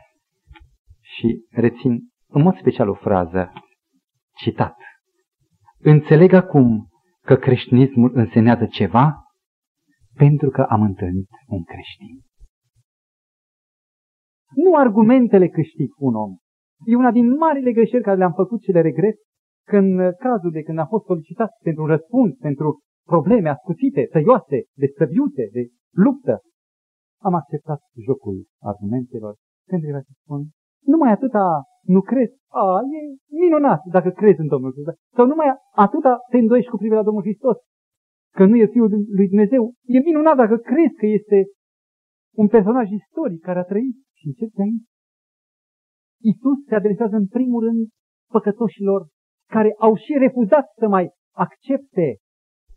Și 1.00 1.46
rețin 1.50 2.00
în 2.28 2.42
mod 2.42 2.56
special 2.56 2.88
o 2.88 2.94
frază, 2.94 3.52
citat. 4.43 4.76
Înțeleg 5.78 6.32
acum 6.32 6.89
că 7.24 7.36
creștinismul 7.36 8.11
însenează 8.14 8.66
ceva 8.66 9.22
pentru 10.14 10.51
că 10.51 10.62
am 10.62 10.82
întâlnit 10.82 11.28
un 11.47 11.62
creștin. 11.64 12.16
Nu 14.55 14.76
argumentele 14.76 15.49
câștig 15.49 15.91
un 15.97 16.14
om. 16.14 16.32
E 16.84 16.97
una 16.97 17.11
din 17.11 17.28
marile 17.36 17.72
greșeli 17.72 18.03
care 18.03 18.16
le-am 18.16 18.32
făcut 18.32 18.62
și 18.62 18.70
le 18.70 18.80
regret 18.80 19.16
când 19.66 20.14
cazul 20.16 20.51
de 20.51 20.62
când 20.62 20.78
a 20.78 20.86
fost 20.86 21.05
solicitat 21.05 21.51
pentru 21.62 21.86
răspuns, 21.86 22.36
pentru 22.36 22.80
probleme 23.07 23.49
ascuțite, 23.49 24.09
tăioase, 24.12 24.59
de 24.74 24.86
stăviute, 24.86 25.49
de 25.53 25.62
luptă, 26.05 26.41
am 27.20 27.34
acceptat 27.34 27.80
jocul 28.07 28.47
argumentelor, 28.61 29.34
când 29.68 29.82
era 29.84 30.01
să 30.01 30.12
spun, 30.22 30.41
numai 30.93 31.11
atâta 31.12 31.45
nu 31.95 32.01
crezi, 32.01 32.34
a, 32.49 32.80
e 32.97 33.01
minunat 33.45 33.80
dacă 33.97 34.11
crezi 34.11 34.41
în 34.41 34.47
Domnul 34.47 34.72
Hristos. 34.72 34.95
Sau 35.16 35.26
numai 35.26 35.49
atâta 35.74 36.12
te 36.30 36.36
îndoiești 36.39 36.70
cu 36.70 36.76
privirea 36.76 37.03
la 37.03 37.09
Domnul 37.09 37.26
Hristos, 37.28 37.57
că 38.36 38.45
nu 38.45 38.57
e 38.57 38.66
Fiul 38.66 38.91
lui 39.18 39.28
Dumnezeu. 39.28 39.72
E 39.84 39.99
minunat 39.99 40.36
dacă 40.36 40.57
crezi 40.57 40.95
că 41.01 41.07
este 41.07 41.39
un 42.43 42.49
personaj 42.49 42.91
istoric 42.91 43.41
care 43.41 43.59
a 43.59 43.70
trăit 43.72 43.97
și 44.18 44.26
încep 44.26 44.51
de 44.59 44.62
aici. 44.62 44.89
Iisus 46.20 46.59
se 46.68 46.74
adresează 46.74 47.16
în 47.16 47.26
primul 47.26 47.64
rând 47.64 47.82
păcătoșilor 48.32 49.07
care 49.49 49.74
au 49.78 49.97
și 49.97 50.12
refuzat 50.18 50.66
să 50.78 50.89
mai 50.89 51.11
accepte 51.34 52.18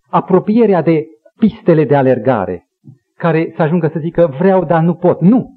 apropierea 0.09 0.81
de 0.81 1.05
pistele 1.39 1.85
de 1.85 1.95
alergare 1.95 2.67
care 3.15 3.53
să 3.55 3.61
ajungă 3.61 3.89
să 3.93 3.99
zică 3.99 4.27
vreau, 4.39 4.65
dar 4.65 4.83
nu 4.83 4.95
pot. 4.95 5.21
Nu! 5.21 5.49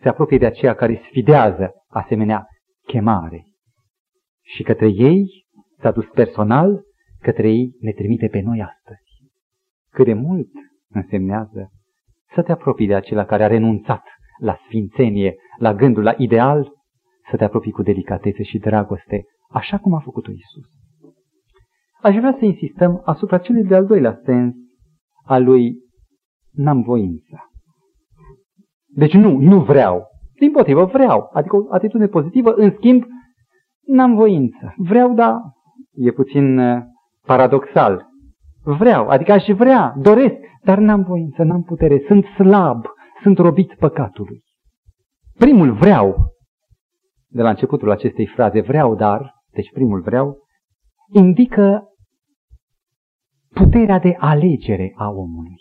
Se 0.00 0.08
apropie 0.08 0.38
de 0.38 0.46
aceea 0.46 0.74
care 0.74 1.00
sfidează 1.08 1.77
asemenea 1.88 2.46
chemare. 2.86 3.46
Și 4.42 4.62
către 4.62 4.88
ei 4.88 5.46
s-a 5.80 5.90
dus 5.90 6.06
personal, 6.14 6.82
către 7.20 7.48
ei 7.48 7.76
ne 7.80 7.92
trimite 7.92 8.28
pe 8.28 8.40
noi 8.40 8.62
astăzi. 8.62 9.30
Cât 9.90 10.04
de 10.04 10.12
mult 10.12 10.48
însemnează 10.88 11.72
să 12.34 12.42
te 12.42 12.52
apropii 12.52 12.86
de 12.86 12.94
acela 12.94 13.24
care 13.24 13.44
a 13.44 13.46
renunțat 13.46 14.02
la 14.40 14.58
sfințenie, 14.66 15.34
la 15.58 15.74
gândul, 15.74 16.02
la 16.02 16.14
ideal, 16.16 16.72
să 17.30 17.36
te 17.36 17.44
apropii 17.44 17.72
cu 17.72 17.82
delicatețe 17.82 18.42
și 18.42 18.58
dragoste, 18.58 19.24
așa 19.50 19.78
cum 19.78 19.94
a 19.94 20.00
făcut-o 20.00 20.30
Isus. 20.30 20.66
Aș 22.02 22.16
vrea 22.16 22.36
să 22.38 22.44
insistăm 22.44 23.02
asupra 23.04 23.38
celui 23.38 23.64
de-al 23.64 23.86
doilea 23.86 24.20
sens 24.24 24.54
al 25.24 25.44
lui 25.44 25.76
n-am 26.50 26.82
voință. 26.82 27.50
Deci 28.86 29.12
nu, 29.12 29.38
nu 29.38 29.64
vreau. 29.64 30.06
Din 30.38 30.50
potrivă, 30.50 30.84
vreau. 30.84 31.30
Adică 31.32 31.56
o 31.56 31.66
atitudine 31.70 32.08
pozitivă, 32.08 32.52
în 32.54 32.72
schimb, 32.76 33.04
n-am 33.86 34.14
voință. 34.14 34.74
Vreau, 34.76 35.14
dar 35.14 35.34
e 35.92 36.10
puțin 36.10 36.58
uh, 36.58 36.82
paradoxal. 37.26 38.06
Vreau, 38.62 39.08
adică 39.08 39.32
aș 39.32 39.46
vrea, 39.46 39.94
doresc, 39.96 40.36
dar 40.62 40.78
n-am 40.78 41.02
voință, 41.02 41.42
n-am 41.42 41.62
putere, 41.62 42.02
sunt 42.06 42.24
slab, 42.24 42.84
sunt 43.22 43.38
robit 43.38 43.74
păcatului. 43.74 44.42
Primul 45.38 45.72
vreau, 45.72 46.32
de 47.26 47.42
la 47.42 47.48
începutul 47.48 47.90
acestei 47.90 48.26
fraze, 48.26 48.60
vreau, 48.60 48.94
dar, 48.94 49.34
deci 49.50 49.72
primul 49.72 50.00
vreau, 50.00 50.36
indică 51.12 51.82
puterea 53.54 53.98
de 53.98 54.16
alegere 54.18 54.92
a 54.96 55.08
omului. 55.08 55.56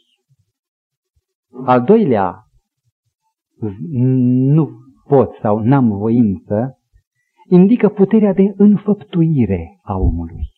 Al 1.65 1.83
doilea, 1.83 2.46
nu 4.53 4.69
pot 5.07 5.37
sau 5.41 5.59
n-am 5.59 5.87
voință, 5.97 6.79
indică 7.49 7.89
puterea 7.89 8.33
de 8.33 8.53
înfăptuire 8.57 9.79
a 9.81 9.97
omului. 9.97 10.49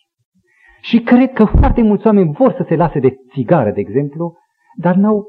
Și 0.82 1.00
cred 1.00 1.34
că 1.34 1.45
foarte 1.45 1.82
mulți 1.82 2.06
oameni 2.06 2.34
vor 2.34 2.54
să 2.54 2.66
se 2.68 2.76
lase 2.76 3.00
de 3.00 3.16
țigară, 3.32 3.72
de 3.72 3.80
exemplu, 3.80 4.38
dar 4.78 4.95
n-au 4.95 5.26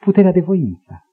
puterea 0.00 0.32
de 0.32 0.40
voință. 0.40 1.04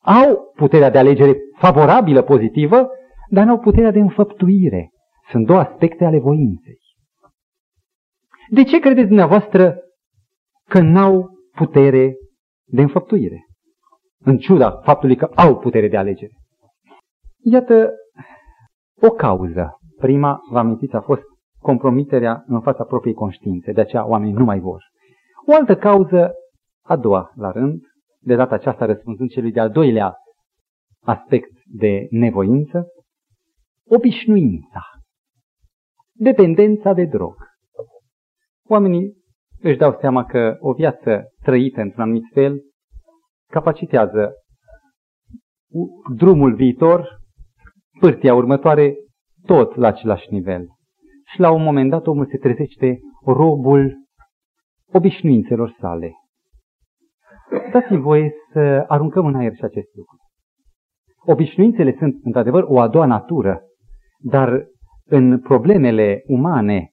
Au 0.00 0.52
puterea 0.54 0.90
de 0.90 0.98
alegere 0.98 1.36
favorabilă, 1.58 2.22
pozitivă, 2.22 2.88
dar 3.28 3.44
n-au 3.44 3.58
puterea 3.58 3.90
de 3.90 3.98
înfăptuire. 3.98 4.90
Sunt 5.30 5.46
două 5.46 5.58
aspecte 5.58 6.04
ale 6.04 6.18
voinței. 6.18 6.78
De 8.50 8.62
ce 8.62 8.78
credeți 8.78 9.06
dumneavoastră 9.06 9.76
că 10.68 10.80
n-au 10.80 11.30
putere 11.54 12.14
de 12.64 12.80
înfăptuire? 12.80 13.46
În 14.24 14.36
ciuda 14.36 14.70
faptului 14.70 15.16
că 15.16 15.24
au 15.34 15.58
putere 15.58 15.88
de 15.88 15.96
alegere. 15.96 16.32
Iată 17.44 17.90
o 19.00 19.10
cauză. 19.10 19.76
Prima, 19.96 20.40
vă 20.50 20.58
amintiți, 20.58 20.94
a 20.94 21.00
fost 21.00 21.22
compromiterea 21.58 22.44
în 22.46 22.60
fața 22.60 22.84
propriei 22.84 23.14
conștiințe. 23.14 23.72
De 23.72 23.80
aceea 23.80 24.06
oamenii 24.06 24.34
nu 24.34 24.44
mai 24.44 24.60
vor. 24.60 24.82
O 25.46 25.54
altă 25.54 25.76
cauză, 25.76 26.32
a 26.84 26.96
doua 26.96 27.32
la 27.34 27.50
rând, 27.50 27.80
de 28.20 28.34
data 28.34 28.54
aceasta 28.54 28.84
răspunzând 28.84 29.30
celui 29.30 29.52
de-al 29.52 29.70
doilea 29.70 30.14
aspect 31.04 31.50
de 31.64 32.06
nevoință, 32.10 32.86
obișnuința, 33.88 34.82
dependența 36.12 36.92
de 36.92 37.04
drog. 37.04 37.34
Oamenii 38.68 39.12
își 39.60 39.76
dau 39.76 39.96
seama 40.00 40.24
că 40.24 40.56
o 40.60 40.72
viață 40.72 41.24
trăită 41.42 41.80
într-un 41.80 42.02
anumit 42.02 42.24
fel 42.32 42.60
capacitează 43.52 44.32
drumul 46.16 46.54
viitor, 46.54 47.08
pârtia 48.00 48.34
următoare, 48.34 48.94
tot 49.46 49.74
la 49.74 49.86
același 49.86 50.26
nivel. 50.30 50.66
Și 51.32 51.40
la 51.40 51.50
un 51.50 51.62
moment 51.62 51.90
dat 51.90 52.06
omul 52.06 52.26
se 52.26 52.36
trezește 52.36 52.98
robul 53.24 53.94
obișnuințelor 54.92 55.76
sale. 55.80 56.12
Dați-mi 57.72 58.00
voie 58.00 58.32
să 58.52 58.84
aruncăm 58.88 59.26
în 59.26 59.34
aer 59.34 59.54
și 59.54 59.64
acest 59.64 59.94
lucru. 59.94 60.16
Obișnuințele 61.24 61.94
sunt, 61.98 62.14
într-adevăr, 62.22 62.64
o 62.66 62.80
a 62.80 62.88
doua 62.88 63.06
natură, 63.06 63.62
dar 64.18 64.66
în 65.04 65.40
problemele 65.40 66.22
umane, 66.26 66.90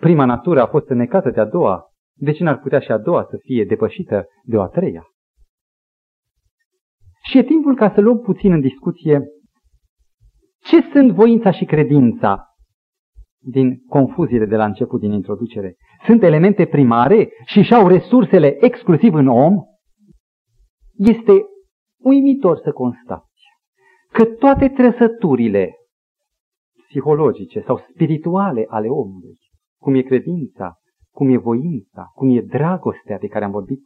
prima 0.00 0.24
natură 0.24 0.62
a 0.62 0.66
fost 0.66 0.88
înnecată 0.88 1.30
de 1.30 1.40
a 1.40 1.44
doua, 1.44 1.82
de 2.14 2.32
ce 2.32 2.42
n-ar 2.42 2.58
putea 2.58 2.80
și 2.80 2.92
a 2.92 2.98
doua 2.98 3.26
să 3.30 3.36
fie 3.40 3.64
depășită 3.64 4.24
de 4.44 4.56
o 4.56 4.62
a 4.62 4.68
treia? 4.68 5.11
Și 7.32 7.38
e 7.38 7.42
timpul 7.42 7.76
ca 7.76 7.92
să 7.94 8.00
luăm 8.00 8.18
puțin 8.18 8.52
în 8.52 8.60
discuție 8.60 9.22
ce 10.62 10.80
sunt 10.92 11.12
voința 11.12 11.50
și 11.50 11.64
credința 11.64 12.46
din 13.38 13.82
confuziile 13.88 14.46
de 14.46 14.56
la 14.56 14.64
început, 14.64 15.00
din 15.00 15.12
introducere. 15.12 15.76
Sunt 16.04 16.22
elemente 16.22 16.66
primare 16.66 17.28
și 17.44 17.62
și-au 17.62 17.88
resursele 17.88 18.64
exclusiv 18.64 19.14
în 19.14 19.26
om? 19.26 19.54
Este 20.96 21.32
uimitor 21.98 22.58
să 22.58 22.72
constați 22.72 23.42
că 24.10 24.24
toate 24.24 24.68
trăsăturile 24.68 25.74
psihologice 26.88 27.62
sau 27.66 27.78
spirituale 27.92 28.64
ale 28.68 28.88
omului, 28.88 29.38
cum 29.80 29.94
e 29.94 30.02
credința, 30.02 30.76
cum 31.10 31.28
e 31.28 31.36
voința, 31.36 32.10
cum 32.14 32.36
e 32.36 32.40
dragostea 32.40 33.18
de 33.18 33.26
care 33.26 33.44
am 33.44 33.50
vorbit 33.50 33.80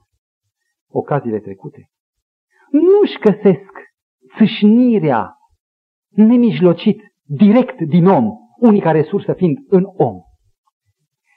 ocaziile 0.88 1.40
trecute, 1.40 1.90
nu-și 2.80 3.18
găsesc 3.18 3.72
țâșnirea 4.36 5.36
nemijlocit, 6.08 7.00
direct 7.24 7.80
din 7.80 8.06
om, 8.06 8.24
unica 8.60 8.90
resursă 8.90 9.32
fiind 9.32 9.58
în 9.68 9.84
om. 9.96 10.16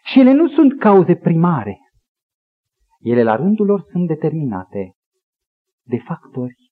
Și 0.03 0.19
ele 0.19 0.31
nu 0.31 0.47
sunt 0.49 0.79
cauze 0.79 1.15
primare. 1.15 1.77
Ele 2.99 3.23
la 3.23 3.35
rândul 3.35 3.65
lor 3.65 3.85
sunt 3.91 4.07
determinate 4.07 4.93
de 5.83 5.97
factori 5.97 6.71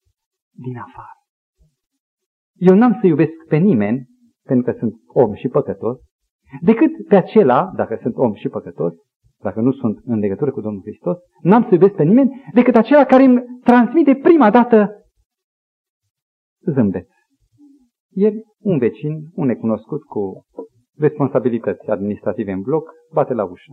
din 0.52 0.78
afară. 0.78 1.18
Eu 2.54 2.76
n-am 2.76 2.98
să 3.02 3.08
iubesc 3.08 3.46
pe 3.48 3.58
nimeni, 3.58 4.08
pentru 4.44 4.72
că 4.72 4.78
sunt 4.80 4.94
om 5.08 5.34
și 5.34 5.48
păcătos, 5.48 5.98
decât 6.62 7.08
pe 7.08 7.16
acela, 7.16 7.72
dacă 7.76 8.00
sunt 8.02 8.16
om 8.16 8.34
și 8.34 8.48
păcătos, 8.48 8.94
dacă 9.40 9.62
nu 9.62 9.72
sunt 9.72 10.00
în 10.06 10.20
legătură 10.20 10.52
cu 10.52 10.62
Domnul 10.62 10.82
Hristos, 10.82 11.18
n-am 11.42 11.62
să 11.62 11.70
iubesc 11.72 11.94
pe 11.94 12.04
nimeni 12.04 12.44
decât 12.54 12.76
acela 12.76 13.06
care 13.06 13.24
îmi 13.24 13.44
transmite 13.64 14.16
prima 14.16 14.50
dată 14.50 15.06
zâmbet. 16.74 17.08
Ieri, 18.10 18.42
un 18.60 18.78
vecin, 18.78 19.14
un 19.34 19.46
necunoscut 19.46 20.04
cu 20.04 20.46
responsabilități 20.98 21.90
administrative 21.90 22.52
în 22.52 22.62
bloc, 22.62 22.92
bate 23.14 23.34
la 23.34 23.44
ușă. 23.44 23.72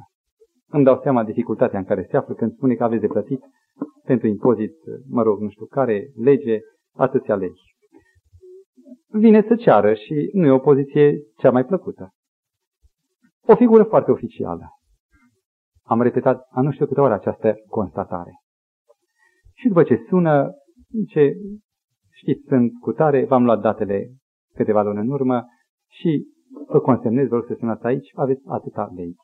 Îmi 0.69 0.85
dau 0.85 1.01
seama 1.03 1.25
dificultatea 1.25 1.79
în 1.79 1.85
care 1.85 2.07
se 2.11 2.17
află 2.17 2.35
când 2.35 2.53
spune 2.53 2.75
că 2.75 2.85
aveți 2.85 3.01
de 3.01 3.07
plătit 3.07 3.41
pentru 4.05 4.27
impozit, 4.27 4.75
mă 5.09 5.23
rog, 5.23 5.41
nu 5.41 5.49
știu 5.49 5.67
care, 5.67 6.11
lege, 6.15 6.59
atâția 6.97 7.35
legi. 7.35 7.63
Vine 9.09 9.45
să 9.49 9.57
ceară 9.57 9.95
și 9.95 10.31
nu 10.33 10.47
e 10.47 10.51
o 10.51 10.59
poziție 10.59 11.19
cea 11.37 11.51
mai 11.51 11.65
plăcută. 11.65 12.11
O 13.47 13.55
figură 13.57 13.83
foarte 13.83 14.11
oficială. 14.11 14.69
Am 15.87 16.03
repetat 16.03 16.47
a 16.51 16.61
nu 16.61 16.71
știu 16.71 16.87
câte 16.87 17.01
ori 17.01 17.13
această 17.13 17.55
constatare. 17.69 18.41
Și 19.55 19.69
după 19.69 19.83
ce 19.83 20.05
sună, 20.09 20.51
ce 21.09 21.33
știți, 22.11 22.47
sunt 22.49 22.73
cu 22.81 22.93
tare, 22.93 23.25
v-am 23.25 23.45
luat 23.45 23.61
datele 23.61 24.11
câteva 24.55 24.83
luni 24.83 24.99
în 24.99 25.11
urmă 25.11 25.45
și 25.91 26.27
vă 26.67 26.81
consemnez, 26.81 27.29
vă 27.29 27.35
rog 27.35 27.47
să 27.47 27.55
sunați 27.59 27.85
aici, 27.85 28.11
aveți 28.15 28.43
atâta 28.47 28.91
lei. 28.95 29.15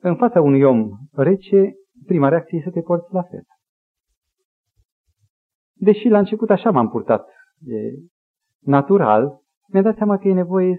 În 0.00 0.16
fața 0.16 0.40
unui 0.40 0.62
om 0.62 0.90
rece, 1.12 1.72
prima 2.06 2.28
reacție 2.28 2.58
este 2.58 2.70
să 2.70 2.74
te 2.74 2.82
porți 2.82 3.12
la 3.12 3.22
fel. 3.22 3.42
Deși 5.74 6.08
la 6.08 6.18
început 6.18 6.50
așa 6.50 6.70
m-am 6.70 6.88
purtat, 6.88 7.28
e 7.66 7.76
natural, 8.60 9.40
mi-am 9.72 9.84
dat 9.84 9.96
seama 9.96 10.18
că 10.18 10.28
e 10.28 10.32
nevoie, 10.32 10.76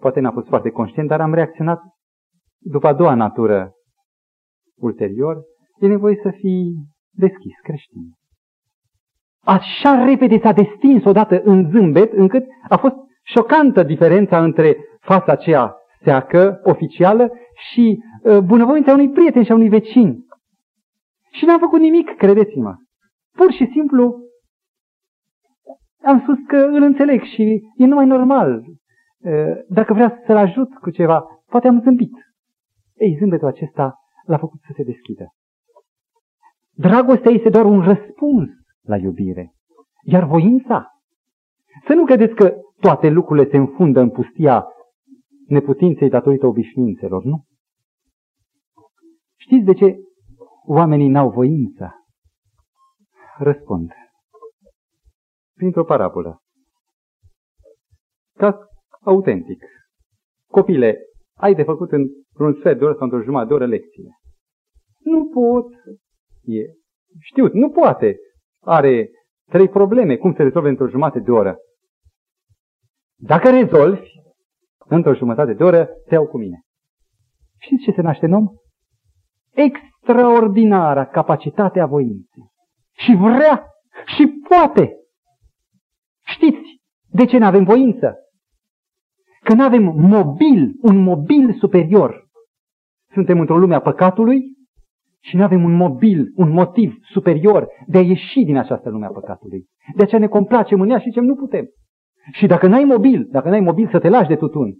poate 0.00 0.20
n-a 0.20 0.30
fost 0.30 0.46
foarte 0.46 0.70
conștient, 0.70 1.08
dar 1.08 1.20
am 1.20 1.34
reacționat 1.34 1.80
după 2.58 2.86
a 2.86 2.92
doua 2.92 3.14
natură 3.14 3.72
ulterior, 4.76 5.36
e 5.80 5.86
nevoie 5.86 6.18
să 6.22 6.30
fii 6.30 6.74
deschis, 7.10 7.54
creștin. 7.62 8.02
Așa 9.44 10.04
repede 10.04 10.38
s-a 10.38 10.52
destins 10.52 11.04
odată 11.04 11.40
în 11.44 11.70
zâmbet, 11.70 12.12
încât 12.12 12.44
a 12.68 12.76
fost 12.76 12.94
șocantă 13.22 13.82
diferența 13.82 14.42
între 14.42 14.76
fața 15.00 15.32
aceea 15.32 15.74
seacă, 16.02 16.60
oficială, 16.62 17.30
și 17.72 18.02
uh, 18.22 18.38
bunăvoința 18.38 18.92
unui 18.92 19.10
prieten 19.10 19.44
și 19.44 19.50
a 19.50 19.54
unui 19.54 19.68
vecin. 19.68 20.24
Și 21.30 21.44
n-am 21.44 21.58
făcut 21.58 21.80
nimic, 21.80 22.16
credeți-mă. 22.16 22.74
Pur 23.32 23.52
și 23.52 23.68
simplu 23.72 24.18
am 26.04 26.20
spus 26.20 26.36
că 26.46 26.56
îl 26.56 26.82
înțeleg 26.82 27.22
și 27.22 27.62
e 27.76 27.86
numai 27.86 28.06
normal. 28.06 28.64
Uh, 29.22 29.64
dacă 29.68 29.92
vrea 29.92 30.22
să-l 30.26 30.36
ajut 30.36 30.74
cu 30.74 30.90
ceva, 30.90 31.42
poate 31.46 31.68
am 31.68 31.80
zâmbit. 31.80 32.12
Ei, 32.94 33.16
zâmbetul 33.18 33.46
acesta 33.46 33.94
l-a 34.26 34.38
făcut 34.38 34.60
să 34.60 34.72
se 34.76 34.82
deschidă. 34.82 35.34
Dragostea 36.70 37.30
este 37.30 37.48
doar 37.48 37.64
un 37.64 37.82
răspuns 37.82 38.48
la 38.82 38.96
iubire. 38.96 39.54
Iar 40.02 40.24
voința? 40.24 40.86
Să 41.86 41.92
nu 41.92 42.04
credeți 42.04 42.34
că 42.34 42.54
toate 42.80 43.08
lucrurile 43.08 43.50
se 43.50 43.56
înfundă 43.56 44.00
în 44.00 44.10
pustia 44.10 44.66
neputinței 45.46 46.08
datorită 46.08 46.46
obișnuințelor, 46.46 47.24
nu? 47.24 47.44
Știți 49.36 49.64
de 49.64 49.74
ce 49.74 49.96
oamenii 50.66 51.08
n-au 51.08 51.30
voință? 51.30 51.94
Răspund. 53.38 53.92
Printr-o 55.56 55.84
parabolă. 55.84 56.42
Caz 58.36 58.54
autentic. 59.04 59.64
Copile, 60.46 60.98
ai 61.36 61.54
de 61.54 61.62
făcut 61.62 61.92
într-un 61.92 62.54
sfert 62.58 62.78
de 62.78 62.84
oră 62.84 62.94
sau 62.94 63.04
într-o 63.04 63.22
jumătate 63.22 63.48
de 63.48 63.54
oră 63.54 63.66
lecțiile. 63.66 64.10
Nu 64.98 65.28
pot. 65.28 65.66
E 66.42 66.62
știut, 67.20 67.52
nu 67.52 67.70
poate. 67.70 68.16
Are 68.60 69.10
trei 69.50 69.68
probleme, 69.68 70.16
cum 70.16 70.34
se 70.34 70.42
rezolvă 70.42 70.68
într-o 70.68 70.88
jumătate 70.88 71.20
de 71.20 71.30
oră. 71.30 71.56
Dacă 73.16 73.50
rezolvi, 73.50 74.08
într-o 74.86 75.14
jumătate 75.14 75.52
de 75.52 75.64
oră, 75.64 75.86
te 76.08 76.14
iau 76.14 76.26
cu 76.26 76.38
mine. 76.38 76.60
Știți 77.58 77.82
ce 77.82 77.92
se 77.92 78.00
naște 78.00 78.26
în 78.26 78.32
om? 78.32 78.48
Extraordinara 79.50 81.06
capacitate 81.06 81.80
a 81.80 81.86
voinței. 81.86 82.50
Și 82.92 83.14
vrea 83.14 83.66
și 84.16 84.26
poate. 84.48 84.96
Știți 86.24 86.80
de 87.08 87.24
ce 87.24 87.38
nu 87.38 87.46
avem 87.46 87.64
voință? 87.64 88.14
Că 89.50 89.56
nu 89.56 89.62
avem 89.62 89.82
mobil, 89.96 90.76
un 90.82 91.02
mobil 91.02 91.54
superior. 91.58 92.28
Suntem 93.12 93.40
într-o 93.40 93.58
lume 93.58 93.74
a 93.74 93.80
păcatului 93.80 94.42
și 95.20 95.36
nu 95.36 95.42
avem 95.42 95.64
un 95.64 95.72
mobil, 95.72 96.32
un 96.34 96.50
motiv 96.50 96.94
superior 97.12 97.68
de 97.86 97.98
a 97.98 98.00
ieși 98.00 98.44
din 98.44 98.56
această 98.56 98.90
lume 98.90 99.06
a 99.06 99.10
păcatului. 99.10 99.66
De 99.96 100.02
aceea 100.02 100.20
ne 100.20 100.26
complacem 100.26 100.80
în 100.80 100.90
ea 100.90 100.98
și 100.98 101.08
zicem 101.08 101.24
nu 101.24 101.34
putem. 101.34 101.64
Și 102.32 102.46
dacă 102.46 102.66
n-ai 102.66 102.84
mobil, 102.84 103.28
dacă 103.30 103.48
n-ai 103.48 103.60
mobil 103.60 103.88
să 103.90 103.98
te 103.98 104.08
lași 104.08 104.28
de 104.28 104.36
tutun, 104.36 104.74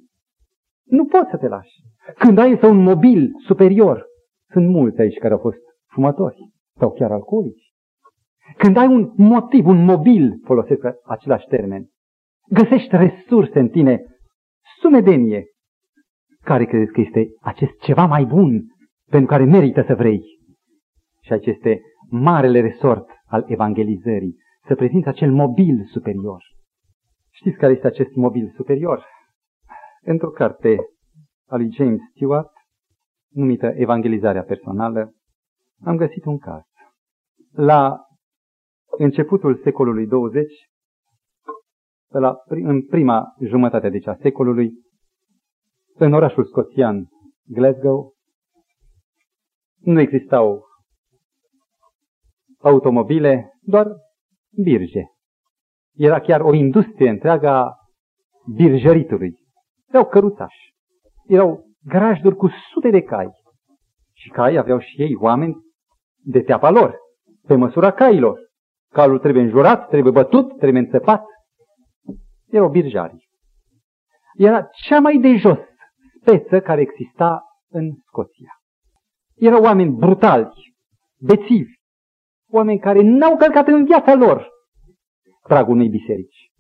nu 0.85 1.05
poți 1.05 1.31
să 1.31 1.37
te 1.37 1.49
lași. 1.49 1.75
Când 2.19 2.39
ai 2.39 2.59
să 2.61 2.67
un 2.67 2.83
mobil 2.83 3.31
superior, 3.47 4.07
sunt 4.53 4.69
mulți 4.69 5.01
aici 5.01 5.19
care 5.19 5.33
au 5.33 5.39
fost 5.39 5.59
fumători 5.87 6.37
sau 6.79 6.93
chiar 6.93 7.13
alcoolici. 7.13 7.73
Când 8.57 8.77
ai 8.77 8.87
un 8.87 9.13
motiv, 9.17 9.67
un 9.67 9.85
mobil, 9.85 10.41
folosesc 10.45 10.81
același 11.07 11.47
termen, 11.47 11.89
găsești 12.49 12.97
resurse 12.97 13.59
în 13.59 13.69
tine, 13.69 14.05
sumedenie. 14.81 15.45
Care 16.43 16.65
credeți 16.65 16.93
că 16.93 17.01
este 17.01 17.27
acest 17.41 17.79
ceva 17.79 18.07
mai 18.07 18.25
bun 18.25 18.63
pentru 19.11 19.29
care 19.29 19.45
merită 19.45 19.85
să 19.87 19.95
vrei? 19.95 20.23
Și 21.23 21.33
aceste 21.33 21.81
marele 22.11 22.61
resort 22.61 23.09
al 23.27 23.45
evangelizării, 23.49 24.37
să 24.67 24.75
prezinți 24.75 25.09
acel 25.09 25.33
mobil 25.33 25.85
superior. 25.85 26.43
Știți 27.31 27.57
care 27.57 27.73
este 27.73 27.87
acest 27.87 28.15
mobil 28.15 28.53
superior? 28.57 29.05
Într-o 30.03 30.31
carte 30.31 30.77
a 31.47 31.57
lui 31.57 31.73
James 31.73 32.01
Stewart, 32.15 32.53
numită 33.29 33.67
Evangelizarea 33.67 34.43
personală, 34.43 35.15
am 35.85 35.97
găsit 35.97 36.25
un 36.25 36.39
caz. 36.39 36.63
La 37.53 37.99
începutul 38.99 39.61
secolului 39.63 40.07
20, 40.07 40.53
la, 42.19 42.37
în 42.47 42.87
prima 42.87 43.35
jumătate 43.41 43.89
deci 43.89 44.07
a 44.07 44.17
secolului, 44.21 44.73
în 45.95 46.13
orașul 46.13 46.45
scoțian 46.45 47.09
Glasgow, 47.47 48.13
nu 49.81 50.01
existau 50.01 50.65
automobile, 52.59 53.53
doar 53.61 53.87
birge. 54.63 55.01
Era 55.97 56.21
chiar 56.21 56.41
o 56.41 56.55
industrie 56.55 57.09
întreagă 57.09 57.49
a 57.49 57.75
birjăritului. 58.57 59.39
Erau 59.89 60.07
căruțași. 60.07 60.75
Erau 61.27 61.65
grajduri 61.85 62.37
cu 62.37 62.49
sute 62.73 62.91
de 62.91 63.03
cai. 63.03 63.31
Și 64.13 64.29
cai 64.29 64.57
aveau 64.57 64.79
și 64.79 65.03
ei 65.03 65.17
oameni 65.21 65.57
de 66.25 66.41
teapa 66.41 66.71
lor, 66.71 66.97
pe 67.47 67.55
măsura 67.55 67.93
cailor. 67.93 68.39
Calul 68.93 69.19
trebuie 69.19 69.43
înjurat, 69.43 69.89
trebuie 69.89 70.13
bătut, 70.13 70.57
trebuie 70.59 70.83
înțepat. 70.83 71.25
Erau 72.51 72.71
birjari. 72.71 73.29
Era 74.37 74.63
cea 74.63 75.01
mai 75.01 75.19
de 75.19 75.37
jos 75.37 75.59
speță 76.21 76.61
care 76.61 76.81
exista 76.81 77.45
în 77.69 77.91
Scoția. 78.07 78.53
Erau 79.35 79.63
oameni 79.63 79.97
brutali, 79.97 80.75
bețivi, 81.21 81.73
oameni 82.51 82.79
care 82.79 83.01
n-au 83.03 83.37
călcat 83.37 83.67
în 83.67 83.85
viața 83.85 84.15
lor 84.15 84.49
pragul 85.43 85.75
unei 85.75 85.89
biserici. 85.89 86.51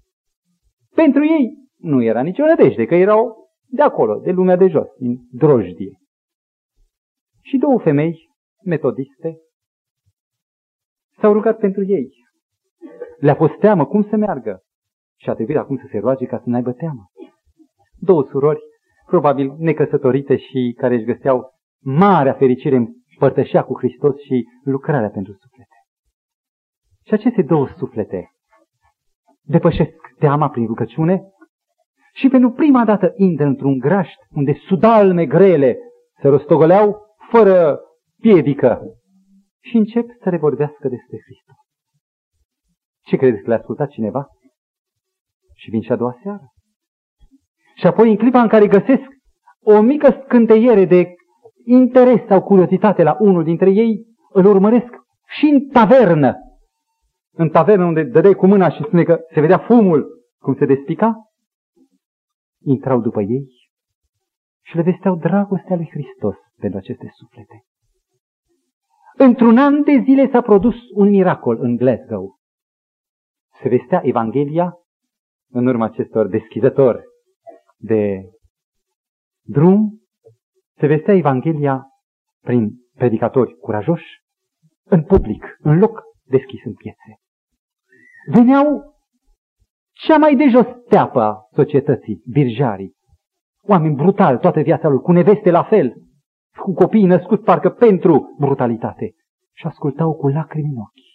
Pentru 0.94 1.24
ei 1.24 1.54
nu 1.76 2.02
era 2.02 2.22
nicio 2.22 2.44
nădejde, 2.44 2.84
că 2.84 2.94
erau 2.94 3.48
de 3.66 3.82
acolo, 3.82 4.20
de 4.20 4.30
lumea 4.30 4.56
de 4.56 4.66
jos, 4.66 4.88
din 4.98 5.18
drojdie. 5.32 5.98
Și 7.42 7.56
două 7.56 7.78
femei 7.78 8.28
metodiste 8.64 9.38
s-au 11.20 11.32
rugat 11.32 11.58
pentru 11.58 11.84
ei. 11.84 12.08
Le-a 13.18 13.34
fost 13.34 13.58
teamă 13.58 13.86
cum 13.86 14.08
să 14.08 14.16
meargă 14.16 14.62
și 15.22 15.30
a 15.30 15.34
trebuit 15.34 15.56
acum 15.56 15.76
să 15.76 15.86
se 15.90 15.98
roage 15.98 16.24
ca 16.24 16.36
să 16.36 16.44
n-aibă 16.46 16.72
teamă. 16.72 17.10
Două 17.98 18.24
surori, 18.24 18.60
probabil 19.06 19.54
necăsătorite 19.58 20.36
și 20.36 20.74
care 20.76 20.94
își 20.94 21.04
găseau 21.04 21.50
marea 21.82 22.32
fericire 22.32 22.76
în 22.76 22.86
părtășia 23.18 23.62
cu 23.64 23.78
Hristos 23.78 24.14
și 24.20 24.44
lucrarea 24.64 25.10
pentru 25.10 25.32
suflete. 25.32 25.74
Și 27.06 27.14
aceste 27.14 27.42
două 27.42 27.66
suflete 27.66 28.30
depășesc 29.42 29.94
teama 30.18 30.48
prin 30.48 30.66
rugăciune 30.66 31.22
și 32.14 32.28
pentru 32.28 32.50
prima 32.50 32.84
dată 32.84 33.12
intră 33.16 33.44
într-un 33.44 33.78
grașt 33.78 34.18
unde 34.30 34.52
sudalme 34.52 35.26
grele 35.26 35.76
se 36.20 36.28
rostogoleau 36.28 36.96
fără 37.30 37.80
piedică 38.20 38.80
și 39.60 39.76
încep 39.76 40.06
să 40.22 40.30
le 40.30 40.36
vorbească 40.36 40.88
despre 40.88 41.18
Hristos. 41.24 41.56
Ce 43.00 43.16
credeți 43.16 43.42
că 43.42 43.48
le-a 43.48 43.58
ascultat 43.58 43.88
cineva? 43.88 44.28
Și 45.60 45.70
vin 45.70 45.80
și 45.80 45.92
a 45.92 45.96
doua 45.96 46.16
seară. 46.22 46.52
Și 47.74 47.86
apoi 47.86 48.10
în 48.10 48.16
clipa 48.16 48.40
în 48.42 48.48
care 48.48 48.66
găsesc 48.66 49.08
o 49.62 49.80
mică 49.80 50.22
scânteiere 50.24 50.84
de 50.84 51.14
interes 51.64 52.26
sau 52.28 52.42
curiozitate 52.42 53.02
la 53.02 53.16
unul 53.18 53.44
dintre 53.44 53.70
ei, 53.70 54.06
îl 54.32 54.44
urmăresc 54.46 54.88
și 55.38 55.46
în 55.46 55.68
tavernă. 55.68 56.34
În 57.32 57.48
tavernă 57.48 57.84
unde 57.84 58.02
dădeai 58.02 58.34
cu 58.34 58.46
mâna 58.46 58.70
și 58.70 58.82
spune 58.82 59.02
că 59.02 59.18
se 59.34 59.40
vedea 59.40 59.58
fumul 59.58 60.06
cum 60.38 60.54
se 60.54 60.64
despica, 60.64 61.14
intrau 62.64 63.00
după 63.00 63.20
ei 63.20 63.46
și 64.62 64.76
le 64.76 64.82
vesteau 64.82 65.16
dragostea 65.16 65.76
lui 65.76 65.88
Hristos 65.90 66.36
pentru 66.56 66.78
aceste 66.78 67.10
suflete. 67.14 67.64
Într-un 69.16 69.58
an 69.58 69.82
de 69.82 70.02
zile 70.04 70.30
s-a 70.30 70.40
produs 70.40 70.76
un 70.94 71.08
miracol 71.08 71.58
în 71.60 71.76
Glasgow. 71.76 72.38
Se 73.62 73.68
vestea 73.68 74.00
Evanghelia 74.04 74.74
în 75.50 75.66
urma 75.66 75.84
acestor 75.84 76.26
deschizători 76.26 77.02
de 77.76 78.22
drum, 79.42 80.00
se 80.78 80.86
vestea 80.86 81.14
Evanghelia 81.14 81.86
prin 82.40 82.70
predicatori 82.94 83.56
curajoși, 83.56 84.18
în 84.84 85.04
public, 85.04 85.56
în 85.58 85.78
loc 85.78 86.02
deschis 86.24 86.64
în 86.64 86.74
piețe. 86.74 87.16
Veneau 88.32 88.94
cea 89.92 90.16
mai 90.16 90.36
de 90.36 90.48
jos 90.48 90.66
teapă 90.88 91.20
a 91.20 91.48
societății, 91.52 92.22
birjarii. 92.30 92.94
Oameni 93.62 93.94
brutali 93.94 94.38
toată 94.38 94.60
viața 94.60 94.88
lui, 94.88 94.98
cu 94.98 95.12
neveste 95.12 95.50
la 95.50 95.62
fel, 95.62 95.94
cu 96.58 96.72
copiii 96.72 97.06
născuți 97.06 97.42
parcă 97.42 97.70
pentru 97.70 98.36
brutalitate. 98.38 99.14
Și 99.52 99.66
ascultau 99.66 100.14
cu 100.16 100.28
lacrimi 100.28 100.68
în 100.68 100.76
ochi 100.76 101.10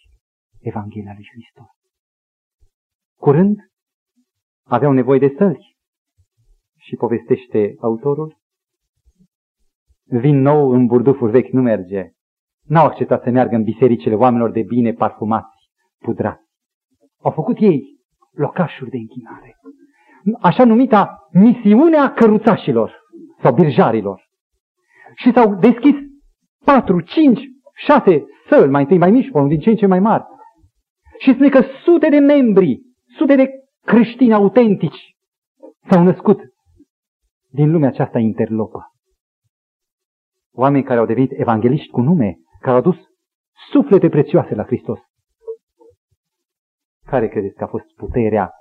Evanghelia 0.59 1.13
lui 1.15 1.27
Hristos. 1.31 1.67
Curând 3.19 3.57
aveau 4.67 4.91
nevoie 4.91 5.19
de 5.19 5.33
săli. 5.37 5.75
Și 6.77 6.95
povestește 6.95 7.75
autorul, 7.79 8.37
vin 10.03 10.41
nou 10.41 10.69
în 10.69 10.85
burdufuri 10.85 11.31
vechi, 11.31 11.51
nu 11.51 11.61
merge. 11.61 12.09
N-au 12.67 12.85
acceptat 12.85 13.23
să 13.23 13.29
meargă 13.29 13.55
în 13.55 13.63
bisericile 13.63 14.15
oamenilor 14.15 14.51
de 14.51 14.61
bine 14.61 14.93
parfumați, 14.93 15.69
pudrați. 15.99 16.43
Au 17.21 17.31
făcut 17.31 17.57
ei 17.59 17.83
locașuri 18.31 18.89
de 18.89 18.97
închinare. 18.97 19.55
Așa 20.41 20.65
numita 20.65 21.27
misiunea 21.31 22.13
căruțașilor 22.13 22.95
sau 23.41 23.53
birjarilor. 23.53 24.23
Și 25.15 25.31
s-au 25.33 25.55
deschis 25.55 25.95
patru, 26.63 27.01
cinci, 27.01 27.41
șase 27.75 28.25
săli, 28.49 28.71
mai 28.71 28.81
întâi 28.81 28.97
mai 28.97 29.11
mici, 29.11 29.29
unul 29.29 29.47
din 29.47 29.59
ce 29.59 29.69
în 29.69 29.75
ce 29.75 29.85
mai 29.85 29.99
mari. 29.99 30.23
Și 31.19 31.33
spune 31.33 31.49
că 31.49 31.61
sute 31.83 32.09
de 32.09 32.19
membri, 32.19 32.81
sute 33.17 33.35
de 33.35 33.49
creștini 33.85 34.33
autentici 34.33 35.15
s-au 35.89 36.03
născut 36.03 36.39
din 37.49 37.71
lumea 37.71 37.89
aceasta 37.89 38.19
interlopă. 38.19 38.91
Oameni 40.53 40.83
care 40.83 40.99
au 40.99 41.05
devenit 41.05 41.31
evangeliști 41.39 41.91
cu 41.91 42.01
nume, 42.01 42.35
care 42.61 42.75
au 42.75 42.81
dus 42.81 42.97
suflete 43.71 44.09
prețioase 44.09 44.55
la 44.55 44.63
Hristos. 44.63 44.99
Care 47.05 47.27
credeți 47.27 47.55
că 47.55 47.63
a 47.63 47.67
fost 47.67 47.85
puterea 47.95 48.51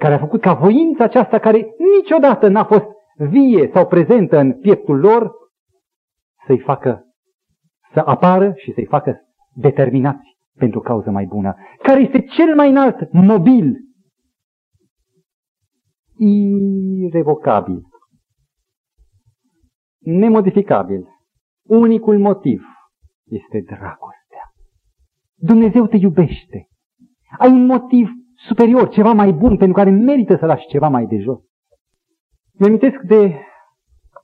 care 0.00 0.14
a 0.14 0.18
făcut 0.18 0.40
ca 0.40 0.52
voința 0.54 1.04
aceasta, 1.04 1.38
care 1.38 1.66
niciodată 1.96 2.48
n-a 2.48 2.64
fost 2.64 2.86
vie 3.16 3.70
sau 3.74 3.86
prezentă 3.86 4.38
în 4.38 4.52
pieptul 4.52 4.98
lor, 4.98 5.32
să-i 6.46 6.58
facă 6.58 7.04
să 7.92 8.02
apară 8.04 8.52
și 8.56 8.72
să-i 8.72 8.86
facă 8.86 9.20
determinați 9.54 10.38
pentru 10.58 10.80
cauză 10.80 11.10
mai 11.10 11.24
bună. 11.24 11.54
Care 11.82 12.00
este 12.00 12.20
cel 12.20 12.54
mai 12.54 12.70
înalt 12.70 13.12
mobil, 13.12 13.76
irevocabil, 16.20 17.82
nemodificabil, 19.98 21.08
unicul 21.62 22.18
motiv 22.18 22.62
este 23.24 23.60
dragostea. 23.66 24.52
Dumnezeu 25.34 25.86
te 25.86 25.96
iubește. 25.96 26.68
Ai 27.38 27.50
un 27.50 27.66
motiv 27.66 28.08
superior, 28.34 28.88
ceva 28.88 29.12
mai 29.12 29.32
bun, 29.32 29.56
pentru 29.56 29.76
care 29.76 29.90
merită 29.90 30.36
să 30.36 30.46
lași 30.46 30.66
ceva 30.66 30.88
mai 30.88 31.06
de 31.06 31.18
jos. 31.18 31.38
Mi-amintesc 32.52 33.00
de 33.00 33.40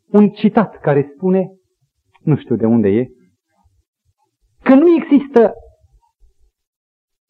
un 0.07 0.31
citat 0.31 0.81
care 0.81 1.11
spune, 1.15 1.49
nu 2.21 2.37
știu 2.37 2.57
de 2.57 2.67
unde 2.67 2.89
e, 2.89 3.07
că 4.63 4.75
nu 4.75 4.95
există 4.95 5.53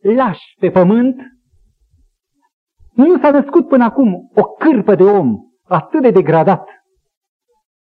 lași 0.01 0.55
pe 0.59 0.71
pământ, 0.71 1.17
nu 2.97 3.19
s-a 3.19 3.31
născut 3.31 3.69
până 3.69 3.85
acum 3.85 4.31
o 4.35 4.43
cârpă 4.43 4.95
de 4.95 5.03
om 5.03 5.37
atât 5.65 6.03
de 6.03 6.11
degradat, 6.11 6.69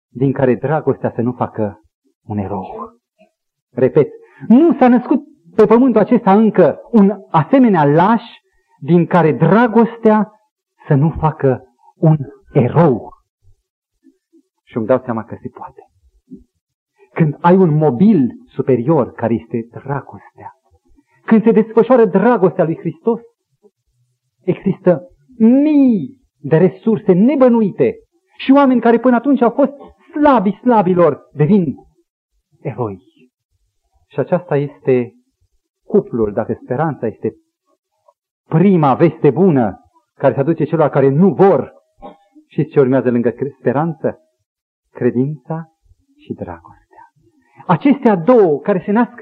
din 0.09 0.32
care 0.32 0.55
dragostea 0.55 1.12
să 1.16 1.22
nu 1.22 1.32
facă 1.32 1.80
un 2.28 2.38
erou. 2.38 2.66
Repet, 3.72 4.07
nu 4.47 4.78
s-a 4.80 4.88
născut 4.88 5.22
pe 5.55 5.66
pământul 5.66 6.01
acesta 6.01 6.34
încă 6.34 6.80
un 6.91 7.12
asemenea 7.30 7.86
laș 7.86 8.22
din 8.80 9.05
care 9.05 9.32
dragostea 9.32 10.32
să 10.88 10.93
nu 10.93 11.09
facă 11.20 11.64
un 11.95 12.18
erou. 12.53 13.09
Și 14.64 14.78
îmi 14.78 14.86
dau 14.86 15.01
seama 15.05 15.24
că 15.24 15.38
se 15.41 15.49
poate. 15.53 15.82
Când 17.14 17.38
ai 17.39 17.55
un 17.55 17.74
mobil 17.78 18.30
superior 18.45 19.12
care 19.12 19.34
este 19.34 19.68
dragostea, 19.72 20.51
când 21.26 21.43
se 21.43 21.51
desfășoară 21.51 22.05
dragostea 22.05 22.64
lui 22.64 22.78
Hristos, 22.78 23.20
există 24.43 25.01
mii 25.37 26.19
de 26.39 26.57
resurse 26.57 27.13
nebănuite 27.13 27.95
și 28.37 28.51
oameni 28.51 28.81
care 28.81 28.99
până 28.99 29.15
atunci 29.15 29.41
au 29.41 29.49
fost 29.49 29.71
slabi 30.11 30.59
slabilor 30.61 31.19
devin 31.33 31.75
eroi. 32.61 32.99
Și 34.07 34.19
aceasta 34.19 34.57
este 34.57 35.13
cuplul, 35.83 36.33
dacă 36.33 36.59
speranța 36.63 37.07
este 37.07 37.33
prima 38.47 38.93
veste 38.93 39.29
bună 39.29 39.79
care 40.15 40.33
se 40.33 40.39
aduce 40.39 40.63
celor 40.63 40.89
care 40.89 41.09
nu 41.09 41.33
vor. 41.33 41.73
Și 42.47 42.65
ce 42.65 42.79
urmează 42.79 43.09
lângă 43.11 43.33
speranță? 43.59 44.19
Credința 44.89 45.65
și 46.17 46.33
dragostea. 46.33 47.03
Acestea 47.67 48.15
două 48.15 48.59
care 48.59 48.81
se 48.85 48.91
nasc 48.91 49.13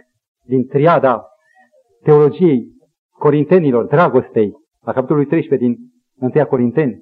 din 0.45 0.67
triada 0.67 1.25
teologiei 2.03 2.67
corintenilor, 3.17 3.85
dragostei, 3.85 4.51
la 4.81 4.93
capitolul 4.93 5.25
13 5.25 5.67
din 5.67 5.77
1 6.35 6.45
Corinteni. 6.45 7.01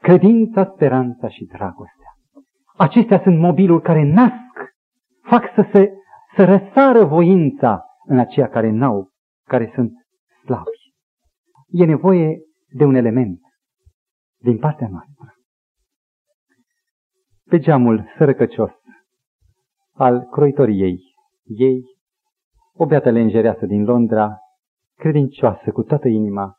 Credința, 0.00 0.70
speranța 0.74 1.28
și 1.28 1.44
dragostea. 1.44 2.10
Acestea 2.76 3.20
sunt 3.22 3.38
mobilul 3.38 3.80
care 3.80 4.02
nasc, 4.02 4.74
fac 5.22 5.42
să 5.54 5.68
se 5.72 5.92
să 6.36 6.44
răsară 6.44 7.04
voința 7.04 7.84
în 8.06 8.18
aceia 8.18 8.48
care 8.48 8.70
n-au, 8.70 9.08
care 9.44 9.70
sunt 9.74 9.92
slabi. 10.44 10.94
E 11.68 11.84
nevoie 11.84 12.38
de 12.68 12.84
un 12.84 12.94
element 12.94 13.40
din 14.36 14.58
partea 14.58 14.88
noastră. 14.88 15.34
Pe 17.44 17.58
geamul 17.58 18.04
sărăcăcios 18.16 18.70
al 19.92 20.28
croitoriei 20.30 20.98
ei, 21.44 21.82
o 22.72 22.86
beată 22.86 23.10
lenjereasă 23.10 23.66
din 23.66 23.84
Londra, 23.84 24.38
credincioasă 24.96 25.70
cu 25.70 25.82
toată 25.82 26.08
inima, 26.08 26.54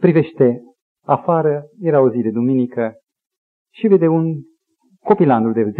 privește 0.00 0.62
afară, 1.04 1.62
era 1.80 2.00
o 2.00 2.10
zi 2.10 2.20
de 2.20 2.30
duminică, 2.30 2.94
și 3.74 3.86
vede 3.86 4.06
un 4.06 4.34
copilanul 5.00 5.52
de 5.52 5.62
10-11 5.64 5.74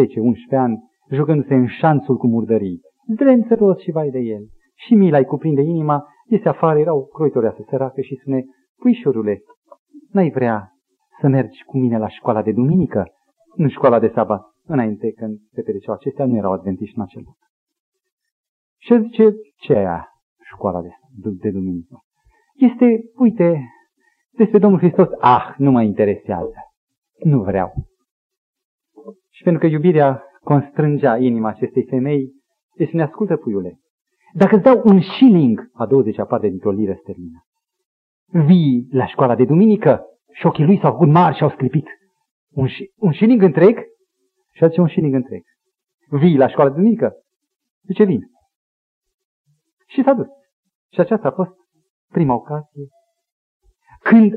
ani 0.51 0.79
jucându-se 1.11 1.55
în 1.55 1.67
șanțul 1.67 2.17
cu 2.17 2.27
murdării. 2.27 2.81
Zdrențăros 3.13 3.79
și 3.81 3.91
vai 3.91 4.11
de 4.11 4.19
el. 4.19 4.43
Și 4.75 4.95
mila 4.95 5.19
îi 5.19 5.25
cuprinde 5.25 5.61
inima, 5.61 6.05
iese 6.27 6.49
afară, 6.49 6.79
era 6.79 6.95
o 6.95 7.03
croitoreasă 7.03 7.65
săracă 7.69 8.01
și 8.01 8.19
spune, 8.21 8.45
puișorule, 8.77 9.43
n-ai 10.11 10.31
vrea 10.31 10.73
să 11.21 11.29
mergi 11.29 11.65
cu 11.65 11.79
mine 11.79 11.99
la 11.99 12.09
școala 12.09 12.43
de 12.43 12.53
duminică? 12.53 13.05
În 13.57 13.69
școala 13.69 13.99
de 13.99 14.11
sabat, 14.15 14.43
înainte 14.65 15.13
când 15.13 15.39
se 15.53 15.63
petreceau 15.63 15.95
acestea, 15.95 16.27
nu 16.27 16.37
erau 16.37 16.53
adventiști 16.53 16.97
în 16.97 17.03
acel 17.03 17.23
loc. 17.25 17.37
Și 18.81 18.93
el 18.93 19.03
zice, 19.03 19.35
ce 19.57 19.73
e 19.73 19.77
aia, 19.77 20.09
școala 20.55 20.81
de, 20.81 20.91
de 21.43 21.51
duminică? 21.51 22.03
Este, 22.55 23.01
uite, 23.17 23.63
despre 24.39 24.59
Domnul 24.59 24.79
Hristos, 24.79 25.09
ah, 25.21 25.55
nu 25.57 25.71
mă 25.71 25.83
interesează. 25.83 26.55
Nu 27.25 27.43
vreau. 27.43 27.73
Și 29.31 29.43
pentru 29.43 29.61
că 29.61 29.67
iubirea 29.67 30.23
constrângea 30.41 31.17
inima 31.17 31.49
acestei 31.49 31.85
femei, 31.85 32.33
îi 32.77 32.91
ne 32.93 33.03
ascultă, 33.03 33.37
puiule, 33.37 33.81
dacă 34.33 34.55
îți 34.55 34.65
dau 34.65 34.83
un 34.85 35.01
shilling, 35.01 35.71
a 35.73 35.87
20 35.87 36.19
aparte 36.19 36.49
dintr-o 36.49 36.71
liră 36.71 36.97
sterlină, 37.01 37.45
vii 38.47 38.89
la 38.91 39.07
școala 39.07 39.35
de 39.35 39.45
duminică 39.45 40.05
și 40.33 40.47
ochii 40.47 40.65
lui 40.65 40.79
s-au 40.79 40.91
făcut 40.91 41.09
mari 41.09 41.37
și 41.37 41.43
au 41.43 41.51
sclipit. 41.51 41.87
Un, 42.51 42.67
un 42.97 43.13
shilling 43.13 43.43
întreg? 43.43 43.79
Și 44.53 44.65
aduce 44.65 44.81
un 44.81 44.89
shilling 44.89 45.15
întreg. 45.15 45.43
Vii 46.11 46.37
la 46.37 46.49
școala 46.49 46.71
de 46.71 46.77
duminică? 46.77 47.13
Zice, 47.87 48.05
vin. 48.05 48.21
Și 49.87 50.03
s-a 50.03 50.13
dus. 50.13 50.27
Și 50.93 51.01
aceasta 51.01 51.29
a 51.29 51.33
fost 51.33 51.51
prima 52.13 52.35
ocazie 52.35 52.89
când 54.09 54.33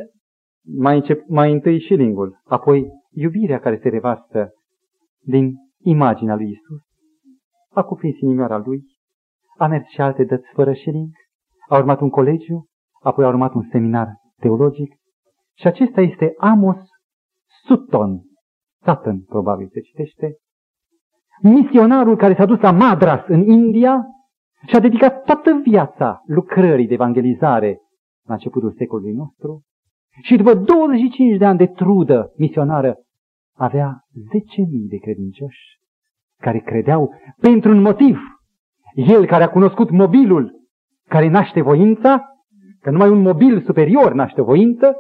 mai, 0.77 0.95
încep, 0.95 1.27
mai 1.27 1.51
întâi 1.51 1.81
shillingul, 1.81 2.41
apoi 2.43 2.87
iubirea 3.11 3.59
care 3.59 3.79
se 3.81 3.89
revarsă 3.89 4.49
din 5.19 5.53
imaginea 5.83 6.35
lui 6.35 6.49
Isus, 6.49 6.81
a 7.73 7.83
cuprins 7.83 8.19
inimioara 8.19 8.57
lui, 8.57 8.83
a 9.57 9.67
mers 9.67 9.87
și 9.87 10.01
alte 10.01 10.23
dăți 10.23 10.47
fără 10.53 10.73
șering, 10.73 11.09
a 11.69 11.77
urmat 11.77 11.99
un 11.99 12.09
colegiu, 12.09 12.65
apoi 13.01 13.25
a 13.25 13.27
urmat 13.27 13.53
un 13.53 13.67
seminar 13.71 14.07
teologic 14.39 14.93
și 15.57 15.67
acesta 15.67 16.01
este 16.01 16.33
Amos 16.37 16.79
Sutton, 17.65 18.21
Sutton 18.85 19.21
probabil 19.21 19.69
se 19.71 19.79
citește, 19.79 20.35
misionarul 21.41 22.17
care 22.17 22.35
s-a 22.35 22.45
dus 22.45 22.59
la 22.59 22.71
Madras 22.71 23.23
în 23.27 23.49
India 23.49 24.05
și 24.67 24.75
a 24.75 24.79
dedicat 24.79 25.23
toată 25.23 25.61
viața 25.63 26.21
lucrării 26.25 26.87
de 26.87 26.93
evangelizare 26.93 27.79
la 28.27 28.33
începutul 28.33 28.73
secolului 28.77 29.13
nostru 29.13 29.61
și 30.21 30.35
după 30.35 30.53
25 30.53 31.37
de 31.37 31.45
ani 31.45 31.57
de 31.57 31.67
trudă 31.67 32.33
misionară 32.37 32.95
avea 33.55 33.99
10.000 34.09 34.89
de 34.89 34.97
credincioși 34.97 35.79
care 36.37 36.59
credeau 36.59 37.13
pentru 37.39 37.71
un 37.71 37.81
motiv. 37.81 38.17
El 38.95 39.25
care 39.25 39.43
a 39.43 39.49
cunoscut 39.49 39.89
mobilul 39.89 40.61
care 41.07 41.27
naște 41.27 41.61
voința, 41.61 42.25
că 42.81 42.89
numai 42.89 43.09
un 43.09 43.21
mobil 43.21 43.61
superior 43.61 44.13
naște 44.13 44.41
voință, 44.41 44.95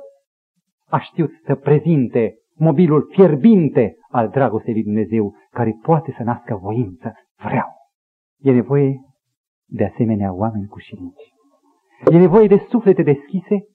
a 0.89 0.99
știut 0.99 1.31
să 1.45 1.55
prezinte 1.55 2.35
mobilul 2.55 3.09
fierbinte 3.11 3.95
al 4.09 4.29
dragostei 4.29 4.73
lui 4.73 4.83
Dumnezeu, 4.83 5.33
care 5.51 5.79
poate 5.81 6.13
să 6.17 6.23
nască 6.23 6.55
voință. 6.55 7.13
Vreau. 7.43 7.67
E 8.37 8.51
nevoie 8.51 8.99
de 9.65 9.85
asemenea 9.85 10.33
oameni 10.33 10.67
cu 10.67 10.79
șirinci. 10.79 11.30
E 12.09 12.17
nevoie 12.17 12.47
de 12.47 12.65
suflete 12.69 13.01
deschise 13.01 13.65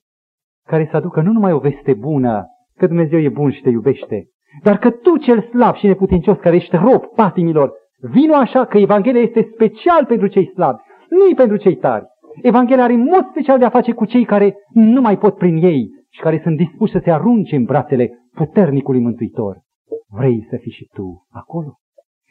care 0.67 0.87
să 0.91 0.95
aducă 0.97 1.21
nu 1.21 1.31
numai 1.31 1.51
o 1.51 1.59
veste 1.59 1.93
bună, 1.93 2.45
că 2.77 2.87
Dumnezeu 2.87 3.19
e 3.19 3.29
bun 3.29 3.51
și 3.51 3.61
te 3.61 3.69
iubește, 3.69 4.27
dar 4.63 4.77
că 4.77 4.89
tu, 4.91 5.17
cel 5.17 5.41
slab 5.41 5.75
și 5.75 5.87
neputincios, 5.87 6.37
care 6.37 6.55
ești 6.55 6.75
rob 6.75 7.05
patimilor, 7.05 7.71
vino 8.11 8.33
așa 8.33 8.65
că 8.65 8.77
Evanghelia 8.77 9.21
este 9.21 9.49
special 9.53 10.05
pentru 10.05 10.27
cei 10.27 10.47
slabi, 10.47 10.81
nu 11.09 11.35
pentru 11.35 11.57
cei 11.57 11.75
tari. 11.75 12.05
Evanghelia 12.41 12.83
are 12.83 12.93
în 12.93 13.03
mod 13.03 13.27
special 13.29 13.59
de 13.59 13.65
a 13.65 13.69
face 13.69 13.91
cu 13.91 14.05
cei 14.05 14.25
care 14.25 14.55
nu 14.73 15.01
mai 15.01 15.17
pot 15.17 15.37
prin 15.37 15.55
ei 15.55 15.89
și 16.09 16.21
care 16.21 16.39
sunt 16.43 16.57
dispuși 16.57 16.91
să 16.91 17.01
se 17.03 17.11
arunce 17.11 17.55
în 17.55 17.63
brațele 17.63 18.09
puternicului 18.33 19.01
Mântuitor. 19.01 19.61
Vrei 20.09 20.47
să 20.49 20.57
fii 20.61 20.71
și 20.71 20.89
tu 20.93 21.25
acolo? 21.29 21.73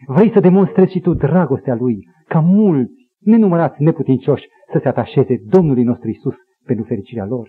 Vrei 0.07 0.31
să 0.33 0.41
demonstrezi 0.41 0.93
și 0.93 1.01
tu 1.01 1.15
dragostea 1.15 1.75
Lui, 1.75 1.99
ca 2.29 2.41
mulți, 2.41 3.06
nenumărați 3.27 3.83
neputincioși, 3.83 4.47
să 4.73 4.79
se 4.83 4.89
atașeze 4.89 5.37
Domnului 5.45 5.83
nostru 5.83 6.09
Isus 6.09 6.35
pentru 6.65 6.85
fericirea 6.85 7.25
lor? 7.25 7.49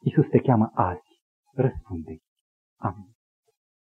Isus 0.00 0.26
te 0.28 0.38
cheamă 0.38 0.70
azi. 0.74 1.08
Răspunde. 1.54 2.16
Amin. 2.76 3.13